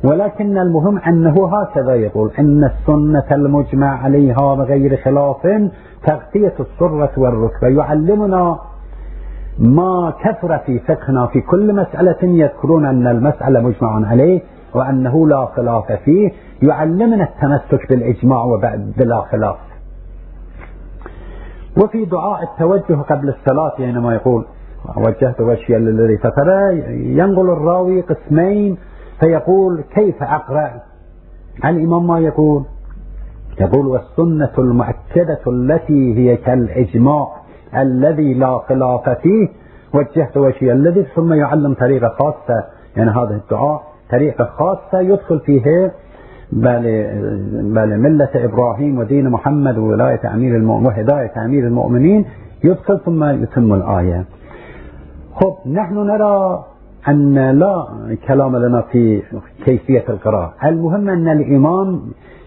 ولكن 0.05 0.59
المهم 0.59 0.99
أنه 0.99 1.57
هكذا 1.57 1.95
يقول 1.95 2.31
أن 2.39 2.65
السنة 2.65 3.27
المجمع 3.33 4.03
عليها 4.05 4.55
بغير 4.55 4.97
خلاف 4.97 5.71
تغطية 6.07 6.55
السرة 6.61 7.11
والركبة. 7.17 7.69
يعلمنا 7.69 8.59
ما 9.59 10.13
كثر 10.25 10.59
في 10.59 10.79
فقهنا 10.79 11.27
في 11.27 11.41
كل 11.41 11.75
مسألة 11.75 12.17
يذكرون 12.23 12.87
أن 12.87 13.07
المسألة 13.07 13.61
مجمع 13.61 14.09
عليه 14.09 14.41
وأنه 14.75 15.29
لا 15.29 15.47
خلاف 15.47 15.93
فيه. 15.93 16.33
يعلمنا 16.63 17.25
التمسك 17.25 17.89
بالإجماع 17.89 18.45
وبلا 18.45 19.21
خلاف. 19.21 19.57
وفي 21.83 22.05
دعاء 22.05 22.43
التوجه 22.43 23.01
قبل 23.03 23.29
الصلاة 23.29 23.71
حينما 23.77 24.15
يقول 24.15 24.45
وجهت 24.97 25.41
وجهي 25.41 25.79
للذي 25.79 26.19
فترى 26.19 26.79
ينقل 27.19 27.51
الراوي 27.51 28.01
قسمين 28.01 28.77
فيقول 29.21 29.85
كيف 29.95 30.23
أقرأ؟ 30.23 30.71
الإمام 31.65 32.07
ما 32.07 32.19
يقول 32.19 32.65
يقول 33.61 33.87
والسنة 33.87 34.51
المؤكدة 34.59 35.41
التي 35.47 36.19
هي 36.19 36.37
كالإجماع. 36.37 37.40
الذي 37.77 38.35
لا 38.35 38.59
خلاف 38.59 39.09
فيه 39.09 39.49
وجهت 39.95 40.37
وجهي 40.37 40.73
الذي 40.73 41.07
ثم 41.15 41.33
يعلم 41.33 41.75
طريقة 41.75 42.09
خاصة. 42.09 42.65
يعني 42.97 43.11
هذا 43.11 43.41
الدعاء 43.45 43.83
طريقة 44.11 44.45
خاصة 44.45 45.01
يدخل 45.01 45.41
فيها 45.41 45.91
بل, 46.53 46.83
بل 47.53 47.99
ملة 47.99 48.31
إبراهيم 48.35 48.99
ودين 48.99 49.31
محمد 49.31 49.79
وولاية 49.79 50.35
أمير 50.35 50.57
المؤمنين 50.57 50.87
وهداية 50.87 51.45
أمير 51.45 51.67
المؤمنين. 51.67 52.25
يدخل 52.65 53.01
ثم 53.01 53.25
يتم 53.25 53.75
الآية. 53.75 54.25
خب 55.35 55.71
نحن 55.73 55.95
نرى 55.95 56.65
أن 57.09 57.51
لا 57.51 57.87
كلام 58.29 58.57
لنا 58.57 58.81
في 58.81 59.23
كيفية 59.65 60.05
القراءة. 60.09 60.55
المهم 60.65 61.09
أن 61.09 61.29
الإمام 61.29 62.01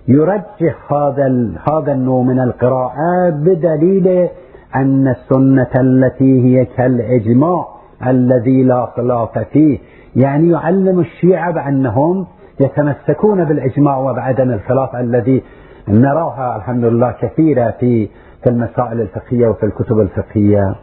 يرجح 0.07 0.93
هذا 0.93 1.51
هذا 1.69 1.91
النوع 1.91 2.23
من 2.23 2.39
القراءة 2.39 3.29
بدليل 3.29 4.29
أن 4.75 5.07
السنة 5.07 5.71
التي 5.75 6.41
هي 6.43 6.65
كالإجماع 6.65 7.67
الذي 8.07 8.63
لا 8.63 8.85
خلاف 8.85 9.39
فيه. 9.39 9.79
يعني 10.15 10.49
يعلم 10.49 10.99
الشيعة 10.99 11.51
بأنهم 11.51 12.25
يتمسكون 12.59 13.45
بالإجماع 13.45 13.97
وبعدم 13.97 14.51
الخلاف 14.51 14.95
الذي 14.95 15.43
نراها 15.87 16.55
الحمد 16.55 16.83
لله 16.85 17.11
كثيرة 17.11 17.73
في 17.79 18.09
في 18.43 18.49
المسائل 18.49 19.01
الفقهية 19.01 19.47
وفي 19.47 19.65
الكتب 19.65 19.99
الفقهية. 19.99 20.75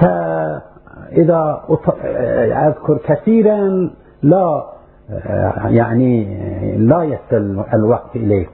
فإذا 0.00 1.60
أذكر 2.68 2.98
كثيرا 3.04 3.90
لا 4.22 4.64
يعني 5.66 6.38
لا 6.78 7.02
يصل 7.02 7.64
الوقت 7.74 8.16
إليه. 8.16 8.46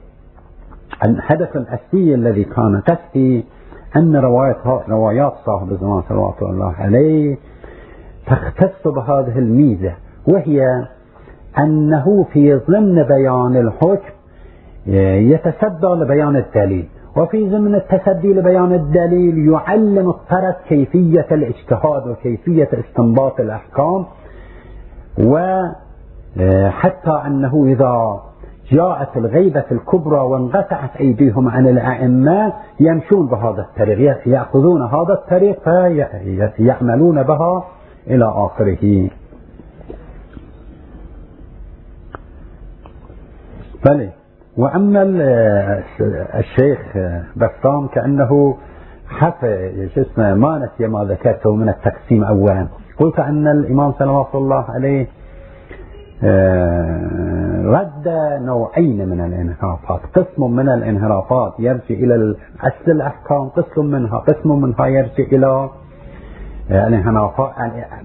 الهدف 1.05 1.55
الأساسي 1.55 2.15
الذي 2.15 2.43
كان 2.43 2.81
قصدي 2.81 3.45
أن 3.95 4.15
روايات 4.15 4.57
روايات 4.89 5.33
صاحب 5.45 5.71
الزمان 5.71 6.01
صلوات 6.09 6.41
الله 6.41 6.73
عليه 6.79 7.37
تختص 8.27 8.87
بهذه 8.87 9.39
الميزة 9.39 9.93
وهي 10.27 10.85
أنه 11.59 12.25
في 12.33 12.55
ضمن 12.55 13.03
بيان 13.03 13.57
الحكم 13.57 14.09
يتصدى 15.31 15.87
لبيان 15.87 16.35
الدليل 16.35 16.87
وفي 17.17 17.49
ضمن 17.49 17.75
التسدي 17.75 18.33
لبيان 18.33 18.73
الدليل 18.73 19.49
يعلم 19.49 20.09
الطرف 20.09 20.55
كيفية 20.69 21.25
الاجتهاد 21.31 22.07
وكيفية 22.07 22.69
استنباط 22.73 23.39
الأحكام 23.39 24.05
وحتى 25.25 27.21
أنه 27.25 27.65
إذا 27.67 28.19
جاءت 28.71 29.17
الغيبة 29.17 29.65
الكبرى 29.71 30.19
وانقطعت 30.19 30.95
أيديهم 30.99 31.49
عن 31.49 31.67
الأئمة 31.67 32.53
يمشون 32.79 33.27
بهذا 33.27 33.61
الطريق 33.61 34.27
يأخذون 34.27 34.81
هذا 34.81 35.13
الطريق 35.13 35.59
فيعملون 35.63 37.23
بها 37.23 37.63
إلى 38.07 38.25
آخره. 38.25 39.09
بلى 43.85 44.09
وأما 44.57 45.03
الشيخ 46.39 46.79
بسام 47.35 47.87
كأنه 47.87 48.57
اسمه 49.97 50.33
ما 50.33 50.57
نسي 50.59 50.87
ما 50.87 51.03
ذكرته 51.03 51.55
من 51.55 51.69
التقسيم 51.69 52.23
أولا. 52.23 52.67
قلت 52.99 53.19
أن 53.19 53.47
الإمام 53.47 53.91
صلوات 53.91 54.35
الله 54.35 54.65
عليه 54.69 55.07
رد 57.65 58.07
نوعين 58.41 59.09
من 59.09 59.21
الانحرافات. 59.21 59.99
قسم 60.15 60.51
من 60.51 60.69
الانحرافات 60.69 61.53
يرجع 61.59 61.95
إلى 61.95 62.35
أصل 62.61 62.91
الأحكام 62.91 63.49
قسم 63.49 63.85
منها 63.85 64.17
قسم 64.17 64.61
منها 64.61 64.87
يرجع 64.87 65.23
إلى 65.31 65.69
آه، 66.71 66.87
الانحرافات 66.87 67.51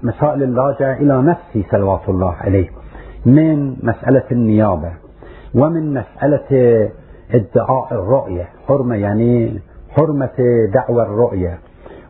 مسائل 0.03 0.43
الراجعة 0.43 0.93
إلى 0.93 1.21
نفسه 1.21 1.63
صلوات 1.71 2.09
الله 2.09 2.33
عليه. 2.33 2.69
من 3.25 3.75
مسألة 3.83 4.23
النيابة 4.31 4.91
ومن 5.55 5.93
مسألة 5.93 6.89
ادعاء 7.31 7.87
الرؤية 7.91 8.47
حرمة 8.67 8.95
يعني 8.95 9.59
حرمة 9.89 10.37
دعوى 10.73 11.03
الرؤية 11.03 11.57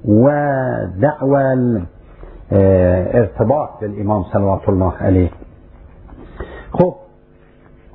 ودعوى 0.05 1.53
الارتباط 2.51 3.69
آه، 3.69 3.79
بالإمام 3.81 4.23
صلوات 4.23 4.69
الله 4.69 4.93
عليه. 5.01 5.29
خب 6.79 6.93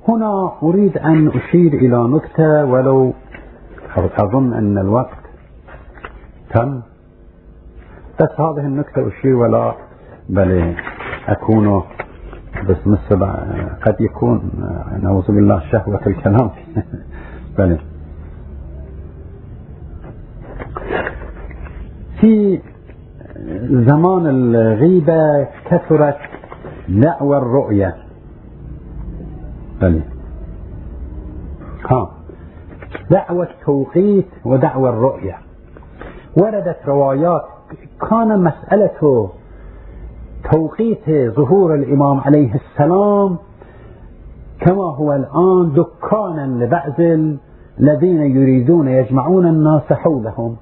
هنا 0.09 0.53
أريد 0.63 0.99
أن 0.99 1.29
أشير 1.29 1.73
إلى 1.73 2.09
نكتة 2.09 2.65
ولو 2.65 3.13
أظن 3.97 4.53
أن 4.53 4.79
الوقت 4.79 5.19
تم. 6.51 6.81
بس 8.21 8.41
هذه 8.41 8.67
النكتة 8.67 9.09
أشير 9.09 9.37
ولا 9.37 9.75
بل 10.29 10.75
أكون 11.29 11.83
بس 12.69 12.87
مثل 12.87 13.27
قد 13.87 14.01
يكون 14.01 14.51
نعوذ 15.03 15.27
بالله 15.27 15.61
شهوة 15.73 16.07
الكلام. 16.07 16.51
بل. 17.59 17.79
في 22.21 22.61
زمان 23.71 24.27
الغيبة 24.27 25.49
كثرت 25.65 26.19
دعوى 26.89 27.39
الرؤية. 27.39 28.10
بلي 29.81 30.03
ها. 31.91 32.11
دعوة 33.11 33.49
التوقيت 33.51 34.27
ودعوة 34.45 34.89
الرؤية. 34.91 35.39
وردت 36.37 36.77
روايات 36.87 37.45
كان 38.11 38.45
مسألة 38.45 39.31
توقيت 40.53 41.35
ظهور 41.37 41.75
الإمام 41.75 42.21
عليه 42.21 42.55
السلام 42.55 43.37
كما 44.61 44.85
هو 44.85 45.13
الآن 45.13 45.73
دكانا 45.73 46.65
لبعض 46.65 47.01
الذين 47.81 48.21
يريدون 48.21 48.89
يجمعون 48.89 49.47
الناس 49.47 49.93
حولهم. 49.93 50.57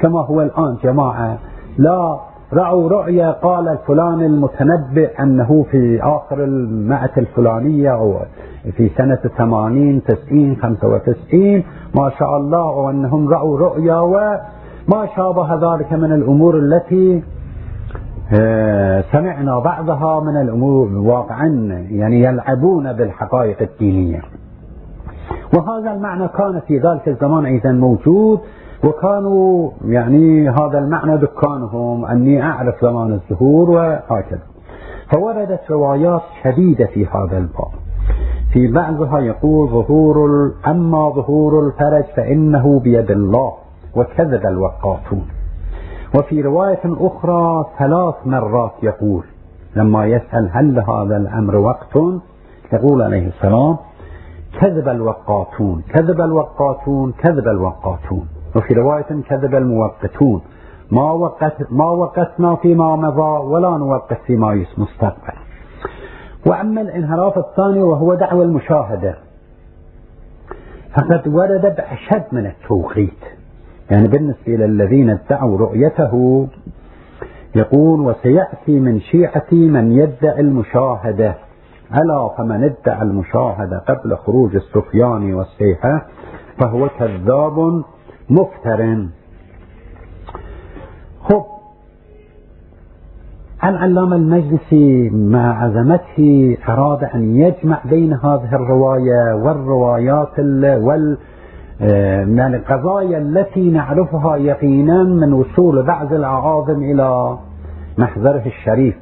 كما 0.00 0.20
هو 0.20 0.42
الآن 0.42 0.76
جماعة. 0.82 1.38
لا 1.78 2.20
رأوا 2.54 2.88
رؤيا 2.88 3.30
قال 3.30 3.78
فلان 3.86 4.20
المتنبئ 4.22 5.22
أنه 5.22 5.66
في 5.70 6.00
آخر 6.02 6.44
المائة 6.44 7.10
الفلانية 7.16 7.94
أو 7.94 8.16
في 8.76 8.90
سنة 8.98 9.18
80 9.38 10.02
90 10.02 10.56
95 10.56 11.62
ما 11.94 12.10
شاء 12.18 12.36
الله 12.36 12.70
وأنهم 12.70 13.28
رأوا 13.28 13.58
رؤيا 13.58 13.96
وما 13.96 15.06
شابه 15.16 15.54
ذلك 15.54 15.92
من 15.92 16.12
الأمور 16.12 16.58
التي 16.58 17.22
آه، 18.32 19.04
سمعنا 19.12 19.58
بعضها 19.58 20.20
من 20.20 20.40
الأمور 20.40 20.88
واقعا 20.98 21.46
يعني 21.90 22.22
يلعبون 22.22 22.92
بالحقائق 22.92 23.62
الدينية. 23.62 24.22
وهذا 25.56 25.92
المعنى 25.92 26.28
كان 26.28 26.60
في 26.66 26.78
ذلك 26.78 27.08
الزمان 27.08 27.44
أيضا 27.44 27.72
موجود. 27.72 28.40
وكانوا 28.84 29.70
يعني 29.84 30.48
هذا 30.48 30.78
المعنى 30.78 31.16
دكانهم 31.16 32.04
أني 32.04 32.42
أعرف 32.42 32.74
زمان 32.82 33.12
الظهور 33.12 33.70
وهكذا. 33.70 34.42
فوردت 35.12 35.60
روايات 35.70 36.22
شديدة 36.42 36.86
في 36.86 37.06
هذا 37.06 37.38
الباب. 37.38 37.72
في 38.52 38.72
بعضها 38.72 39.20
يقول 39.20 39.68
ظهور 39.68 40.52
أما 40.66 41.10
ظهور 41.10 41.66
الفرج 41.66 42.04
فإنه 42.16 42.80
بيد 42.80 43.10
الله 43.10 43.52
وكذب 43.96 44.46
الوقافون 44.46 45.26
وفي 46.18 46.40
رواية 46.40 46.80
أخرى 46.84 47.64
ثلاث 47.78 48.14
مرات 48.26 48.72
يقول 48.82 49.24
لما 49.76 50.06
يسأل 50.06 50.50
هل 50.52 50.74
لهذا 50.74 51.16
الأمر 51.16 51.56
وقت؟ 51.56 51.96
يقول 52.72 53.02
عليه 53.02 53.26
السلام 53.28 53.76
كذب 54.60 54.88
الوقاتون 54.88 55.82
كذب 55.94 56.20
الوقاتون 56.20 57.12
كذب 57.12 57.48
الوقاتون. 57.48 58.26
وفي 58.56 58.74
رواية 58.74 59.22
كذب 59.28 59.54
الموقتون 59.54 60.42
ما 60.90 61.12
وقت 61.12 61.72
ما 61.72 61.84
وقتنا 61.84 62.56
فيما 62.56 62.96
مضى 62.96 63.44
ولا 63.44 63.70
نوقت 63.70 64.18
فيما 64.26 64.64
مستقبل. 64.78 65.38
وأما 66.46 66.80
الانحراف 66.80 67.38
الثاني 67.38 67.82
وهو 67.82 68.14
دعوى 68.14 68.44
المشاهدة. 68.44 69.14
فقد 70.96 71.28
ورد 71.28 71.76
بأشد 71.76 72.24
من 72.32 72.46
التوقيت 72.46 73.20
يعني 73.90 74.08
بالنسبة 74.08 74.54
إلى 74.54 74.64
الذين 74.64 75.10
ادعوا 75.10 75.58
رؤيته 75.58 76.46
يقول 77.56 78.00
وسيأتي 78.00 78.80
من 78.80 79.00
شيعتي 79.00 79.68
من 79.68 79.92
يدعي 79.92 80.40
المشاهدة. 80.40 81.34
ألا 81.92 82.28
فمن 82.38 82.64
ادعى 82.64 83.02
المشاهدة 83.02 83.78
قبل 83.78 84.16
خروج 84.16 84.56
السفيان 84.56 85.34
والسيحة 85.34 86.06
فهو 86.60 86.88
كذاب 86.88 87.84
مفتر 88.30 89.06
خب 91.20 91.42
العلامة 93.64 94.16
المجلسي 94.16 95.10
مع 95.10 95.64
عظمته 95.64 96.56
أراد 96.68 97.04
أن 97.04 97.36
يجمع 97.36 97.80
بين 97.84 98.12
هذه 98.12 98.54
الرواية 98.54 99.34
والروايات 99.34 100.38
وال 100.38 101.18
من 102.28 102.54
القضايا 102.54 103.18
التي 103.18 103.70
نعرفها 103.70 104.36
يقينا 104.36 105.02
من 105.02 105.32
وصول 105.32 105.82
بعض 105.82 106.12
الأعاظم 106.12 106.82
إلى 106.82 107.38
محضره 107.98 108.42
الشريف 108.46 108.94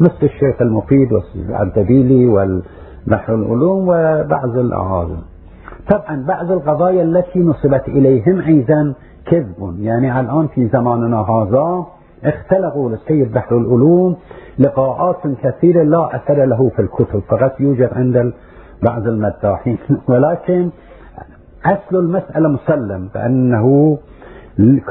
مثل 0.00 0.18
الشيخ 0.22 0.60
المفيد 0.62 1.08
والدبيلي 1.12 2.26
والبحر 2.26 3.34
العلوم 3.34 3.88
وبعض 3.88 4.56
الأعاظم. 4.58 5.18
طبعا 5.90 6.24
بعض 6.28 6.52
القضايا 6.52 7.02
التي 7.02 7.38
نصبت 7.38 7.88
إليهم 7.88 8.40
أيضا 8.40 8.94
كذب. 9.26 9.76
يعني 9.78 10.20
الآن 10.20 10.48
في 10.48 10.68
زماننا 10.68 11.20
هذا 11.20 11.86
اختلقوا 12.24 12.90
للسيد 12.90 13.32
بحر 13.32 13.56
العلوم 13.56 14.16
لقاءات 14.58 15.22
كثيرة 15.42 15.82
لا 15.82 16.16
أثر 16.16 16.44
له 16.44 16.68
في 16.68 16.82
الكتب 16.82 17.22
فقط 17.28 17.60
يوجد 17.60 17.90
عند 17.92 18.32
بعض 18.82 19.06
المداحين. 19.06 19.78
ولكن 20.08 20.70
أصل 21.66 21.96
المسألة 21.96 22.48
مسلم 22.48 23.08
بأنه 23.14 23.98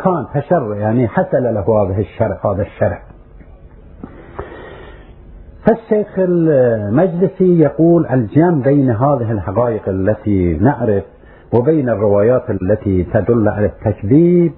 كان 0.03 0.25
تشرع 0.33 0.75
يعني 0.77 1.07
حصل 1.07 1.43
له 1.43 1.83
هذا 1.83 1.99
الشرع 1.99 2.39
هذا 2.45 2.61
الشرع. 2.61 3.14
فالشيخ 5.65 6.07
المجلسي 6.17 7.59
يقول 7.59 8.05
الجمع 8.05 8.63
بين 8.63 8.89
هذه 8.89 9.31
الحقائق 9.31 9.89
التي 9.89 10.57
نعرف 10.61 11.03
وبين 11.53 11.89
الروايات 11.89 12.49
التي 12.49 13.03
تدل 13.03 13.47
على 13.49 13.65
التكذيب 13.65 14.51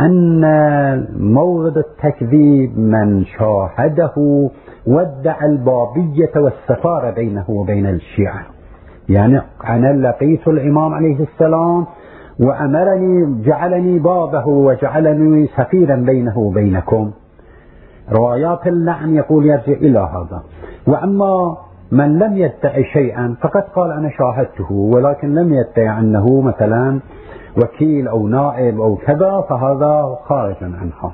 أن 0.00 0.40
مورد 1.16 1.78
التكذيب 1.78 2.78
من 2.78 3.24
شاهده 3.24 4.14
وادعى 4.86 5.46
البابية 5.46 6.32
والسفارة 6.36 7.10
بينه 7.10 7.44
وبين 7.50 7.86
الشيعة. 7.86 8.42
يعني 9.08 9.40
أنا 9.68 10.08
لقيت 10.08 10.48
الإمام 10.48 10.94
عليه 10.94 11.16
السلام 11.22 11.86
وأمرني 12.40 13.42
جعلني 13.42 13.98
بابه 13.98 14.46
وجعلني 14.48 15.46
سفيرا 15.46 15.96
بينه 15.96 16.38
وبينكم. 16.38 17.10
روايات 18.12 18.66
اللعن 18.66 19.14
يقول 19.14 19.46
يرجع 19.46 19.72
إلى 19.72 19.98
هذا. 19.98 20.42
وأما 20.86 21.56
من 21.92 22.18
لم 22.18 22.36
يدعي 22.36 22.84
شيئا 22.84 23.34
فقد 23.40 23.62
قال 23.62 23.90
أنا 23.92 24.10
شاهدته 24.10 24.72
ولكن 24.72 25.34
لم 25.34 25.52
يدعي 25.54 25.98
أنه 25.98 26.40
مثلا 26.40 27.00
وكيل 27.62 28.08
أو 28.08 28.28
نائب 28.28 28.80
أو 28.80 28.96
كذا 28.96 29.44
فهذا 29.48 30.16
خارج 30.24 30.56
عنها. 30.62 31.12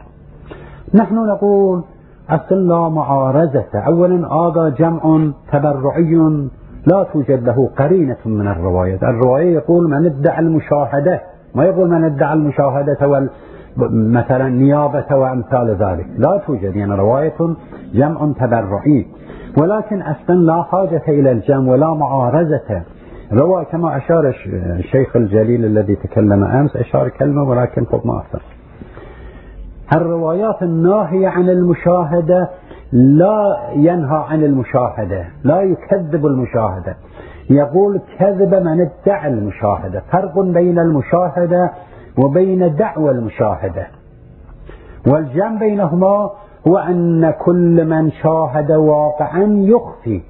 نحن 0.95 1.15
نقول 1.15 1.83
أصل 2.31 2.69
لا 2.69 2.89
معارزة. 2.89 3.69
أولا 3.75 4.35
هذا 4.35 4.69
جمع 4.69 5.31
تبرعي 5.53 6.49
لا 6.87 7.07
توجد 7.13 7.45
له 7.45 7.71
قرينة 7.79 8.17
من 8.25 8.49
الرواية 8.49 8.99
الرواية 9.03 9.55
يقول 9.55 9.91
من 9.91 10.07
ادعى 10.07 10.39
المشاهدة 10.39 11.21
ما 11.55 11.65
يقول 11.65 11.91
من 11.91 12.05
ادعى 12.05 12.33
المشاهدة 12.33 13.09
وال 13.09 13.31
مثلا 13.93 14.49
نيابة 14.49 15.17
وأمثال 15.17 15.77
ذلك. 15.81 16.07
لا 16.19 16.43
توجد. 16.47 16.77
يعني 16.77 16.95
رواية 16.95 17.57
جمع 17.95 18.33
تبرعي. 18.41 19.07
ولكن 19.59 20.03
أصلا 20.03 20.35
لا 20.35 20.63
حاجة 20.63 21.03
إلى 21.09 21.33
الجمع 21.33 21.73
ولا 21.73 21.95
معارزة 21.95 22.83
روى 23.33 23.65
كما 23.65 23.97
أشار 23.97 24.35
الشيخ 24.79 25.17
الجليل 25.17 25.65
الذي 25.65 25.97
تكلم 25.97 26.45
أمس 26.45 26.77
أشار 26.77 27.09
كلمة 27.09 27.43
ولكن 27.43 27.85
خب 27.85 28.07
ما 28.07 28.19
أثر. 28.21 28.43
الروايات 29.97 30.63
الناهية 30.63 31.29
عن 31.29 31.49
المشاهدة 31.49 32.49
لا 32.93 33.57
ينهى 33.73 34.25
عن 34.29 34.45
المشاهدة 34.45 35.25
لا 35.45 35.61
يكذب 35.61 36.27
المشاهدة. 36.27 36.97
يقول 37.51 38.01
كذب 38.19 38.55
من 38.55 38.81
ادعى 38.81 39.29
المشاهدة. 39.29 40.03
فرق 40.13 40.41
بين 40.41 40.79
المشاهدة 40.79 41.71
وبين 42.19 42.77
دعوى 42.77 43.11
المشاهدة. 43.11 43.87
والجمع 45.07 45.59
بينهما 45.59 46.31
هو 46.69 46.79
أن 46.79 47.31
كل 47.31 47.85
من 47.85 48.11
شاهد 48.11 48.73
واقعا 48.73 49.45
يخفي 49.45 50.23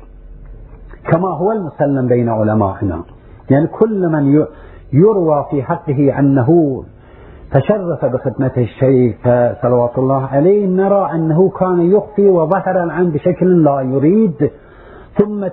كما 1.12 1.28
هو 1.28 1.52
المسلم 1.52 2.06
بين 2.06 2.28
علمائنا. 2.28 3.02
يعني 3.50 3.66
كل 3.66 4.08
من 4.08 4.46
يروى 4.92 5.46
في 5.50 5.62
حقه 5.62 6.18
أنه 6.18 6.82
تشرف 7.52 8.04
بخدمته 8.04 8.62
الشيخ 8.62 9.16
صلوات 9.62 9.98
الله 9.98 10.26
عليه 10.26 10.66
نرى 10.66 11.10
أنه 11.14 11.48
كان 11.48 11.80
يخفي 11.80 12.28
وظهر 12.28 12.84
الآن 12.84 13.10
بشكل 13.10 13.64
لا 13.64 13.80
يريد. 13.80 14.50
ثم 15.18 15.44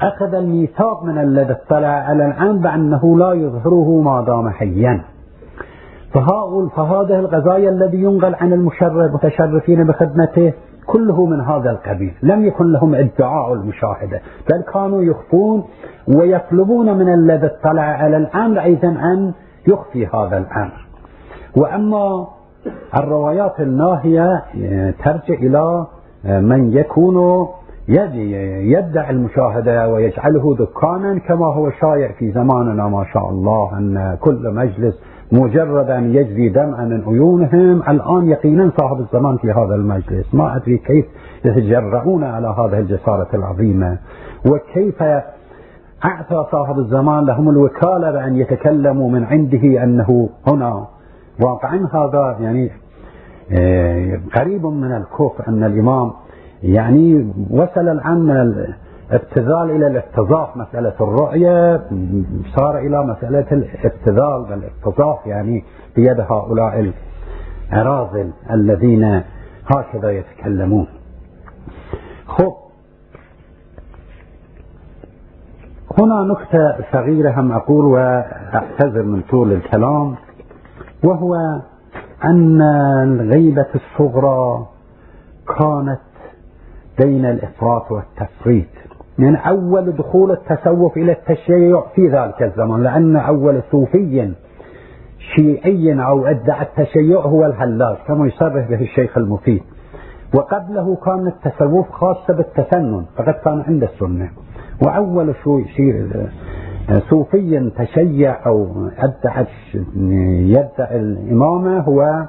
أخذ 0.00 0.34
الميثاق 0.34 1.04
من 1.04 1.18
الذي 1.18 1.52
اطلع 1.52 1.88
على 1.88 2.26
العام 2.26 2.58
بأنه 2.58 3.18
لا 3.18 3.32
يظهره 3.32 4.00
ما 4.04 4.20
دام 4.20 4.48
حيا. 4.48 5.04
فهؤلاء 6.14 6.68
فهذه 6.68 7.18
القضايا 7.18 7.70
الذي 7.70 8.02
ينقل 8.02 8.34
عن 8.34 8.52
المتشرفين 8.52 9.84
بخدمته 9.84 10.52
كله 10.86 11.26
من 11.26 11.40
هذا 11.40 11.70
القبيل. 11.70 12.14
لم 12.22 12.44
يكن 12.44 12.72
لهم 12.72 12.94
ادعاء 12.94 13.52
المشاهدة 13.52 14.20
بل 14.50 14.62
كانوا 14.72 15.02
يخفون 15.02 15.64
ويطلبون 16.16 16.98
من 16.98 17.14
الذي 17.14 17.46
اطلع 17.46 17.82
على 17.82 18.16
الأمر 18.16 18.60
أيضا 18.62 18.88
أن 18.88 19.32
يخفي 19.68 20.06
هذا 20.06 20.38
الأمر. 20.38 20.86
وأما 21.56 22.26
الروايات 22.96 23.60
الناهية 23.60 24.42
ترجع 25.04 25.34
إلى 25.34 25.86
من 26.24 26.72
يكون 26.72 27.46
يدعي 27.88 29.10
المشاهدة 29.10 29.88
ويجعله 29.88 30.56
دكانا 30.56 31.18
كما 31.18 31.46
هو 31.46 31.70
شائع 31.70 32.12
في 32.18 32.32
زماننا 32.32 32.88
ما 32.88 33.04
شاء 33.12 33.28
الله 33.30 33.78
أن 33.78 34.16
كل 34.20 34.54
مجلس 34.54 34.94
مجرد 35.32 35.90
أن 35.90 36.14
يجري 36.14 36.48
دمعا 36.48 36.84
من 36.84 37.02
عيونهم. 37.06 37.82
الآن 37.88 38.28
يقينا 38.28 38.70
صاحب 38.80 39.00
الزمان 39.00 39.36
في 39.36 39.50
هذا 39.50 39.74
المجلس. 39.74 40.34
ما 40.34 40.56
أدري 40.56 40.78
كيف 40.78 41.04
يتجرؤون 41.44 42.24
على 42.24 42.48
هذه 42.48 42.78
الجسارة 42.78 43.28
العظيمة. 43.34 43.98
وكيف 44.50 45.02
أعطى 46.04 46.46
صاحب 46.52 46.78
الزمان 46.78 47.24
لهم 47.24 47.48
الوكالة 47.48 48.10
بأن 48.10 48.36
يتكلموا 48.36 49.10
من 49.10 49.24
عنده 49.24 49.84
أنه 49.84 50.28
هنا. 50.46 50.86
واقعا 51.40 51.88
هذا 51.92 52.36
يعني 52.40 52.70
آه، 53.52 54.20
قريب 54.34 54.66
من 54.66 54.92
الكفر 54.92 55.48
أن 55.48 55.64
الإمام 55.64 56.10
يعني 56.62 57.32
وصل 57.50 57.88
الآن 57.88 58.26
من 59.12 59.18
الابتذال 59.18 59.70
إلى 59.70 59.86
الافتضاح 59.86 60.56
مسألة 60.56 60.94
الرؤية 61.00 61.76
صار 62.56 62.78
إلى 62.78 63.04
مسألة 63.06 63.46
الابتذال 63.52 64.46
والافتضاح 64.50 65.26
يعني 65.26 65.64
بيد 65.96 66.20
هؤلاء 66.20 66.92
الأراذل 67.72 68.32
الذين 68.50 69.22
هكذا 69.76 70.10
يتكلمون. 70.10 70.86
خب 72.26 72.52
هنا 75.98 76.24
نكتة 76.24 76.84
صغيرة 76.92 77.40
هم 77.40 77.52
أقول 77.52 77.84
وأعتذر 77.84 79.02
من 79.02 79.22
طول 79.30 79.52
الكلام 79.52 80.14
وهو 81.04 81.34
أن 82.24 82.62
الغيبة 83.02 83.68
الصغرى 83.74 84.66
كانت 85.58 86.00
بين 87.00 87.24
الإفراط 87.24 87.92
والتفريط. 87.92 88.66
من 89.18 89.36
أول 89.36 89.92
دخول 89.92 90.30
التصوف 90.30 90.96
إلى 90.96 91.12
التشيع 91.12 91.80
في 91.94 92.08
ذلك 92.08 92.42
الزمان 92.42 92.82
لأن 92.82 93.16
أول 93.16 93.62
صوفي 93.70 94.32
شيعي 95.36 96.04
أو 96.04 96.26
أدعى 96.26 96.62
التشيع 96.62 97.20
هو 97.20 97.46
الهلاج 97.46 97.96
كما 98.08 98.26
يصرح 98.26 98.68
به 98.68 98.80
الشيخ 98.80 99.18
المفيد. 99.18 99.62
وقبله 100.34 100.96
كان 100.96 101.26
التصوف 101.26 101.90
خاصة 101.90 102.34
بالتسنن 102.34 103.04
فقد 103.16 103.34
كان 103.34 103.60
عند 103.68 103.82
السنة. 103.82 104.30
وأول 104.86 105.34
شيء 105.76 106.08
صوفي 107.10 107.70
تشيع 107.78 108.46
أو 108.46 108.88
أدعى 108.98 109.46
يدعي 110.56 111.00
الإمامة 111.00 111.78
هو 111.80 112.26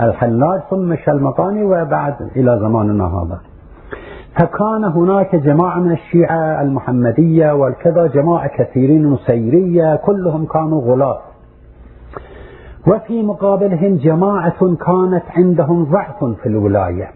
الحلاج 0.00 0.60
ثم 0.70 0.92
الشلمقاني 0.92 1.64
وبعد 1.64 2.14
إلى 2.36 2.58
زماننا 2.60 3.04
هذا. 3.04 3.40
فكان 4.38 4.84
هناك 4.84 5.36
جماعة 5.36 5.78
من 5.78 5.92
الشيعة 5.92 6.62
المحمدية 6.62 7.52
والكذا 7.52 8.06
جماعة 8.06 8.48
كثيرين 8.58 9.12
نسيرية 9.12 9.96
كلهم 9.96 10.46
كانوا 10.46 10.82
غلاة. 10.82 11.20
وفي 12.86 13.22
مقابلهم 13.22 13.96
جماعة 13.96 14.58
كانت 14.60 15.22
عندهم 15.36 15.84
ضعف 15.84 16.24
في 16.24 16.46
الولاية. 16.46 17.10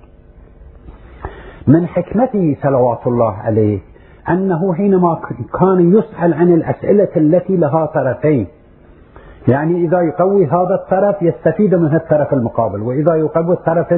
من 1.67 1.87
حكمته 1.87 2.57
صلوات 2.63 3.07
الله 3.07 3.33
عليه 3.35 3.81
أنه 4.29 4.75
حينما 4.75 5.21
كان 5.61 5.99
يسأل 5.99 6.35
عن 6.35 6.53
الأسئلة 6.53 7.09
التي 7.17 7.57
لها 7.57 7.87
طرفين. 7.87 8.47
يعني 9.49 9.85
إذا 9.85 10.01
يقوي 10.01 10.47
هذا 10.47 10.75
الطرف 10.75 11.23
يستفيد 11.23 11.75
منه 11.75 11.97
الطرف 11.97 12.33
المقابل 12.33 12.83
وإذا 12.83 13.15
يقوي 13.15 13.53
الطرف 13.53 13.93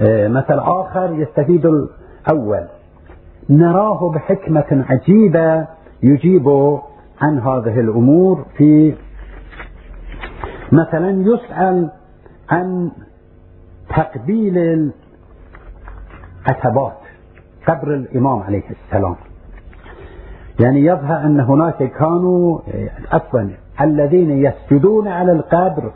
آه، 0.00 0.28
مثل 0.28 0.58
آخر 0.58 1.12
يستفيد 1.12 1.66
الأول 2.26 2.66
نراه 3.50 4.10
بحكمة 4.10 4.84
عجيبة 4.90 5.66
يجيب 6.02 6.48
عن 7.20 7.38
هذه 7.38 7.80
الأمور 7.80 8.44
في 8.56 8.94
مثلا 10.72 11.10
يسأل 11.10 11.90
عن 12.50 12.90
تقبيل 13.96 14.58
العتبات 16.46 16.98
قبر 17.68 17.94
الإمام 17.94 18.42
عليه 18.42 18.62
السلام. 18.70 19.14
يعني 20.60 20.84
يظهر 20.84 21.26
أن 21.26 21.40
هناك 21.40 21.82
كانوا 21.82 22.58
عفوا 23.12 23.50
الذين 23.80 24.30
يسجدون 24.30 25.08
على 25.08 25.32
القبر 25.32 25.92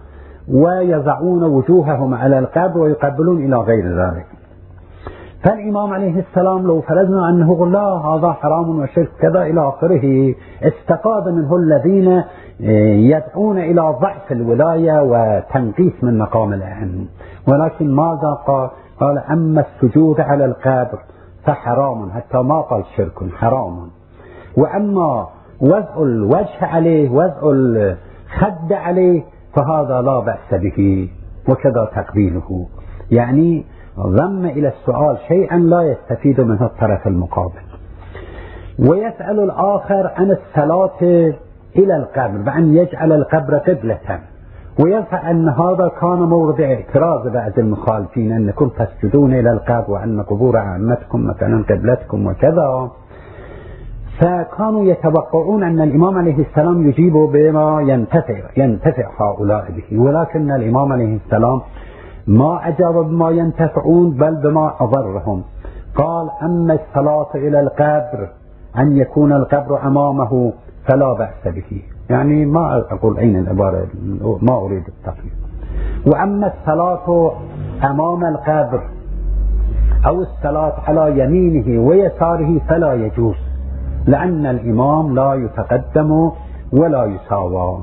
ويضعون 0.48 1.42
وجوههم 1.42 2.14
على 2.14 2.38
القبر 2.38 2.78
ويقبلون 2.78 3.44
إلى 3.44 3.56
غير 3.56 3.86
ذلك. 3.86 4.26
فالإمام 5.46 5.92
عليه 5.92 6.20
السلام 6.20 6.66
لو 6.66 6.80
فرضنا 6.80 7.28
أنه 7.28 7.66
لا 7.66 7.88
هذا 7.88 8.32
حرام 8.32 8.78
وشرك 8.78 9.08
كذا 9.20 9.42
إلى 9.42 9.68
آخره 9.68 10.34
استفاد 10.62 11.28
منه 11.28 11.56
الذين 11.56 12.08
آه، 12.08 12.94
يدعون 12.94 13.58
إلى 13.58 13.80
ضعف 14.00 14.32
الولاية 14.32 15.02
وتنقيص 15.02 15.92
من 16.02 16.18
مقام 16.18 16.52
الأهم. 16.52 17.06
ولكن 17.48 17.94
ماذا 17.94 18.38
قال؟ 18.46 18.70
قال 19.00 19.18
أما 19.18 19.60
السجود 19.66 20.20
على 20.20 20.44
القبر 20.44 20.98
فحرام 21.44 22.10
حتى 22.10 22.38
ما 22.38 22.60
قال 22.60 22.84
شرك 22.96 23.32
حرام. 23.34 23.88
وأما 24.56 25.26
وضع 25.60 26.02
الوجه 26.02 26.62
عليه 26.62 27.10
وضع 27.10 27.40
الخد 27.44 28.72
عليه 28.72 29.22
فهذا 29.54 30.00
لا 30.02 30.20
بأس 30.20 30.60
به 30.60 31.08
وكذا 31.48 31.88
تقبيله. 31.96 32.66
يعني 33.10 33.64
ضم 34.00 34.44
إلى 34.44 34.68
السؤال 34.68 35.18
شيئا 35.28 35.58
لا 35.58 35.82
يستفيد 35.82 36.40
منه 36.40 36.66
الطرف 36.66 37.06
المقابل. 37.06 37.66
ويسأل 38.88 39.40
الآخر 39.40 40.10
عن 40.16 40.30
الصلاة 40.30 41.00
إلى 41.76 41.96
القبر 41.96 42.42
بأن 42.42 42.74
يجعل 42.74 43.12
القبر 43.12 43.58
قبلة. 43.58 44.20
ويظهر 44.84 45.30
أن 45.30 45.48
هذا 45.48 45.90
كان 46.00 46.18
موضع 46.18 46.64
اعتراض 46.64 47.28
بعض 47.28 47.58
المخالفين 47.58 48.32
أنكم 48.32 48.68
تسجدون 48.68 49.34
إلى 49.34 49.50
القبر 49.52 49.90
وأن 49.90 50.22
قبور 50.22 50.56
عامتكم 50.56 51.26
مثلا 51.26 51.64
قبلتكم 51.70 52.26
وكذا. 52.26 52.90
فكانوا 54.20 54.84
يتوقعون 54.84 55.62
أن 55.62 55.80
الإمام 55.80 56.18
عليه 56.18 56.38
السلام 56.38 56.88
يجيب 56.88 57.12
بما 57.12 57.82
ينتفع 57.82 58.40
ينتفع 58.56 59.10
هؤلاء 59.20 59.64
به. 59.70 59.98
ولكن 59.98 60.50
الإمام 60.50 60.92
عليه 60.92 61.16
السلام 61.16 61.60
ما 62.26 62.68
أجاب 62.68 62.94
بما 62.94 63.30
ينتفعون 63.30 64.10
بل 64.10 64.34
بما 64.34 64.74
أضرهم. 64.80 65.42
قال 65.94 66.30
أما 66.42 66.74
الصلاة 66.74 67.34
إلى 67.34 67.60
القبر 67.60 68.28
أن 68.78 68.96
يكون 68.96 69.32
القبر 69.32 69.86
أمامه 69.86 70.52
فلا 70.88 71.12
بأس 71.12 71.54
به. 71.54 71.82
يعني 72.10 72.46
ما 72.46 72.84
أقول 72.90 73.18
أين 73.18 73.36
العبارة 73.36 73.86
ما 74.42 74.56
أريد 74.56 74.84
التقييد 74.88 75.32
وأما 76.06 76.52
الصلاة 76.54 77.32
أمام 77.84 78.24
القبر 78.24 78.82
أو 80.06 80.20
الصلاة 80.20 80.72
على 80.88 81.20
يمينه 81.20 81.80
ويساره 81.88 82.58
فلا 82.68 82.94
يجوز 82.94 83.36
لأن 84.06 84.46
الإمام 84.46 85.14
لا 85.14 85.34
يتقدم 85.34 86.30
ولا 86.72 87.04
يساوى. 87.04 87.78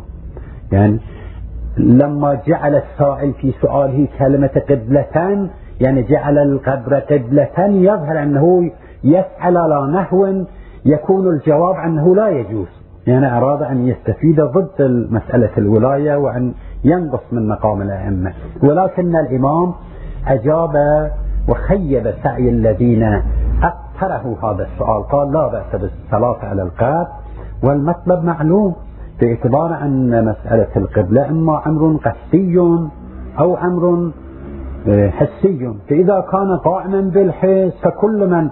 يعني 0.71 0.99
لما 1.77 2.39
جعل 2.47 2.75
السائل 2.75 3.33
في 3.33 3.53
سؤاله 3.61 4.07
كلمة 4.19 4.61
قبلة 4.69 5.49
يعني 5.81 6.03
جعل 6.03 6.37
القبر 6.37 6.99
قبلة 6.99 7.49
يظهر 7.57 8.23
أنه 8.23 8.71
يسأل 9.03 9.57
على 9.57 9.91
نحو 9.91 10.43
يكون 10.85 11.27
الجواب 11.27 11.75
أنه 11.75 12.15
لا 12.15 12.27
يجوز. 12.27 12.67
يعني 13.07 13.37
أراد 13.37 13.61
أن 13.61 13.87
يستفيد 13.87 14.41
ضد 14.41 15.07
مسألة 15.11 15.49
الولاية 15.57 16.15
وأن 16.15 16.53
ينقص 16.83 17.21
من 17.31 17.47
مقام 17.47 17.81
الأئمة. 17.81 18.33
ولكن 18.63 19.15
الإمام 19.15 19.73
أجاب 20.27 20.75
وخيب 21.49 22.13
سعي 22.23 22.49
الذين 22.49 23.21
أقترحوا 23.63 24.35
هذا 24.43 24.67
السؤال 24.73 25.03
قال 25.03 25.31
لا 25.31 25.47
بأس 25.47 25.81
بالصلاة 25.81 26.37
على 26.43 26.61
القبر 26.61 27.07
والمطلب 27.63 28.23
معلوم. 28.23 28.75
باعتبار 29.21 29.77
أن 29.81 30.25
مسألة 30.25 30.67
القبلة 30.75 31.29
إما 31.29 31.67
أمر 31.67 31.99
قسي 32.05 32.57
أو 33.39 33.57
أمر 33.57 34.11
آه، 34.87 35.09
حسي. 35.09 35.73
فإذا 35.89 36.25
كان 36.31 36.57
قائما 36.57 37.01
بالحس 37.01 37.73
فكل 37.83 38.29
من 38.29 38.49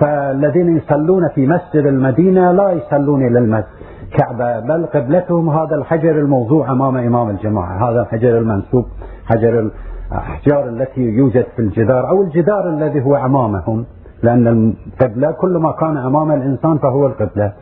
فالذين 0.00 0.76
يصلون 0.76 1.28
في 1.28 1.46
مسجد 1.46 1.86
المدينة 1.86 2.52
لا 2.52 2.72
يصلون 2.72 3.26
إلى 3.26 3.38
الكعبة 3.38 4.60
بل 4.60 4.86
قبلتهم 4.86 5.50
هذا 5.50 5.76
الحجر 5.76 6.10
الموضوع 6.10 6.70
أمام 6.72 6.96
إمام 6.96 7.30
الجماعة. 7.30 7.90
هذا 7.90 8.00
الحجر 8.00 8.38
المنسوب 8.38 8.84
حجر 9.26 9.70
الأحجار 10.12 10.68
التي 10.68 11.00
يوجد 11.00 11.46
في 11.56 11.62
الجدار 11.62 12.08
أو 12.08 12.22
الجدار 12.22 12.68
الذي 12.68 13.04
هو 13.04 13.16
أمامهم. 13.16 13.84
لأن 14.22 14.74
القبلة 14.86 15.32
كل 15.32 15.56
ما 15.56 15.72
كان 15.72 15.96
أمام 15.96 16.32
الإنسان 16.32 16.78
فهو 16.78 17.06
القبلة. 17.06 17.52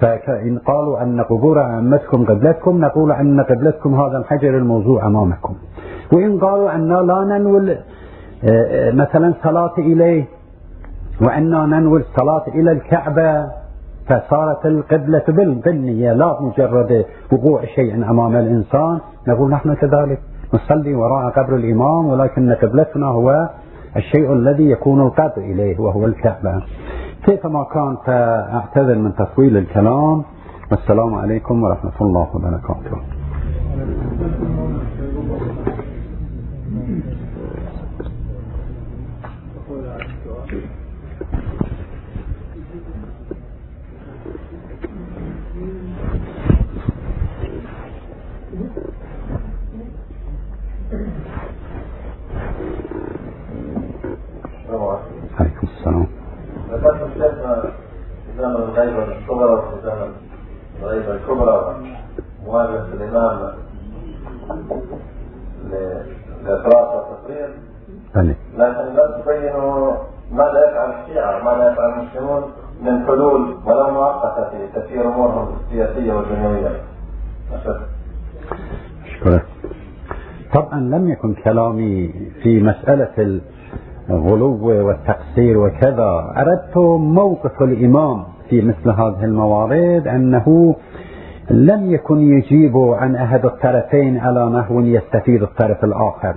فإن 0.00 0.58
قالوا 0.58 1.02
أن 1.02 1.20
قبور 1.20 1.60
أئمتكم 1.60 2.24
قبلتكم 2.24 2.80
نقول 2.80 3.12
أن 3.12 3.40
قبلتكم 3.40 3.94
هذا 4.00 4.18
الحجر 4.18 4.56
الموضوع 4.58 5.06
أمامكم. 5.06 5.54
وإن 6.12 6.38
قالوا 6.38 6.74
أن 6.74 6.88
لا 6.88 7.24
ننول 7.38 7.70
آه، 7.70 7.78
آه، 8.48 8.90
مثلا 8.90 9.34
صلاة 9.42 9.74
إليه 9.78 10.24
وأننا 11.22 11.66
ننوي 11.66 12.00
الصلاة 12.00 12.44
إلى 12.48 12.72
الكعبة 12.72 13.46
فصارت 14.08 14.66
القبلة 14.66 15.22
بالنية 15.64 16.12
لا 16.12 16.40
مجرد 16.40 17.04
وقوع 17.32 17.64
شيء 17.64 17.94
أمام 18.10 18.36
الإنسان. 18.36 18.98
نقول 19.28 19.50
نحن 19.50 19.74
كذلك 19.74 20.20
نصلي 20.54 20.94
وراء 20.94 21.30
قبر 21.30 21.56
الإمام 21.56 22.06
ولكن 22.06 22.52
قبلتنا 22.52 23.06
هو 23.06 23.48
الشيء 23.96 24.32
الذي 24.32 24.70
يكون 24.70 25.00
القبر 25.00 25.38
إليه 25.38 25.80
وهو 25.80 26.06
الكعبة. 26.06 26.62
كيفما 27.26 27.64
كان 27.64 27.96
فأعتذر 28.06 28.98
من 28.98 29.14
تطويل 29.14 29.56
الكلام. 29.56 30.22
والسلام 30.70 31.14
عليكم 31.14 31.62
ورحمة 31.62 31.92
الله 32.00 32.26
وبركاته. 32.34 33.15
كلامي 81.60 82.10
في 82.42 82.60
مسألة 82.60 83.40
الغلو 84.10 84.86
والتقصير 84.86 85.58
وكذا. 85.58 86.34
أردت 86.36 86.76
موقف 86.98 87.62
الإمام 87.62 88.24
في 88.50 88.62
مثل 88.62 88.90
هذه 88.90 89.24
الموارد 89.24 90.08
أنه 90.08 90.74
لم 91.50 91.90
يكن 91.90 92.18
يجيب 92.18 92.76
عن 92.76 93.16
أحد 93.16 93.44
الطرفين 93.44 94.18
على 94.18 94.50
نحو 94.50 94.80
يستفيد 94.80 95.42
الطرف 95.42 95.84
الآخر. 95.84 96.34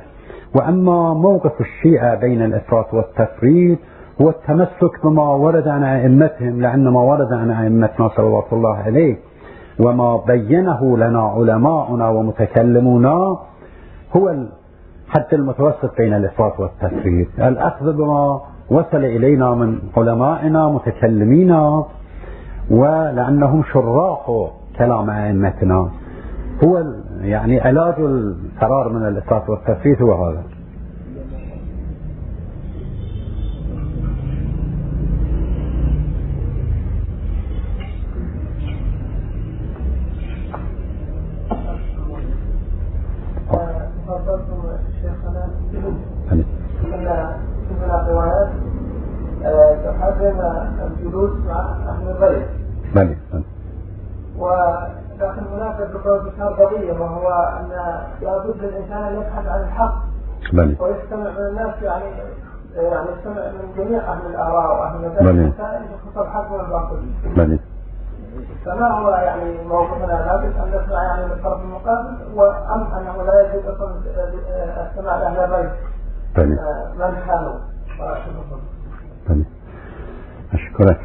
وأما 0.55 1.13
موقف 1.13 1.61
الشيعة 1.61 2.15
بين 2.15 2.41
الإفراط 2.41 2.93
والتفريط 2.93 3.77
هو 4.21 4.29
التمسك 4.29 5.03
بما 5.05 5.29
ورد 5.29 5.67
عن 5.67 5.83
أئمتهم 5.83 6.61
لأن 6.61 6.87
ما 6.87 7.01
ورد 7.01 7.33
عن 7.33 7.51
أئمتنا 7.51 8.09
صلى 8.17 8.43
الله 8.53 8.75
عليه 8.75 9.17
وما 9.79 10.17
بينه 10.27 10.97
لنا 10.97 11.21
علماؤنا 11.21 12.09
ومتكلمونا 12.09 13.37
هو 14.15 14.35
حتى 15.09 15.35
المتوسط 15.35 15.97
بين 15.97 16.13
الإفراط 16.13 16.59
والتفريط 16.59 17.27
الأخذ 17.39 17.93
بما 17.93 18.41
وصل 18.69 18.97
إلينا 19.05 19.55
من 19.55 19.79
علمائنا 19.97 20.69
متكلمينا 20.69 21.85
ولأنهم 22.71 23.63
شراح 23.73 24.49
كلام 24.77 25.09
أئمتنا. 25.09 25.89
هو 26.63 26.83
يعني 27.21 27.59
علاج 27.59 27.93
الفرار 27.99 28.89
من 28.89 29.07
الإفراط 29.07 29.49
والتفريط 29.49 30.01
هو 30.01 30.25
هذا. 30.25 30.43
بلي 52.95 53.17
ولكن 54.37 55.43
هناك 55.53 55.81
ذكر 55.81 56.29
قضية 56.63 56.93
وهو 56.99 57.29
أن 57.59 57.69
لابد 58.21 58.63
الإنسان 58.63 59.03
أن 59.03 59.15
يبحث 59.15 59.47
عن 59.47 59.61
الحق 59.61 59.95
بلي 60.53 60.75
ويستمع 60.79 61.29
من 61.31 61.37
الناس 61.47 61.81
يعني 61.81 62.05
يعني 62.75 63.07
يستمع 63.17 63.41
من 63.51 63.73
جميع 63.77 63.99
أهل 63.99 64.25
الآراء 64.29 64.79
وأهل 64.79 64.95
المذاهب 64.95 65.53
حتى 65.59 65.79
يخص 65.93 66.17
الحق 66.17 66.51
والباطل 66.51 66.97
بلي 67.35 67.59
فما 68.65 68.87
هو 68.91 69.09
يعني 69.09 69.63
موقفنا 69.67 70.05
لابد 70.05 70.43
أن 70.57 70.69
نسمع 70.83 71.03
يعني 71.03 71.25
من 71.25 71.31
الطرف 71.31 71.61
المقابل 71.61 72.17
وأم 72.35 72.81
أنه 72.97 73.23
لا 73.23 73.41
يجوز 73.53 73.65
أصلا 73.65 73.91
السماع 74.91 75.17
لأهل 75.17 75.37
البيت. 75.53 75.71
من 76.37 76.57
كانوا 77.27 77.59
أشكرك. 80.53 80.99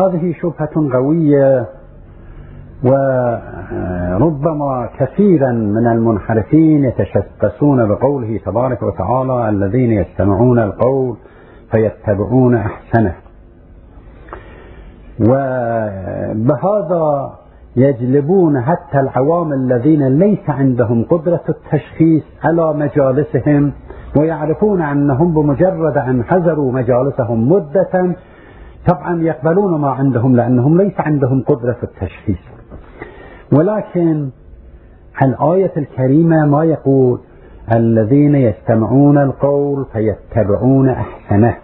هذه 0.00 0.34
شبهة 0.40 0.92
قوية 0.92 1.66
وربما 2.84 4.88
كثيرا 4.98 5.52
من 5.52 5.86
المنحرفين 5.86 6.84
يتشبثون 6.84 7.88
بقوله 7.88 8.40
تبارك 8.46 8.82
وتعالى 8.82 9.48
الذين 9.48 9.92
يستمعون 9.92 10.58
القول 10.58 11.16
فيتبعون 11.70 12.54
أحسنه. 12.54 13.14
وبهذا 15.20 17.32
يجلبون 17.76 18.60
حتى 18.60 19.00
العوام 19.00 19.52
الذين 19.52 20.18
ليس 20.18 20.50
عندهم 20.50 21.04
قدرة 21.04 21.44
التشخيص 21.48 22.22
على 22.44 22.72
مجالسهم 22.72 23.72
ويعرفون 24.18 24.82
أنهم 24.82 25.34
بمجرد 25.34 25.96
أن 25.96 26.24
حذروا 26.24 26.72
مجالسهم 26.72 27.48
مدة 27.52 28.16
طبعا 28.88 29.22
يقبلون 29.22 29.80
ما 29.80 29.90
عندهم 29.90 30.36
لأنهم 30.36 30.78
ليس 30.82 30.94
عندهم 30.98 31.42
قدرة 31.42 31.76
التشخيص. 31.82 32.38
ولكن 33.52 34.28
الآية 35.22 35.72
الكريمة 35.76 36.46
ما 36.46 36.64
يقول 36.64 37.20
الذين 37.74 38.34
يستمعون 38.34 39.18
القول 39.18 39.86
فيتبعون 39.92 40.88
أحسنه. 40.88 41.56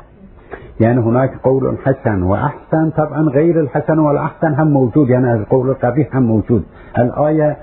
يعني 0.80 1.00
هناك 1.00 1.36
قول 1.44 1.78
حسن 1.84 2.22
وأحسن 2.22 2.90
طبعا 2.90 3.20
غير 3.20 3.60
الحسن 3.60 3.98
والأحسن 3.98 4.54
هم 4.54 4.70
موجود. 4.70 5.08
يعني 5.08 5.32
القول 5.32 5.70
القبيح 5.70 6.16
هم 6.16 6.22
موجود. 6.22 6.62
الآية 6.98 7.56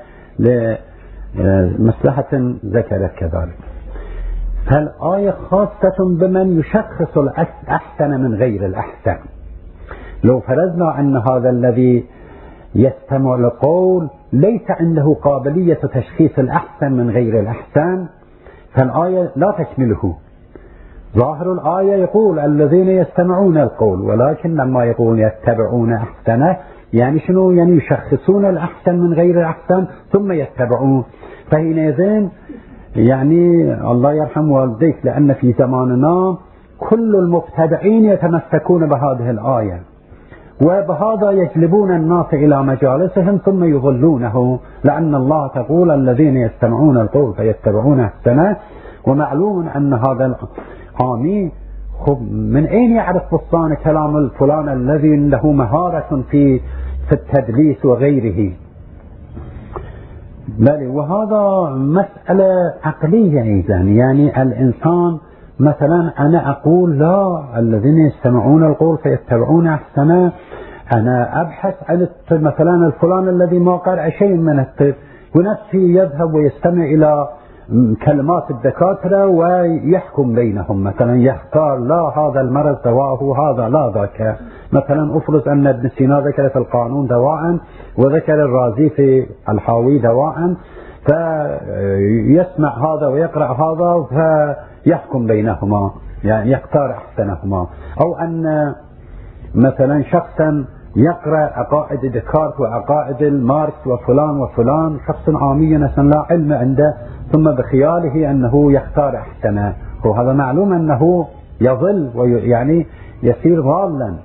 لمصلحة 1.36 2.54
ذكرت 2.66 3.12
كذلك. 3.18 3.69
فالآية 4.66 5.32
خاصة 5.32 5.98
بمن 6.00 6.60
يشخص 6.60 7.18
الأحسن 7.18 8.10
من 8.10 8.36
غير 8.36 8.66
الأحسن؟ 8.66 9.18
لو 10.24 10.40
فرضنا 10.40 11.00
أن 11.00 11.18
هذا 11.18 11.50
الذي 11.50 12.06
يستمع 12.76 13.36
القول 13.36 14.10
ليس 14.34 14.62
عنده 14.70 15.16
قابلية 15.22 15.74
تشخيص 15.74 16.40
الأحسن 16.40 16.92
من 16.92 17.10
غير 17.10 17.40
الأحسن 17.40 18.06
فالآية 18.74 19.32
لا 19.36 19.52
تشمله. 19.52 20.16
ظاهر 21.18 21.54
الآية 21.54 21.96
يقول 22.02 22.40
الذين 22.40 22.88
يستمعون 22.88 23.58
القول 23.58 24.02
ولكن 24.02 24.56
لما 24.56 24.86
يقول 24.86 25.20
يتبعون 25.20 25.94
أحسنه 25.94 26.58
يعني 26.94 27.20
شنو؟ 27.20 27.52
يعني 27.52 27.78
يشخصون 27.78 28.46
الأحسن 28.46 29.00
من 29.00 29.14
غير 29.14 29.40
الأحسن 29.40 29.86
ثم 30.12 30.32
يتبعون. 30.32 31.04
فحينئذ 31.52 32.28
يعني 32.96 33.74
الله 33.92 34.14
يرحم 34.14 34.52
والديك 34.52 34.98
لأن 35.04 35.34
في 35.34 35.54
زماننا 35.54 36.38
كل 36.80 37.16
المبتدعين 37.16 38.06
يتمسكون 38.06 38.90
بهذه 38.90 39.30
الآية 39.30 39.82
وبهذا 40.62 41.32
يجلبون 41.32 41.92
الناس 41.92 42.26
إلى 42.34 42.64
مجالسهم 42.64 43.38
ثم 43.46 43.64
يضلونه 43.64 44.60
لأن 44.84 45.16
الله 45.16 45.48
تقول 45.48 45.92
الذين 45.92 46.38
يستمعون 46.38 46.98
القول 46.98 47.34
فيتبعون 47.34 48.00
أحسنه. 48.00 48.58
ومعلوم 49.08 49.68
أن 49.68 49.94
هذا 49.94 50.26
الحامي 50.26 51.52
خب 52.06 52.22
من 52.32 52.66
أين 52.66 52.92
يعرف 52.96 53.36
بسطان 53.36 53.76
كلام 53.76 54.18
الفلان 54.18 54.70
الذي 54.70 55.16
له 55.16 55.52
مهارة 55.52 56.24
في 56.32 56.60
في 57.10 57.12
التدليس 57.16 57.86
وغيره؟ 57.86 58.54
بل 60.58 60.88
وهذا 60.88 61.76
مسألة 61.76 62.74
عقلية 62.84 63.42
أيضا 63.42 63.76
يعني 63.76 64.42
الإنسان 64.42 65.18
مثلا 65.60 66.14
أنا 66.20 66.50
أقول 66.50 67.00
لا 67.00 67.44
الذين 67.58 67.98
يستمعون 67.98 68.64
القول 68.64 68.98
فيتبعون 68.98 69.68
أحسنه 69.68 70.32
أنا 70.94 71.42
أبحث 71.42 71.76
عن 71.90 72.08
مثلا 72.32 72.88
الفلان 72.88 73.30
الذي 73.30 73.60
ما 73.60 73.76
قرأ 73.78 74.10
شيء 74.10 74.36
من 74.38 74.60
الطب 74.60 74.94
ونفسي 75.36 75.94
يذهب 75.98 76.34
ويستمع 76.34 76.84
إلى 76.84 77.28
كلمات 78.06 78.52
الدكاترة 78.52 79.28
ويحكم 79.28 80.36
بينهم. 80.36 80.84
مثلا 80.84 81.16
يختار 81.16 81.78
لا 81.78 82.12
هذا 82.18 82.42
المرض 82.42 82.78
دواءه 82.86 83.36
هذا 83.40 83.70
لا 83.70 83.92
ذاك. 83.96 84.38
مثلا 84.74 85.18
افرض 85.18 85.48
أن 85.48 85.68
ابن 85.68 85.90
سينا 85.90 86.20
ذكر 86.20 86.50
في 86.50 86.56
القانون 86.56 87.08
دواء 87.08 87.58
وذكر 87.98 88.34
الرازي 88.34 88.90
في 88.90 89.26
الحاوي 89.50 90.00
دواء 90.00 90.56
فيسمع 91.06 92.78
هذا 92.78 93.08
ويقرأ 93.08 93.54
هذا 93.54 94.06
فيحكم 94.10 95.28
بينهما 95.28 95.92
يعني 96.24 96.52
يختار 96.52 96.92
أحسنهما. 96.92 97.68
أو 98.02 98.16
أن 98.16 98.74
مثلا 99.56 100.04
شخصا 100.04 100.66
يقرأ 100.96 101.38
عقائد 101.38 102.00
ديكارت 102.02 102.60
وعقائد 102.60 103.24
ماركس 103.24 103.88
وفلان 103.88 104.42
وفلان 104.42 104.98
شخص 105.08 105.30
عامي 105.30 105.78
مثلا 105.78 106.10
لا 106.10 106.26
علم 106.30 106.54
عنده 106.54 106.94
ثم 107.32 107.52
بخياله 107.52 108.32
أنه 108.32 108.72
يختار 108.72 109.16
أحسنه. 109.18 109.76
وهذا 110.06 110.34
معلوم 110.34 110.74
أنه 110.74 111.28
يضل 111.62 112.12
ويعني 112.16 112.86
يصير 113.24 113.62
ضالا. 113.62 114.16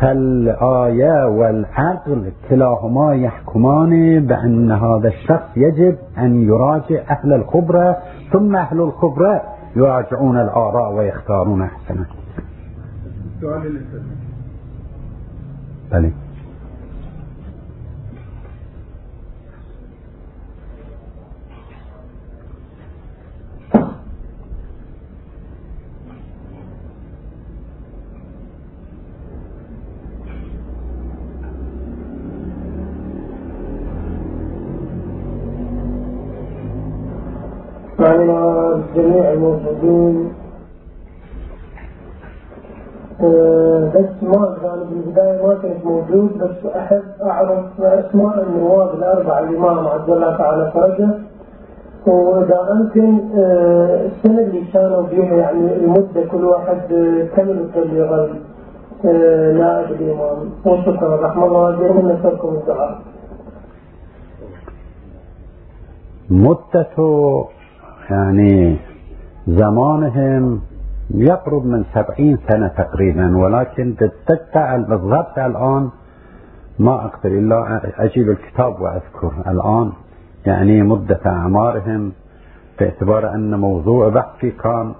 فالآية 0.00 1.28
والعقل 1.28 2.32
كلاهما 2.50 3.14
يحكمان 3.14 4.20
بأن 4.26 4.72
هذا 4.72 5.08
الشخص 5.08 5.56
يجب 5.56 5.96
أن 6.18 6.42
يراجع 6.42 7.00
أهل 7.10 7.32
الخبرة 7.32 7.96
ثم 8.32 8.56
أهل 8.56 8.80
الخبرة 8.80 9.42
يراجعون 9.76 10.38
الآراء 10.40 10.92
ويختارون 10.92 11.62
أحسنه. 11.62 12.06
على 38.00 38.82
جميع 38.96 39.32
الموجودين 39.32 40.32
بس 43.20 44.22
ما 44.22 44.56
يعني 44.62 44.84
بالبداية 44.90 45.46
ما 45.46 45.54
كنت 45.54 45.84
موجود 45.84 46.38
بس 46.38 46.66
أحب 46.76 47.02
أعرف 47.22 47.80
أسماء 47.80 48.42
النواب 48.48 48.94
الأربعة 48.94 49.38
الإمام 49.38 49.86
عبد 49.88 50.10
الله 50.10 50.36
تعالى 50.36 50.70
فرجه. 50.74 51.08
وإذا 52.06 52.72
أمكن 52.72 53.18
آه، 53.38 54.06
السنة 54.06 54.38
اللي 54.42 54.62
كانوا 54.72 55.02
بيها 55.02 55.34
يعني 55.34 55.76
المدة 55.76 56.24
كل 56.30 56.44
واحد 56.44 56.92
آه، 56.92 57.26
كم 57.36 57.48
يبلغ 57.76 58.28
آه، 59.04 59.52
نائب 59.52 59.90
الإمام 60.00 60.50
وشكرا 60.66 61.26
رحمة 61.26 61.46
الله 61.46 61.70
جميعا 61.76 62.14
نسألكم 62.18 62.48
الدعاء. 62.48 62.98
مدة 66.30 67.44
يعني 68.10 68.76
زمانهم 69.48 70.60
يقرب 71.10 71.66
من 71.66 71.84
سبعين 71.94 72.38
سنة 72.48 72.68
تقريبا 72.68 73.36
ولكن 73.36 73.94
بالدقة 74.00 74.76
بالضبط 74.76 75.38
الآن 75.38 75.90
ما 76.78 76.94
أقدر 76.94 77.30
إلا 77.30 77.80
أجيب 78.04 78.30
الكتاب 78.30 78.80
وأذكر. 78.80 79.32
الآن 79.48 79.92
يعني 80.46 80.82
مدة 80.82 81.20
أعمارهم 81.26 82.12
باعتبار 82.80 83.34
أن 83.34 83.60
موضوع 83.60 84.08
بحثي 84.08 84.50
كان 84.50 84.94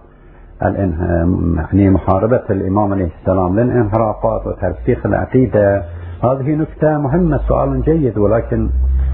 يعني 0.62 1.90
محاربة 1.90 2.42
الإمام 2.50 2.92
عليه 2.92 3.10
السلام 3.20 3.60
للانحرافات 3.60 4.46
وترسيخ 4.46 5.06
العقيدة. 5.06 5.84
هذه 6.24 6.54
نكتة 6.54 6.98
مهمة 6.98 7.40
سؤال 7.48 7.82
جيد 7.82 8.18
ولكن 8.18 8.70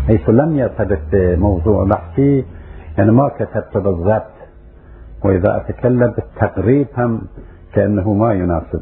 حيث 0.07 0.29
لم 0.29 0.57
يرتبط 0.59 0.99
بموضوع 1.13 1.85
بحثي 1.85 2.45
يعني 2.99 3.13
ما 3.13 3.29
كتبت 3.29 3.77
بالضبط. 3.77 4.42
وإذا 5.25 5.57
أتكلم 5.57 6.13
بالتقريب 6.17 6.87
هم 6.99 7.21
كأنه 7.75 8.13
ما 8.13 8.33
يناسب. 8.33 8.81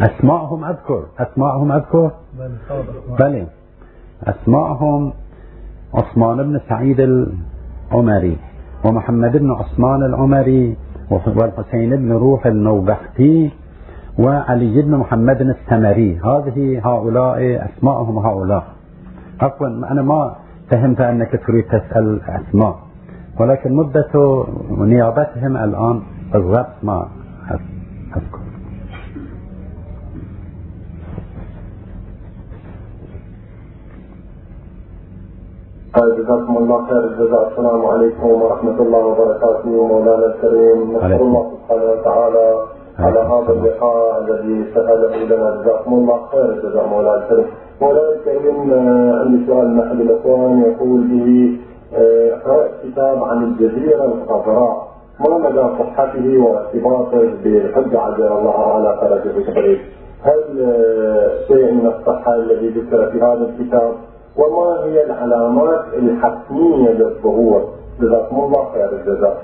أسماءهم 0.00 0.64
أذكر. 0.64 1.06
أسماءهم 1.18 1.72
أذكر؟ 1.72 2.10
بلى 3.18 3.46
أسماءهم 4.24 5.12
عثمان 5.94 6.36
بن 6.36 6.60
سعيد 6.68 7.00
العمري 7.00 8.38
ومحمد 8.84 9.36
بن 9.36 9.50
عثمان 9.50 10.02
العمري 10.02 10.76
والحسين 11.10 11.96
بن 11.96 12.12
روح 12.12 12.46
النوبختي 12.46 13.50
وعلي 14.20 14.82
بن 14.82 14.92
محمد 14.96 15.40
السمري. 15.40 16.20
هذه 16.20 16.80
هؤلاء 16.88 17.38
أسماءهم 17.68 18.16
هؤلاء. 18.18 18.64
عفوا 19.40 19.66
أنا 19.66 20.02
ما 20.02 20.34
فهمت 20.70 21.00
أنك 21.00 21.32
تريد 21.46 21.64
تسأل 21.64 22.20
أسماء 22.28 22.74
ولكن 23.40 23.70
مدة 23.72 24.12
نيابتهم 24.70 25.56
الآن 25.56 25.96
بالضبط 26.32 26.76
ما 26.82 27.08
أذكر. 28.16 28.40
جزاكم 36.18 36.56
الله 36.56 36.78
خير 36.86 37.04
الجزاء. 37.04 37.42
السلام 37.50 37.80
عليكم 37.86 38.28
ورحمة 38.42 38.78
الله 38.84 39.02
وبركاته 39.06 39.68
مولانا 39.88 40.26
الكريم. 40.26 40.78
نسأل 40.96 41.20
الله 41.22 41.44
سبحانه 41.52 41.86
وتعالى 41.92 42.46
على 43.00 43.20
هذا 43.20 43.52
اللقاء 43.52 44.24
الذي 44.24 44.74
سأله 44.74 45.16
لنا 45.16 45.62
جزاكم 45.62 45.92
الله 45.94 46.26
خير 46.26 46.60
جزاء 46.62 46.86
مولانا 46.86 47.22
الكريم 47.24 47.46
مولانا 47.80 48.12
الكريم 48.12 48.74
عندي 49.20 49.46
سؤال 49.46 49.68
من 49.68 49.80
أحد 49.80 50.00
الإخوان 50.00 50.60
يقول 50.62 51.00
به 51.00 51.58
قرأت 52.44 52.70
كتاب 52.84 53.24
عن 53.24 53.44
الجزيرة 53.44 54.04
الخضراء. 54.04 54.90
ما 55.20 55.38
مدى 55.38 55.62
صحته 55.78 56.38
وارتباطه 56.38 57.30
بالحجه 57.44 58.00
عجل 58.00 58.22
الله 58.26 58.74
على 58.74 58.98
فرجه 59.00 59.36
الكريم؟ 59.36 59.78
هل 60.22 60.40
شيء 61.48 61.72
من 61.72 61.86
الصحة 61.86 62.34
الذي 62.34 62.68
ذكر 62.68 63.10
في 63.10 63.18
هذا 63.18 63.50
الكتاب؟ 63.50 63.92
وما 64.36 64.84
هي 64.84 65.04
العلامات 65.04 65.84
الحتمية 65.94 66.90
للظهور؟ 66.90 67.68
جزاكم 68.00 68.36
الله 68.40 68.64
خير 68.72 68.88
الجزاء 68.92 69.42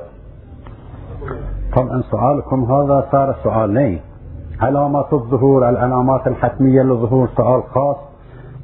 طبعا 1.76 2.02
سؤالكم 2.10 2.64
هذا 2.64 3.08
صار 3.12 3.36
سؤالين. 3.44 4.00
علامات 4.60 5.12
الظهور 5.12 5.68
العلامات 5.68 6.26
الحتمية 6.26 6.82
للظهور 6.82 7.28
سؤال 7.36 7.62
خاص. 7.62 7.96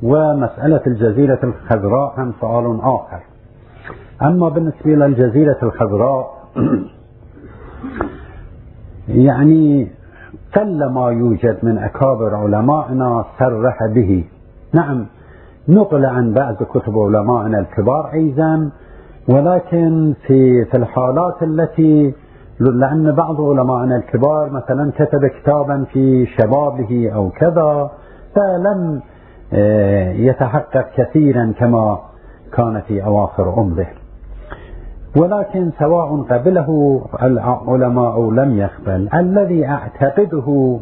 ومسألة 0.02 0.80
الجزيرة 0.86 1.39
الخضراء 1.43 2.14
هم 2.18 2.32
سؤال 2.40 2.80
آخر. 2.80 3.20
أما 4.22 4.48
بالنسبة 4.48 4.90
للجزيرة 4.90 5.56
الخضراء 5.62 6.30
يعني 9.28 9.89
قل 10.56 10.93
ما 10.93 11.10
يوجد 11.10 11.59
من 11.62 11.78
أكابر 11.78 12.34
علمائنا 12.34 13.24
صرح 13.39 13.78
به. 13.94 14.24
نعم 14.74 15.06
نقل 15.68 16.06
عن 16.06 16.32
بعض 16.32 16.55
كتب 16.55 16.98
علمائنا 16.98 17.59
الكبار 17.59 18.12
أيضا 18.12 18.70
ولكن 19.28 20.14
في 20.26 20.64
في 20.64 20.76
الحالات 20.76 21.43
التي 21.43 22.14
لأن 22.70 23.12
بعض 23.12 23.40
علمائنا 23.40 23.97
الكبار 23.97 24.51
مثلا 24.51 24.93
كتب 24.93 25.26
كتابا 25.26 25.84
في 25.93 26.26
شبابه 26.26 27.10
أو 27.14 27.30
كذا 27.30 27.90
فلم 28.34 29.01
آه، 29.55 30.12
يتحقق 30.12 30.86
كثيرا 30.97 31.52
كما 31.59 31.98
كان 32.52 32.80
في 32.80 33.05
أواخر 33.05 33.48
عمره. 33.48 33.86
ولكن 35.16 35.70
سواء 35.78 36.22
قبله 36.22 37.01
العلماء 37.22 38.12
أو 38.12 38.30
لم 38.30 38.59
يقبل 38.59 39.09
الذي 39.14 39.66
أعتقده 39.66 40.78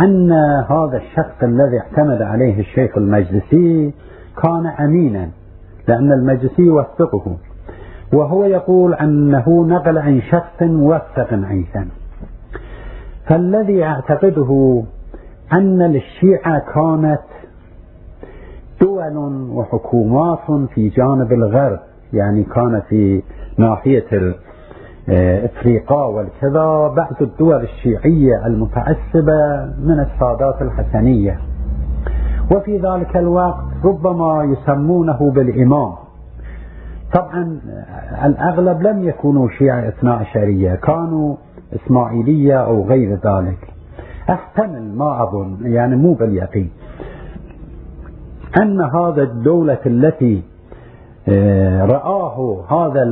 أن 0.00 0.32
هذا 0.70 0.96
الشخص 0.96 1.42
الذي 1.42 1.80
اعتمد 1.80 2.22
عليه 2.22 2.60
الشيخ 2.60 2.96
المجلسي 2.96 3.94
كان 4.42 4.66
أمينا 4.66 5.28
لأن 5.88 6.12
المجلسي 6.12 6.62
يوثقه. 6.62 7.36
وهو 8.14 8.44
يقول 8.44 8.94
أنه 8.94 9.66
نقل 9.68 9.98
عن 9.98 10.20
شخص 10.20 10.62
موثق 10.62 11.32
أيضا 11.32 11.88
فالذي 13.26 13.84
أعتقده 13.84 14.82
أن 15.52 15.82
للشيعة 15.82 16.58
كانت 16.74 17.20
دول 18.80 19.16
وحكومات 19.52 20.38
في 20.74 20.88
جانب 20.88 21.32
الغرب 21.32 21.78
يعني 22.12 22.44
كان 22.44 22.82
في 22.88 23.22
ناحية 23.58 24.34
إفريقيا 25.44 25.96
والكذا 26.04 26.88
بعض 26.96 27.14
الدول 27.20 27.62
الشيعية 27.62 28.46
المتعصبة 28.46 29.64
من 29.84 30.00
السادات 30.00 30.62
الحسنية. 30.62 31.38
وفي 32.56 32.76
ذلك 32.78 33.16
الوقت 33.16 33.64
ربما 33.84 34.44
يسمونه 34.44 35.30
بالإمام. 35.34 35.92
طبعا 37.12 37.60
الأغلب 38.24 38.82
لم 38.82 39.08
يكونوا 39.08 39.48
شيعة 39.48 39.88
اثنا 39.88 40.14
عشرية 40.14 40.74
كانوا 40.74 41.36
إسماعيلية 41.74 42.54
أو 42.54 42.84
غير 42.84 43.14
ذلك. 43.14 43.58
أحتمل 44.30 44.94
ما 44.96 45.22
أظن 45.22 45.56
يعني 45.62 45.96
مو 45.96 46.12
باليقين 46.14 46.70
أن 48.62 48.80
هذا 48.80 49.22
الدولة 49.22 49.78
التي 49.86 50.42
آه، 51.28 51.84
رآه 51.86 52.64
هذا 52.70 53.02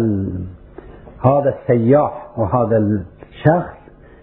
هذا 1.24 1.54
السياح 1.58 2.28
وهذا 2.38 2.76
الشخص 2.76 3.76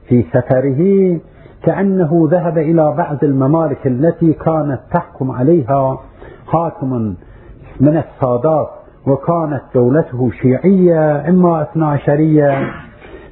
في 0.08 0.24
سفره 0.34 1.20
كأنه 1.64 2.28
ذهب 2.32 2.58
إلى 2.58 2.94
بعض 2.98 3.24
الممالك 3.24 3.88
التي 3.88 4.34
كانت 4.34 4.80
تحكم 4.94 5.32
عليها 5.32 6.00
حاكم 6.48 7.16
من 7.80 7.98
السادات 7.98 8.70
وكانت 9.10 9.62
دولته 9.76 10.32
شيعية 10.32 11.30
إما 11.30 11.62
اثنا 11.62 11.88
عشرية 11.88 12.72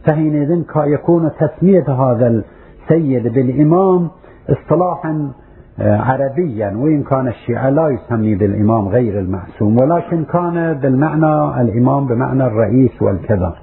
فحينئذ 0.05 0.63
يكون 0.77 1.31
تسمية 1.39 1.89
هذا 1.89 2.27
السيد 2.27 3.33
بالإمام 3.33 4.09
اصطلاحا 4.49 5.31
آه، 5.79 5.97
عربيا 5.97 6.77
وإن 6.77 7.03
كان 7.03 7.27
الشيعة 7.27 7.69
لا 7.69 7.89
يسمي 7.89 8.35
بالإمام 8.35 8.87
غير 8.87 9.19
المعصوم 9.19 9.77
ولكن 9.81 10.23
كان 10.25 10.73
بالمعنى 10.73 11.61
الإمام 11.61 12.07
بمعنى 12.07 12.47
الرئيس 12.47 13.01
والكذا. 13.01 13.55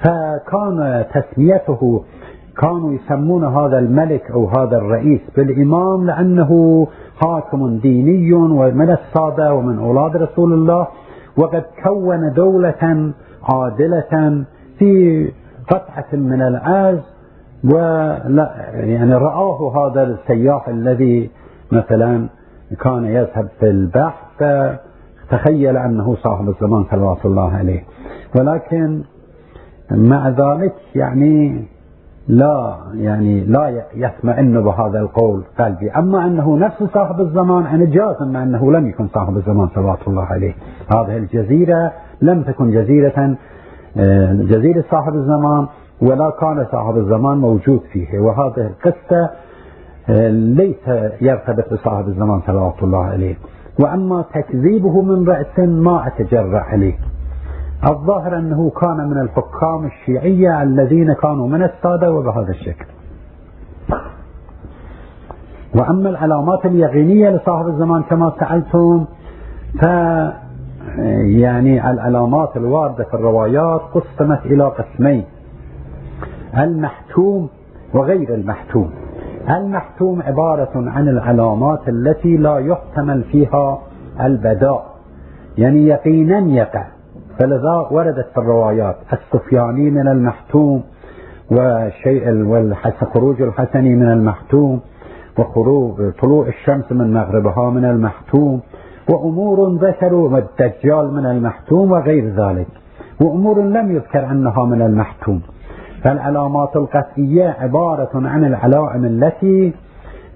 فكان 0.00 1.04
تسميته 1.14 2.04
كانوا 2.62 2.94
يسمون 2.94 3.44
هذا 3.44 3.78
الملك 3.78 4.30
أو 4.30 4.46
هذا 4.48 4.76
الرئيس 4.76 5.20
بالإمام 5.36 6.06
لأنه 6.06 6.86
حاكم 7.20 7.78
ديني 7.78 8.32
ومن 8.32 8.90
السادة 8.90 9.54
ومن 9.54 9.78
أولاد 9.78 10.16
رسول 10.16 10.52
الله 10.52 10.86
وقد 11.36 11.64
كون 11.84 12.32
دولة 12.32 13.12
عادلة 13.42 14.44
في 14.78 15.32
قطعة 15.70 16.06
من 16.12 16.42
الأرض 16.42 17.02
ولا 17.64 18.50
يعني 18.74 19.14
رآه 19.14 19.72
هذا 19.76 20.02
السياح 20.02 20.68
الذي 20.68 21.30
مثلا 21.72 22.28
كان 22.80 23.04
يذهب 23.04 23.48
في 23.60 23.70
البحث 23.70 24.42
فتخيل 25.28 25.76
أنه 25.76 26.16
صاحب 26.16 26.48
الزمان 26.48 26.84
صلوات 26.90 27.24
الله 27.26 27.56
عليه. 27.56 27.84
ولكن 28.38 29.02
مع 29.90 30.28
ذلك 30.28 30.74
يعني 30.94 31.64
لا 32.28 32.76
يعني 32.94 33.44
لا 33.44 33.84
يطمئن 33.94 34.60
بهذا 34.60 34.98
القول 34.98 35.42
قلبي. 35.58 35.90
أما 35.90 36.26
أنه 36.26 36.58
نفس 36.58 36.82
صاحب 36.94 37.20
الزمان 37.20 37.66
أنا 37.66 37.84
جازم 37.84 38.36
أنه 38.36 38.72
لم 38.72 38.88
يكن 38.88 39.08
صاحب 39.08 39.36
الزمان 39.36 39.68
صلوات 39.74 39.98
الله 40.08 40.24
عليه. 40.24 40.54
هذه 40.94 41.16
الجزيرة 41.16 41.92
لم 42.22 42.42
تكن 42.42 42.70
جزيرة 42.70 43.36
آه، 43.98 44.32
جزيرة 44.32 44.84
صاحب 44.90 45.14
الزمان 45.14 45.66
ولا 46.02 46.30
كان 46.30 46.66
صاحب 46.72 46.96
الزمان 46.96 47.38
موجود 47.38 47.80
فيه. 47.92 48.18
وهذه 48.18 48.66
القصة 48.66 49.30
آه، 50.10 50.30
ليس 50.30 50.88
يرتبط 51.20 51.72
بصاحب 51.72 52.08
الزمان 52.08 52.40
صلوات 52.46 52.82
الله 52.82 53.04
عليه. 53.04 53.34
وأما 53.80 54.24
تكذيبه 54.34 55.02
من 55.02 55.28
رأس 55.28 55.58
ما 55.58 56.06
أتجرأ 56.06 56.58
عليه. 56.58 56.94
الظاهر 57.84 58.38
أنه 58.38 58.70
كان 58.80 59.08
من 59.10 59.18
الحكام 59.20 59.86
الشيعية 59.86 60.62
الذين 60.62 61.12
كانوا 61.12 61.48
من 61.48 61.62
السادة 61.62 62.12
وبهذا 62.12 62.50
الشكل. 62.50 62.84
وأما 65.74 66.08
العلامات 66.08 66.66
اليقينية 66.66 67.30
لصاحب 67.30 67.66
الزمان 67.66 68.02
كما 68.02 68.32
سألتم 68.40 69.04
ف 69.80 69.86
يعني 71.38 71.90
العلامات 71.90 72.56
الواردة 72.56 73.04
في 73.04 73.14
الروايات 73.14 73.80
قسمت 73.80 74.40
إلى 74.46 74.64
قسمين. 74.64 75.24
المحتوم 76.58 77.48
وغير 77.94 78.34
المحتوم. 78.34 78.90
المحتوم 79.50 80.22
عبارة 80.22 80.70
عن 80.74 81.08
العلامات 81.08 81.88
التي 81.88 82.36
لا 82.36 82.58
يحتمل 82.58 83.22
فيها 83.22 83.78
البداء. 84.20 84.86
يعني 85.58 85.86
يقينا 85.86 86.38
يقع. 86.38 86.95
فلذا 87.38 87.86
وردت 87.90 88.26
في 88.34 88.38
الروايات 88.38 88.96
السفياني 89.12 89.90
من 89.90 90.08
المحتوم 90.08 90.82
وشيء 91.50 92.32
والخروج 92.32 93.42
الحسني 93.42 93.94
من 93.94 94.12
المحتوم 94.12 94.80
وخروج 95.38 96.12
طلوع 96.22 96.46
الشمس 96.46 96.92
من 96.92 97.12
مغربها 97.12 97.70
من 97.70 97.84
المحتوم 97.84 98.60
وأمور 99.10 99.74
ذكروا 99.74 100.38
الدجال 100.38 101.14
من 101.14 101.26
المحتوم 101.26 101.92
وغير 101.92 102.28
ذلك 102.28 102.66
وأمور 103.20 103.62
لم 103.62 103.96
يذكر 103.96 104.30
أنها 104.30 104.64
من 104.64 104.82
المحتوم 104.82 105.42
فالعلامات 106.04 106.76
القطعية 106.76 107.56
عبارة 107.60 108.10
عن 108.14 108.44
العلائم 108.44 109.04
التي 109.04 109.72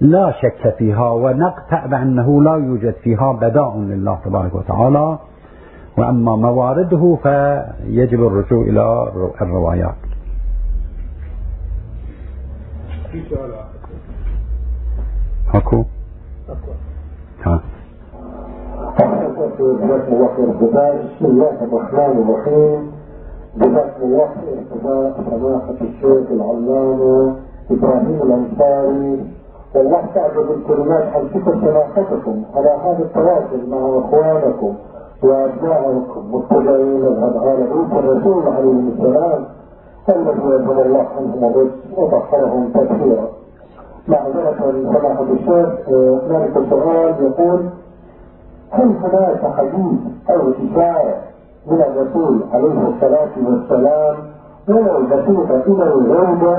لا 0.01 0.31
شك 0.31 0.75
فيها 0.77 1.09
ونقطع 1.09 1.85
بأنه 1.85 2.43
لا 2.43 2.55
يوجد 2.55 2.93
فيها 3.03 3.31
بداء 3.31 3.77
لله 3.77 4.19
تبارك 4.25 4.55
وتعالى 4.55 5.17
وأما 5.97 6.35
موارده 6.35 7.17
فيجب 7.23 8.23
الرجوع 8.27 8.61
إلى 8.61 9.11
الروايات. 9.41 9.95
في 13.11 13.23
سؤال 13.29 13.51
أكو؟ 15.53 15.83
ها. 17.43 17.59
بسم 19.51 21.25
الله 21.25 21.55
الرحمن 21.63 22.13
الرحيم. 22.23 22.91
جزاكم 23.57 24.01
الله 24.03 24.27
خير 24.41 24.57
سماحة 25.29 25.79
الشيخ 25.81 26.27
العلامة 26.31 27.35
إبراهيم 27.71 28.19
الأنصاري 28.21 29.25
والله 29.75 30.01
تعجب 30.15 30.51
الكلمات 30.51 31.03
عن 31.15 31.23
صفة 31.33 31.51
سماحتكم 31.61 32.43
على 32.55 32.69
هذا 32.85 33.03
التواصل 33.03 33.69
مع 33.69 33.77
اخوانكم 33.99 34.73
وابنائكم 35.23 36.21
متبعين 36.31 37.01
مذهب 37.01 37.43
ال 37.47 37.67
عيسى 37.71 37.99
الرسول 37.99 38.47
عليه 38.47 38.79
السلام 38.93 39.45
الذي 40.09 40.41
يجب 40.45 40.71
الله 40.71 41.05
عنهم 41.17 41.43
الرزق 41.51 41.99
وطهرهم 41.99 42.69
تطهيرا. 42.73 43.27
معذرة 44.07 44.71
سماحة 44.93 45.23
الشيخ 45.23 45.89
هنالك 46.29 46.69
سؤال 46.69 47.15
يقول 47.23 47.59
هل 48.71 48.87
هناك 49.03 49.53
حديث 49.57 49.99
أو 50.29 50.41
اشاره 50.51 51.15
من 51.67 51.81
الرسول 51.81 52.39
عليه 52.53 52.87
الصلاة 52.87 53.29
والسلام 53.47 54.15
ولو 54.69 55.05
بسيطه 55.07 55.61
إلى 55.67 55.83
الغيبه 55.83 56.57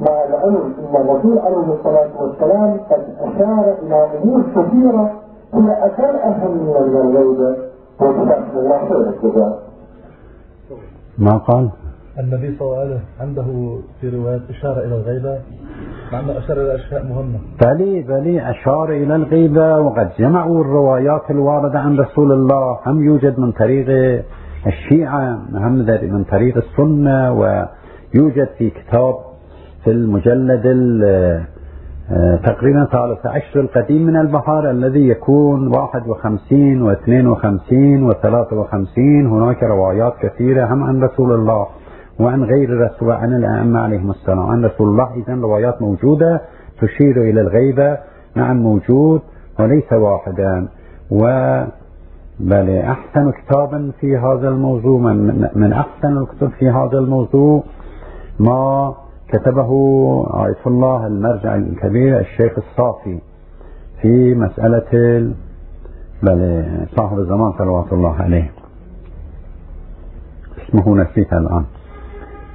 مع 0.00 0.24
العلم 0.28 0.74
إن 0.78 0.96
الرسول 0.96 1.38
عليه 1.38 1.74
الصلاة 1.78 2.08
والسلام 2.20 2.80
قد 2.90 3.04
أشار 3.20 3.74
إلى 3.82 4.08
أمور 4.22 4.42
كثيرة 4.56 5.10
هي 5.54 5.86
أكثر 5.86 6.16
اهميه 6.24 6.78
من 6.80 6.96
الغيبه 6.96 7.56
ما 11.18 11.36
قال؟ 11.36 11.70
النبي 12.18 12.56
صلى 12.58 12.68
الله 12.68 12.78
عليه 12.80 12.90
وسلم 12.90 13.00
عنده 13.20 13.78
في 14.00 14.08
روايات 14.08 14.40
إشارة 14.50 14.78
إلى 14.84 14.94
الغيبة 14.94 15.38
مع 16.12 16.20
أنه 16.20 16.38
أشار 16.38 16.56
إلى 16.60 16.74
أشياء 16.74 17.04
مهمة 17.04 17.38
بلي 17.62 18.02
بلي 18.02 18.50
أشار 18.50 18.88
إلى 18.90 19.16
الغيبة 19.16 19.78
وقد 19.78 20.10
جمعوا 20.18 20.60
الروايات 20.60 21.30
الواردة 21.30 21.78
عن 21.78 21.98
رسول 21.98 22.32
الله 22.32 22.78
هم 22.86 23.02
يوجد 23.04 23.38
من 23.40 23.52
طريق 23.52 23.86
الشيعة 24.66 25.38
هم 25.54 25.72
من 26.12 26.24
طريق 26.24 26.56
السنة 26.56 27.32
ويوجد 27.32 28.48
في 28.58 28.70
كتاب 28.70 29.14
في 29.84 29.90
المجلد 29.90 30.66
تقريبا 32.44 32.84
ثالث 32.84 33.26
عشر 33.26 33.60
القديم 33.60 34.06
من 34.06 34.16
البحار 34.16 34.70
الذي 34.70 35.08
يكون 35.08 35.76
واحد 35.76 36.08
وخمسين 36.08 36.82
واثنين 36.82 37.26
وخمسين 37.26 38.02
وثلاثة 38.02 38.60
وخمسين. 38.60 39.26
هناك 39.26 39.62
روايات 39.62 40.12
كثيرة 40.22 40.74
هم 40.74 40.82
عن 40.82 41.02
رسول 41.02 41.32
الله 41.32 41.66
وعن 42.20 42.44
غير 42.44 42.68
الرسول 42.68 43.08
وعن 43.08 43.34
الأئمة 43.34 43.80
عليهم 43.80 44.10
السلام 44.10 44.40
عن 44.40 44.64
رسول 44.64 44.88
الله. 44.88 45.14
إذا 45.14 45.34
روايات 45.34 45.82
موجودة 45.82 46.40
تشير 46.80 47.22
إلى 47.22 47.40
الغيبة. 47.40 47.98
نعم 48.36 48.56
موجود 48.56 49.20
وليس 49.60 49.92
واحدا. 49.92 50.68
و 51.10 51.24
بل 52.40 52.70
أحسن 52.78 53.30
كتاب 53.30 53.90
في 54.00 54.16
هذا 54.16 54.48
الموضوع 54.48 54.98
من, 54.98 55.48
من 55.54 55.72
أحسن 55.72 56.16
الكتب 56.18 56.50
في 56.58 56.70
هذا 56.70 56.98
الموضوع 56.98 57.62
ما 58.40 58.94
كتبه 59.32 59.70
آية 60.46 60.66
الله 60.66 61.06
المرجع 61.06 61.54
الكبير 61.54 62.20
الشيخ 62.20 62.52
الصافي 62.58 63.18
في 64.02 64.34
مسألة 64.34 65.32
بل 66.22 66.64
صاحب 66.96 67.18
الزمان 67.18 67.52
صلوات 67.58 67.92
الله 67.92 68.14
عليه. 68.22 68.50
اسمه 70.58 70.96
نسيت 70.96 71.32
الآن. 71.32 71.64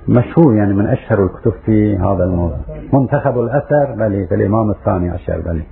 مشهور 0.09 0.55
يعني 0.55 0.73
من 0.73 0.87
أشهر 0.87 1.23
الكتب 1.23 1.53
في 1.65 1.97
هذا 1.97 2.23
الموضوع. 2.23 2.57
منتخب 2.93 3.39
الأثر 3.39 3.95
بل 3.95 4.27
في 4.27 4.35
الإمام 4.35 4.69
الثاني 4.71 5.09
عشر 5.09 5.41
بل. 5.41 5.63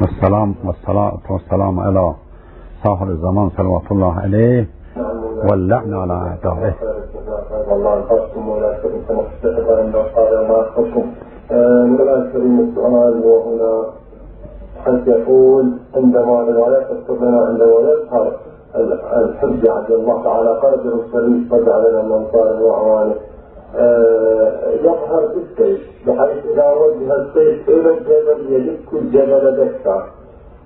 والسلام 0.00 0.54
والصلاة 0.64 1.20
والسلام 1.30 1.80
على 1.80 2.14
صاحب 2.84 3.10
الزمان 3.10 3.50
صلوات 3.50 3.92
الله 3.92 4.20
عليه. 4.20 4.66
واللعنة 5.50 5.96
على 6.02 6.12
أعدائه. 6.12 6.74
الله 7.72 7.98
يحفظكم 7.98 8.48
ولا 8.48 8.72
من 12.38 12.60
السؤال 12.68 13.26
وهنا. 13.26 13.84
يقول 15.08 15.72
عندما 15.94 16.40
روايات 16.40 16.86
تذكر 16.90 17.14
لنا 17.24 17.40
عندما 17.46 17.76
يظهر 17.80 18.32
الحجة 19.16 19.72
عند 19.72 19.90
الله 19.90 20.22
تعالى 20.24 20.50
قدر 20.50 20.92
الشريف 20.94 21.54
قد 21.54 21.68
علينا 21.68 22.02
من 22.02 22.26
صار 22.32 22.62
وعوانه 22.62 23.14
يظهر 24.84 25.22
بالسيف 25.34 25.80
بحيث 26.06 26.46
إذا 26.52 26.66
وجه 26.72 27.14
السيف 27.16 27.68
إلى 27.68 27.90
الجبل 27.90 28.52
يدك 28.52 28.92
الجبل 28.92 29.56
دكا. 29.56 29.96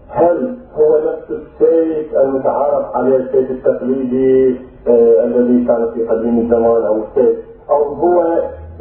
هل 0.09 0.57
هو 0.75 0.99
نفس 0.99 1.31
السيف 1.31 2.17
المتعارف 2.17 2.97
عليه 2.97 3.17
السيف 3.17 3.51
التقليدي 3.51 4.57
آه 4.89 5.25
الذي 5.25 5.65
كان 5.67 5.91
في 5.95 6.07
قديم 6.09 6.39
الزمان 6.39 6.83
أو 6.87 6.97
السيف 6.97 7.39
أو 7.71 7.83
هو 7.83 8.23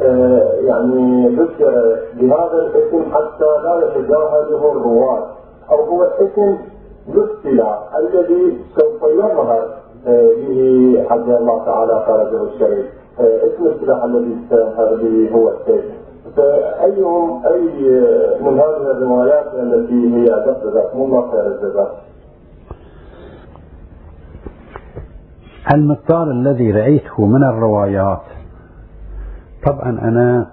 آه 0.02 0.52
يعني 0.62 1.28
ذكر 1.36 1.98
بهذا 2.14 2.54
الاسم 2.54 3.04
حتى 3.12 3.64
لا 3.64 3.84
يتجاهله 3.88 4.72
الرواة؟ 4.72 5.28
أو 5.72 5.84
هو 5.84 6.04
اسم 6.04 6.58
الاصطلاح 7.10 7.95
الذي 7.95 8.58
سوف 8.78 9.04
يظهر 9.12 9.78
آه، 10.08 10.30
به 10.48 11.06
حفظ 11.10 11.30
الله 11.30 11.66
تعالى 11.66 12.04
خارجه 12.08 12.44
الشريف. 12.44 12.86
آه، 13.20 13.38
اسم 13.38 13.66
الاصطلاح 13.66 14.04
الذي 14.04 14.38
استظهر 14.44 14.95
به 14.95 15.30
هو 15.34 15.49
السيف 15.49 15.86
فأيهم 16.36 17.45
أي 17.45 17.90
من 18.41 18.54
هذه 18.54 18.91
الروايات 18.91 19.54
التي 19.54 20.16
هي 20.16 20.26
جزاكم 20.64 20.99
الله 20.99 21.32
خير 21.32 21.48
الجزاء. 21.48 22.04
المقدار 25.74 26.32
الذي 26.32 26.72
رأيته 26.72 27.26
من 27.26 27.44
الروايات. 27.44 28.22
طبعا 29.66 29.90
أنا 29.90 30.48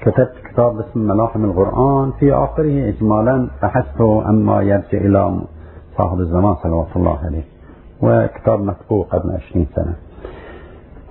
كتبت 0.00 0.32
كتاب 0.52 0.76
باسم 0.76 1.00
ملاحم 1.00 1.44
القرآن 1.44 2.12
في 2.20 2.32
آخره 2.32 2.88
إجمالا 2.88 3.48
بحثت 3.62 4.00
عما 4.00 4.62
يرجع 4.62 4.98
إلى 4.98 5.40
صاحب 5.98 6.20
الزمان 6.20 6.54
صلوات 6.54 6.96
الله 6.96 7.18
عليه 7.24 7.44
وكتاب 8.02 8.60
مكتوب 8.60 9.06
قبل 9.10 9.30
عشرين 9.30 9.66
سنة. 9.74 9.94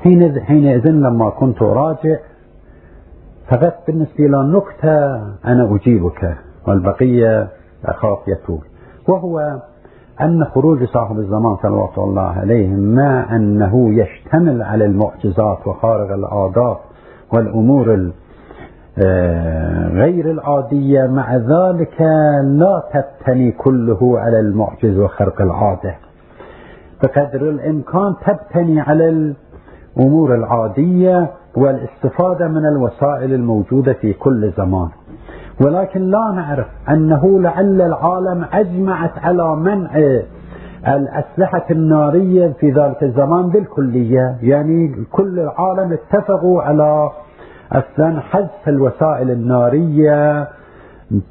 حين 0.03 0.41
حينئذ 0.41 0.87
لما 0.87 1.29
كنت 1.29 1.61
أراجع 1.61 2.17
فقط 3.49 3.73
بالنسبة 3.87 4.25
إلى 4.25 4.43
نكتة 4.57 5.15
أنا 5.45 5.75
أجيبك 5.75 6.37
والبقية 6.67 7.47
أخاف 7.85 8.19
يطول 8.27 8.61
وهو 9.07 9.59
أن 10.21 10.45
خروج 10.45 10.83
صاحب 10.83 11.19
الزمان 11.19 11.55
صلوات 11.55 11.97
الله 11.97 12.21
عليه 12.21 12.67
ما 12.69 13.35
أنه 13.35 13.93
يشتمل 13.93 14.61
على 14.61 14.85
المعجزات 14.85 15.67
وخارق 15.67 16.11
العادات 16.13 16.77
والأمور 17.33 18.11
آه، 19.03 19.87
غير 19.89 20.31
العادية. 20.31 21.07
مع 21.07 21.35
ذلك 21.35 22.01
لا 22.43 22.83
تبتني 22.93 23.51
كله 23.51 24.19
على 24.19 24.39
المعجز 24.39 24.99
وخرق 24.99 25.41
العادة. 25.41 25.95
بقدر 27.03 27.49
الإمكان 27.49 28.15
تبتني 28.25 28.79
على 28.81 29.33
الأمور 29.97 30.35
العادية. 30.35 31.31
والاستفادة 31.55 32.47
من 32.47 32.65
الوسائل 32.65 33.33
الموجودة 33.33 33.93
في 33.93 34.13
كل 34.13 34.51
زمان. 34.57 34.89
ولكن 35.65 36.01
لا 36.01 36.31
نعرف 36.35 36.67
أنه 36.89 37.39
لعل 37.41 37.81
العالم 37.81 38.45
أجمعت 38.53 39.11
على 39.17 39.55
منع 39.55 39.89
الأسلحة 40.87 41.65
النارية 41.71 42.47
في 42.59 42.71
ذلك 42.71 43.03
الزمان 43.03 43.49
بالكلية. 43.49 44.37
يعني 44.41 44.95
كل 45.11 45.39
العالم 45.39 45.93
اتفقوا 45.93 46.61
على 46.61 47.09
أصلا 47.71 48.19
حذف 48.19 48.67
الوسائل 48.67 49.31
النارية 49.31 50.47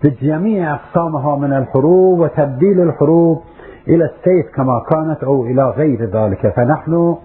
بجميع 0.05 0.75
أقسامها 0.75 1.37
من 1.37 1.53
الحروب 1.53 2.21
وتبديل 2.21 2.81
الحروب 2.81 3.41
إلى 3.89 4.05
السيف 4.05 4.55
كما 4.55 4.83
كانت 4.91 5.25
أو 5.25 5.47
إلى 5.47 5.71
غير 5.71 6.05
ذلك. 6.05 6.53
فنحن 6.57 7.17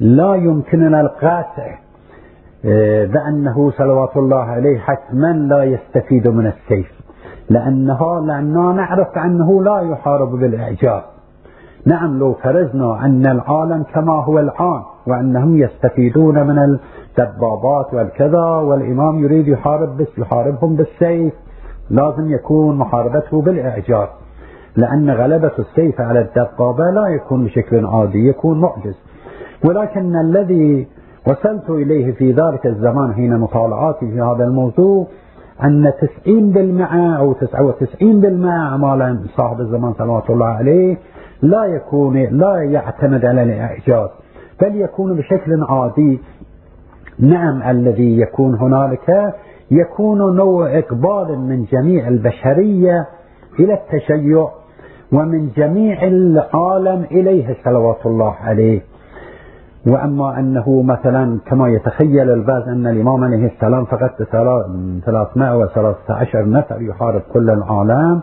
لا 0.00 0.34
يمكننا 0.34 1.00
القاطع 1.00 1.66
آه، 1.68 1.85
بأنه 3.06 3.70
صلوات 3.70 4.16
الله 4.16 4.40
عليه 4.42 4.78
حتما 4.78 5.32
لا 5.32 5.64
يستفيد 5.64 6.28
من 6.28 6.46
السيف. 6.46 6.92
لأنها 7.50 8.20
لأننا 8.20 8.72
نعرف 8.72 9.18
أنه 9.18 9.62
لا 9.62 9.80
يحارب 9.80 10.30
بالإعجاز 10.30 11.02
نعم 11.86 12.18
لو 12.18 12.32
فرزنا 12.34 13.04
أن 13.04 13.26
العالم 13.26 13.82
كما 13.94 14.12
هو 14.24 14.38
الآن 14.38 14.82
وأنهم 15.06 15.58
يستفيدون 15.58 16.46
من 16.46 16.58
الدبابات 17.18 17.94
والكذا 17.94 18.42
والإمام 18.44 19.18
يريد 19.24 19.48
يحارب 19.48 19.96
بس 19.96 20.18
يحاربهم 20.18 20.76
بالسيف 20.76 21.32
لازم 21.90 22.30
يكون 22.30 22.76
محاربته 22.78 23.42
بالإعجاز 23.42 24.08
لأن 24.76 25.10
غلبة 25.10 25.52
السيف 25.58 26.00
على 26.00 26.20
الدبابة 26.20 26.84
لا 26.94 27.06
يكون 27.08 27.44
بشكل 27.44 27.86
عادي 27.86 28.28
يكون 28.28 28.60
معجز. 28.60 28.98
ولكن 29.64 30.16
الذي 30.16 30.86
وصلت 31.26 31.70
إليه 31.70 32.12
في 32.12 32.32
ذلك 32.32 32.66
الزمان 32.66 33.14
حين 33.14 33.38
مطالعاتي 33.38 34.10
في 34.10 34.20
هذا 34.20 34.44
الموضوع 34.44 35.06
أن 35.64 35.92
90% 35.92 36.92
أو 37.18 37.34
99% 37.34 37.44
أعمال 38.44 39.18
صاحب 39.36 39.60
الزمان 39.60 39.92
صلوات 39.92 40.30
الله 40.30 40.46
عليه 40.46 40.96
لا 41.42 41.64
يكون 41.64 42.16
لا 42.16 42.62
يعتمد 42.62 43.24
على 43.24 43.42
الإعجاز 43.42 44.08
بل 44.62 44.76
يكون 44.76 45.16
بشكل 45.16 45.64
عادي. 45.68 46.20
نعم 47.18 47.62
الذي 47.62 48.20
يكون 48.20 48.54
هنالك 48.54 49.34
يكون 49.70 50.36
نوع 50.36 50.78
إقبال 50.78 51.38
من 51.38 51.64
جميع 51.64 52.08
البشرية 52.08 53.06
إلى 53.60 53.74
التشيع 53.74 54.48
ومن 55.12 55.50
جميع 55.56 56.02
العالم 56.02 57.04
إليه 57.10 57.56
صلوات 57.64 58.06
الله 58.06 58.34
عليه. 58.34 58.80
وأما 59.86 60.38
أنه 60.38 60.82
مثلا 60.82 61.38
كما 61.46 61.68
يتخيل 61.68 62.30
البعض 62.30 62.68
أن 62.68 62.86
الإمام 62.86 63.24
عليه 63.24 63.46
السلام 63.46 63.84
فقط 63.84 64.22
313 64.22 66.48
نفر 66.48 66.82
يحارب 66.82 67.20
كل 67.32 67.50
العالم 67.50 68.22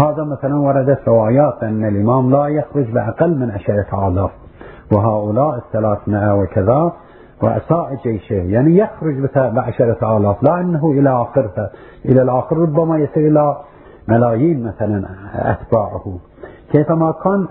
هذا 0.00 0.24
مثلا 0.24 0.56
وردت 0.56 1.08
روايات 1.08 1.62
أن 1.62 1.84
الإمام 1.84 2.30
لا 2.30 2.46
يخرج 2.46 2.90
بأقل 2.90 3.38
من 3.38 3.50
عشرة 3.50 4.08
آلاف 4.08 4.30
وهؤلاء 4.92 5.56
الثلاثمائة 5.56 6.34
وكذا 6.34 6.92
رؤساء 7.42 7.94
جيشه 8.04 8.34
يعني 8.34 8.76
يخرج 8.76 9.14
بعشرة 9.36 10.16
آلاف 10.16 10.42
لا 10.42 10.60
أنه 10.60 10.90
إلى 10.90 11.10
آخرها 11.10 11.70
إلى 12.04 12.22
الآخر 12.22 12.58
ربما 12.58 12.98
يصل 12.98 13.20
إلى 13.20 13.56
ملايين 14.08 14.66
مثلا 14.66 15.04
أتباعه. 15.34 16.18
كيفما 16.72 17.14
كان 17.24 17.46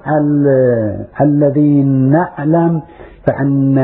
الذي 1.22 1.84
نعلم 1.84 2.82
فأن 3.28 3.78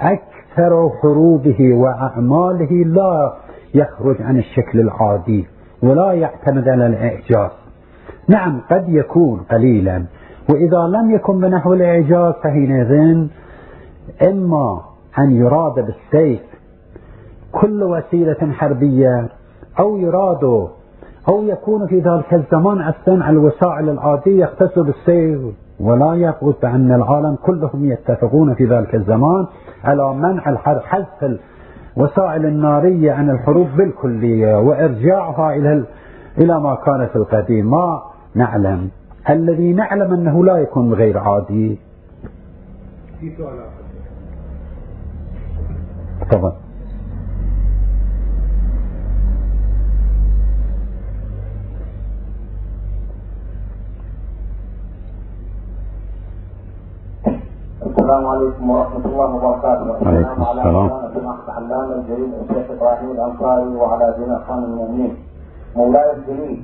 أكثر 0.00 0.90
حروبه 1.02 1.74
وأعماله 1.74 2.84
لا 2.84 3.32
يخرج 3.74 4.22
عن 4.22 4.38
الشكل 4.38 4.80
العادي 4.80 5.46
ولا 5.82 6.12
يعتمد 6.12 6.68
على 6.68 6.86
الإعجاز. 6.86 7.50
نعم 8.28 8.60
قد 8.70 8.88
يكون 8.88 9.40
قليلا. 9.50 10.04
وإذا 10.50 10.78
لم 10.78 11.10
يكن 11.10 11.40
بنحو 11.40 11.72
الإعجاز 11.72 12.34
فحينئذ 12.34 13.26
إما 14.28 14.80
أن 15.18 15.30
يراد 15.30 15.74
بالسيف 15.74 16.40
كل 17.52 17.82
وسيلة 17.82 18.52
حربية 18.52 19.28
أو 19.80 19.96
يراد 19.96 20.44
أو 21.28 21.42
يكون 21.44 21.86
في 21.86 22.00
ذلك 22.00 22.34
الزمان 22.34 22.80
أصلا 22.80 23.30
الوسائل 23.30 23.88
العادية 23.88 24.44
يختص 24.44 24.78
بالسيف 24.78 25.40
ولا 25.80 26.14
يقول 26.14 26.54
بأن 26.62 26.92
العالم 26.92 27.34
كلهم 27.34 27.84
يتفقون 27.84 28.54
في 28.54 28.64
ذلك 28.64 28.94
الزمان 28.94 29.46
على 29.84 30.14
منع 30.14 30.48
الحرب 30.48 30.80
حذف 30.80 31.38
الوسائل 31.96 32.46
النارية 32.46 33.12
عن 33.12 33.30
الحروب 33.30 33.68
بالكلية 33.76 34.58
وإرجاعها 34.58 35.54
إلى 35.54 35.84
إلى 36.38 36.60
ما 36.60 36.74
كان 36.74 37.06
في 37.06 37.16
القديم. 37.16 37.70
ما 37.70 38.02
نعلم. 38.34 38.90
الذي 39.30 39.72
نعلم 39.72 40.12
أنه 40.12 40.44
لا 40.44 40.56
يكون 40.56 40.94
غير 40.94 41.18
عادي. 41.18 41.78
في 43.20 43.36
سؤال 43.36 43.58
طبعا 46.30 46.52
السلام 58.02 58.26
عليكم 58.26 58.70
ورحمة 58.70 59.04
الله 59.06 59.28
وبركاته. 59.36 59.86
وعليكم 59.90 60.42
السلام. 60.42 60.88
سماحة 61.14 61.46
علام 61.56 61.88
الجليل 61.92 62.30
الشيخ 62.42 62.66
إبراهيم 62.70 63.10
الأنصاري 63.10 63.76
وعلى 63.76 64.06
جميع 64.18 64.38
خان 64.48 64.64
المؤمنين. 64.64 65.14
مولاي 65.76 66.12
الجليل 66.12 66.62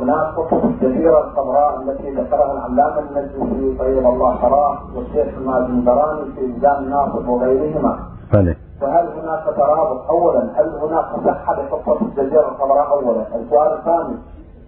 هناك 0.00 0.26
قصص 0.36 0.64
الجزيرة 0.64 1.18
الخضراء 1.24 1.82
التي 1.82 2.10
ذكرها 2.10 2.52
العلامة 2.52 2.98
المجلسي 2.98 3.78
طيب 3.78 4.06
الله 4.06 4.36
ثراه 4.42 4.78
والشيخ 4.96 5.28
المازندراني 5.38 6.24
في 6.34 6.40
إلزام 6.40 6.84
الناصر 6.84 7.30
وغيرهما. 7.30 7.92
بلى. 8.32 8.56
فهل 8.80 9.06
هناك 9.18 9.44
ترابط 9.56 10.10
أولا 10.10 10.42
هل 10.58 10.66
هناك 10.82 11.08
صحة 11.26 11.52
لقصة 11.62 11.98
الجزيرة 12.02 12.48
الخضراء 12.48 12.86
أولا؟ 12.90 13.22
السؤال 13.36 13.72
الثاني 13.78 14.16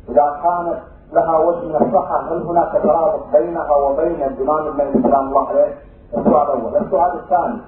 إذا 0.08 0.26
كانت 0.42 0.78
لها 1.12 1.38
وجه 1.38 1.64
من 1.68 1.76
الصحة 1.76 2.16
هل 2.30 2.42
هناك 2.42 2.72
ترابط 2.82 3.20
بينها 3.32 3.74
وبين 3.76 4.22
الإمام 4.22 4.66
المهدي 4.66 5.02
سلام 5.02 5.28
الله 5.28 5.48
عليه؟ 5.48 5.74
السؤال 6.14 6.42
الأول، 6.42 6.76
السؤال 6.76 7.18
الثاني. 7.18 7.60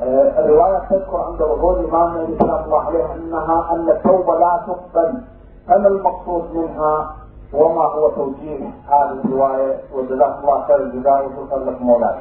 آه 0.00 0.44
الرواية 0.44 0.78
تذكر 0.78 1.16
عند 1.16 1.42
وجود 1.42 1.78
الإمام 1.78 2.16
المهدي 2.16 2.38
سلام 2.38 2.64
الله 2.64 2.82
عليه 2.82 3.14
أنها 3.14 3.74
أن 3.74 3.90
التوبة 3.90 4.38
لا 4.38 4.62
تقبل، 4.66 5.20
فما 5.66 5.88
المقصود 5.88 6.56
منها؟ 6.56 7.16
وما 7.52 7.84
هو 7.84 8.10
توجيه 8.10 8.68
هذه 8.88 9.20
الرواية؟ 9.24 9.80
وجزاك 9.94 10.38
الله 10.40 10.66
خير 10.66 10.76
الجزاء. 10.76 11.26
وشكرا 11.26 11.58
لك 11.70 11.82
مولاي. 11.82 12.18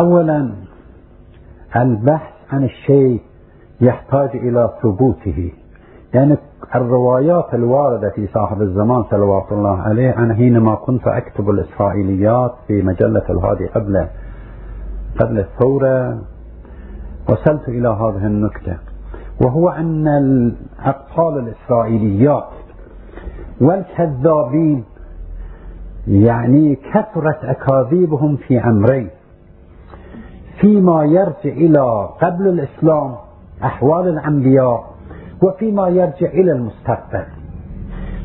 أولا 0.00 0.54
البحث 1.76 2.32
عن 2.52 2.64
الشيء 2.64 3.22
يحتاج 3.80 4.30
إلى 4.36 4.70
ثبوته. 4.82 5.52
يعني 6.14 6.36
الروايات 6.74 7.54
الواردة 7.54 8.10
في 8.10 8.26
صاحب 8.26 8.62
الزمان 8.62 9.04
صلوات 9.10 9.52
الله 9.52 9.78
عليه. 9.82 10.18
أنا 10.18 10.34
حينما 10.34 10.74
كنت 10.74 11.06
أكتب 11.06 11.50
الإسرائيليات 11.50 12.54
في 12.66 12.82
مجلة 12.82 13.22
الهادي 13.30 13.66
قبل 13.66 14.06
قبل 15.20 15.38
الثورة 15.38 16.18
وصلت 17.28 17.68
إلى 17.68 17.88
هذه 17.88 18.26
النكتة 18.26 18.76
وهو 19.44 19.68
أن 19.68 20.08
الأبطال 20.08 21.38
الإسرائيليات 21.38 22.48
والكذابين 23.60 24.84
يعني 26.08 26.74
كثرت 26.74 27.44
أكاذيبهم 27.44 28.36
في 28.36 28.64
أمرين. 28.64 29.10
فيما 30.60 31.04
يرجع 31.04 31.34
إلى 31.44 32.08
قبل 32.22 32.48
الإسلام 32.48 33.14
أحوال 33.64 34.08
الأنبياء 34.08 34.93
وفيما 35.42 35.88
يرجع 35.88 36.26
إلى 36.26 36.52
المستقبل. 36.52 37.24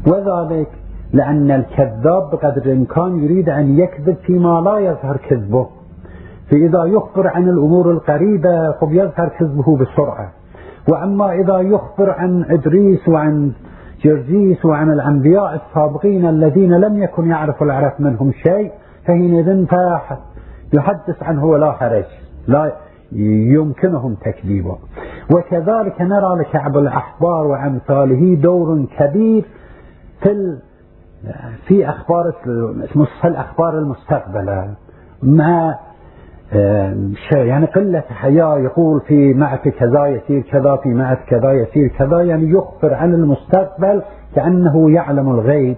وذلك 0.08 0.70
لأن 1.14 1.52
الكذاب 1.52 2.30
بقدر 2.32 2.62
الإمكان 2.66 3.24
يريد 3.24 3.50
أن 3.50 3.80
يكذب 3.80 4.16
فيما 4.26 4.62
لا 4.62 4.80
يظهر 4.80 5.18
كذبه. 5.18 5.68
فإذا 6.52 6.84
يخبر 6.84 7.28
عن 7.28 7.44
الأمور 7.44 7.92
القريبة 7.92 8.72
خب 8.72 8.92
يظهر 8.92 9.30
كذبه 9.40 9.78
بسرعة. 9.78 10.32
وأما 10.92 11.32
إذا 11.32 11.60
يخبر 11.60 12.10
عن 12.10 12.46
إدريس 12.50 13.10
وعن 13.10 13.52
جرجيس 14.04 14.66
وعن 14.66 14.94
الأنبياء 14.94 15.56
السابقين 15.56 16.26
الذين 16.26 16.74
لم 16.74 17.04
يكن 17.04 17.30
يعرف 17.30 17.64
العرب 17.64 17.94
منهم 18.00 18.32
شيء 18.32 18.72
فحينئذ 19.06 19.66
يحدث 20.74 21.24
عنه 21.24 21.46
ولا 21.46 21.72
حرج. 21.72 22.06
لا 22.48 22.72
يمكنهم 23.12 24.16
تكذيبه 24.16 24.78
وكذلك 25.36 26.02
نرى 26.02 26.40
لكعب 26.40 26.78
الأحبار 26.78 27.48
وأمثاله 27.48 28.36
دور 28.36 28.86
كبير 28.98 29.46
في 30.22 30.58
في 31.68 31.90
أخبار 31.90 32.34
الأخبار 33.26 33.78
المستقبلة. 33.78 34.74
مع 35.24 35.76
يعني 37.32 37.66
قلة 37.66 38.04
حياة 38.10 38.58
يقول 38.58 39.02
في 39.02 39.34
معك 39.34 39.70
كذا 39.70 40.06
يصير 40.06 40.42
كذا 40.42 40.76
في 40.76 40.90
معك 40.90 41.20
كذا 41.28 41.52
يصير 41.52 41.88
كذا 41.88 42.22
يعني 42.22 42.50
يخبر 42.50 42.94
عن 42.94 43.14
المستقبل 43.14 44.02
كأنه 44.36 44.92
يعلم 44.92 45.30
الغيب. 45.30 45.78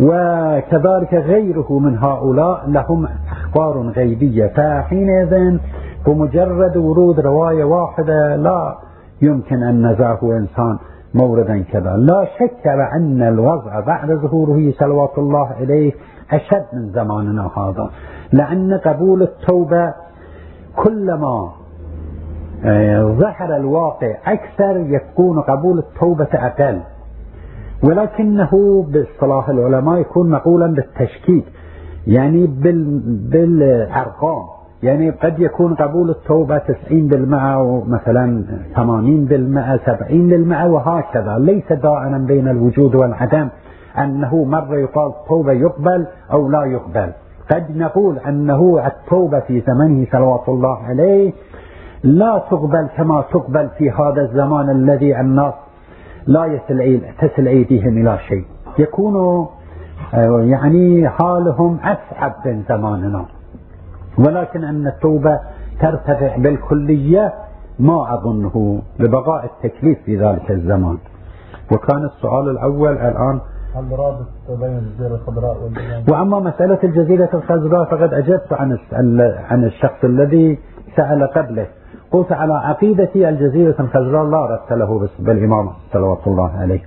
وكذلك 0.00 1.14
غيره 1.14 1.78
من 1.78 1.98
هؤلاء 1.98 2.68
لهم 2.68 3.08
أخبار 3.32 3.78
غيبية. 3.80 4.46
فحينئذ 4.46 5.58
بمجرد 6.06 6.76
ورود 6.76 7.20
رواية 7.20 7.64
واحدة 7.64 8.36
لا 8.36 8.78
يمكن 9.22 9.62
أن 9.62 9.86
نزعه 9.86 10.18
إنسان 10.22 10.78
موردا 11.14 11.62
كذا. 11.62 11.96
لا 11.96 12.24
شك 12.38 12.66
أن 12.66 13.22
الوضع 13.22 13.80
بعد 13.80 14.12
ظهوره 14.12 14.72
صلوات 14.78 15.18
الله 15.18 15.46
عليه 15.60 15.92
أشد 16.32 16.66
من 16.72 16.90
زماننا 16.92 17.50
هذا. 17.56 17.90
لأن 18.32 18.74
قبول 18.74 19.22
التوبة 19.22 19.94
كلما 20.76 21.50
آه، 22.64 23.02
ظهر 23.02 23.56
الواقع 23.56 24.16
أكثر 24.26 24.76
يكون 24.76 25.40
قبول 25.40 25.78
التوبة 25.78 26.28
أقل. 26.34 26.80
ولكنه 27.88 28.82
باصطلاح 28.88 29.48
العلماء 29.48 30.00
يكون 30.00 30.30
مقولا 30.30 30.66
بالتشكيك 30.66 31.44
يعني 32.06 32.46
بالأرقام. 33.30 34.59
يعني 34.82 35.10
قد 35.10 35.40
يكون 35.40 35.74
قبول 35.74 36.10
التوبة 36.10 36.58
90% 36.58 37.84
مثلا 37.88 38.44
80% 38.76 39.78
70% 39.86 40.66
وهكذا. 40.66 41.38
ليس 41.38 41.72
دائما 41.72 42.18
بين 42.18 42.48
الوجود 42.48 42.94
والعدم 42.94 43.48
أنه 43.98 44.44
مرة 44.44 44.76
يقال 44.76 45.12
التوبة 45.22 45.52
يقبل 45.52 46.06
أو 46.32 46.48
لا 46.48 46.64
يقبل. 46.64 47.12
قد 47.50 47.76
نقول 47.76 48.18
أنه 48.18 48.86
التوبة 48.86 49.40
في 49.40 49.60
زمنه 49.60 50.06
صلوات 50.12 50.48
الله 50.48 50.78
عليه 50.78 51.32
لا 52.02 52.42
تقبل 52.50 52.88
كما 52.96 53.24
تقبل 53.32 53.68
في 53.78 53.90
هذا 53.90 54.22
الزمان 54.22 54.70
الذي 54.70 55.20
الناس 55.20 55.54
لا 56.26 56.58
تصل 57.20 57.46
أيديهم 57.46 57.98
إلى 57.98 58.18
شيء. 58.28 58.44
يكون 58.78 59.46
يعني 60.50 61.08
حالهم 61.08 61.78
أسعد 61.82 62.32
من 62.46 62.62
زماننا. 62.68 63.24
ولكن 64.18 64.64
أن 64.64 64.86
التوبة 64.86 65.40
ترتفع 65.80 66.36
بالكلية 66.36 67.34
ما 67.78 68.14
أظنه 68.14 68.82
لبقاء 68.98 69.44
التكليف 69.44 69.98
في 70.04 70.16
ذلك 70.16 70.50
الزمان. 70.50 70.98
وكان 71.72 72.04
السؤال 72.04 72.48
الأول 72.48 72.92
الآن 72.92 73.40
هل 73.74 73.84
رابط 73.98 74.26
بين 74.60 74.78
الجزيرة 74.78 75.14
الخضراء 75.14 75.56
وأما 76.10 76.40
مسألة 76.40 76.78
الجزيرة 76.84 77.30
الخضراء 77.34 77.84
فقد 77.84 78.14
أجبت 78.14 78.52
عن 78.52 78.78
عن 79.50 79.64
الشخص 79.64 80.04
الذي 80.04 80.58
سأل 80.96 81.26
قبله. 81.26 81.66
قلت 82.12 82.32
على 82.32 82.54
عقيدتي 82.54 83.28
الجزيرة 83.28 83.74
الخضراء 83.80 84.24
لا 84.24 84.46
رأس 84.46 84.72
له 84.72 85.08
بالإمام 85.18 85.70
صلوات 85.92 86.26
الله 86.26 86.50
عليه. 86.58 86.82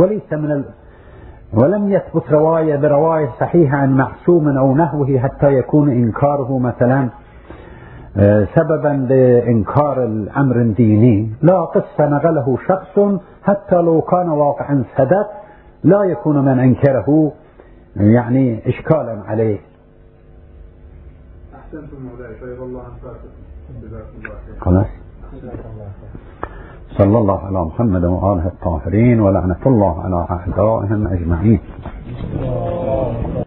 وليس 0.00 0.32
من. 0.32 0.64
ولم 1.56 1.92
يثبت 1.92 2.32
رواية 2.32 2.76
برواية 2.76 3.28
صحيحة 3.40 3.76
عن 3.76 3.96
معصوم 3.96 4.48
أو 4.48 4.76
نحوه 4.76 5.18
حتى 5.18 5.46
يكون 5.46 5.90
إنكاره 5.90 6.58
مثلا 6.58 7.08
آه، 8.16 8.48
سببا 8.54 9.06
لإنكار 9.08 10.04
الأمر 10.04 10.56
الديني. 10.56 11.30
لا 11.42 11.60
قصة 11.60 12.08
نقله 12.08 12.58
شخص 12.68 13.20
حتى 13.42 13.76
لو 13.76 14.00
كان 14.00 14.28
واقعا 14.28 14.84
صدق 14.98 15.30
لا 15.84 16.04
يكون 16.04 16.44
من 16.44 16.58
أنكره 16.58 17.32
يعني 17.96 18.68
إشكالا 18.68 19.22
عليه. 19.26 19.58
أحسنتم 21.54 21.96
مولاي. 22.02 22.62
الله 22.62 22.82
خلاص. 24.60 24.86
صلى 26.98 27.18
الله 27.18 27.38
على 27.38 27.64
محمد 27.64 28.04
وآله 28.04 28.46
الطاهرين 28.46 29.20
ولعنة 29.20 29.62
الله 29.66 30.02
على 30.04 30.26
أعدائهم 30.30 31.06
أجمعين. 31.06 31.60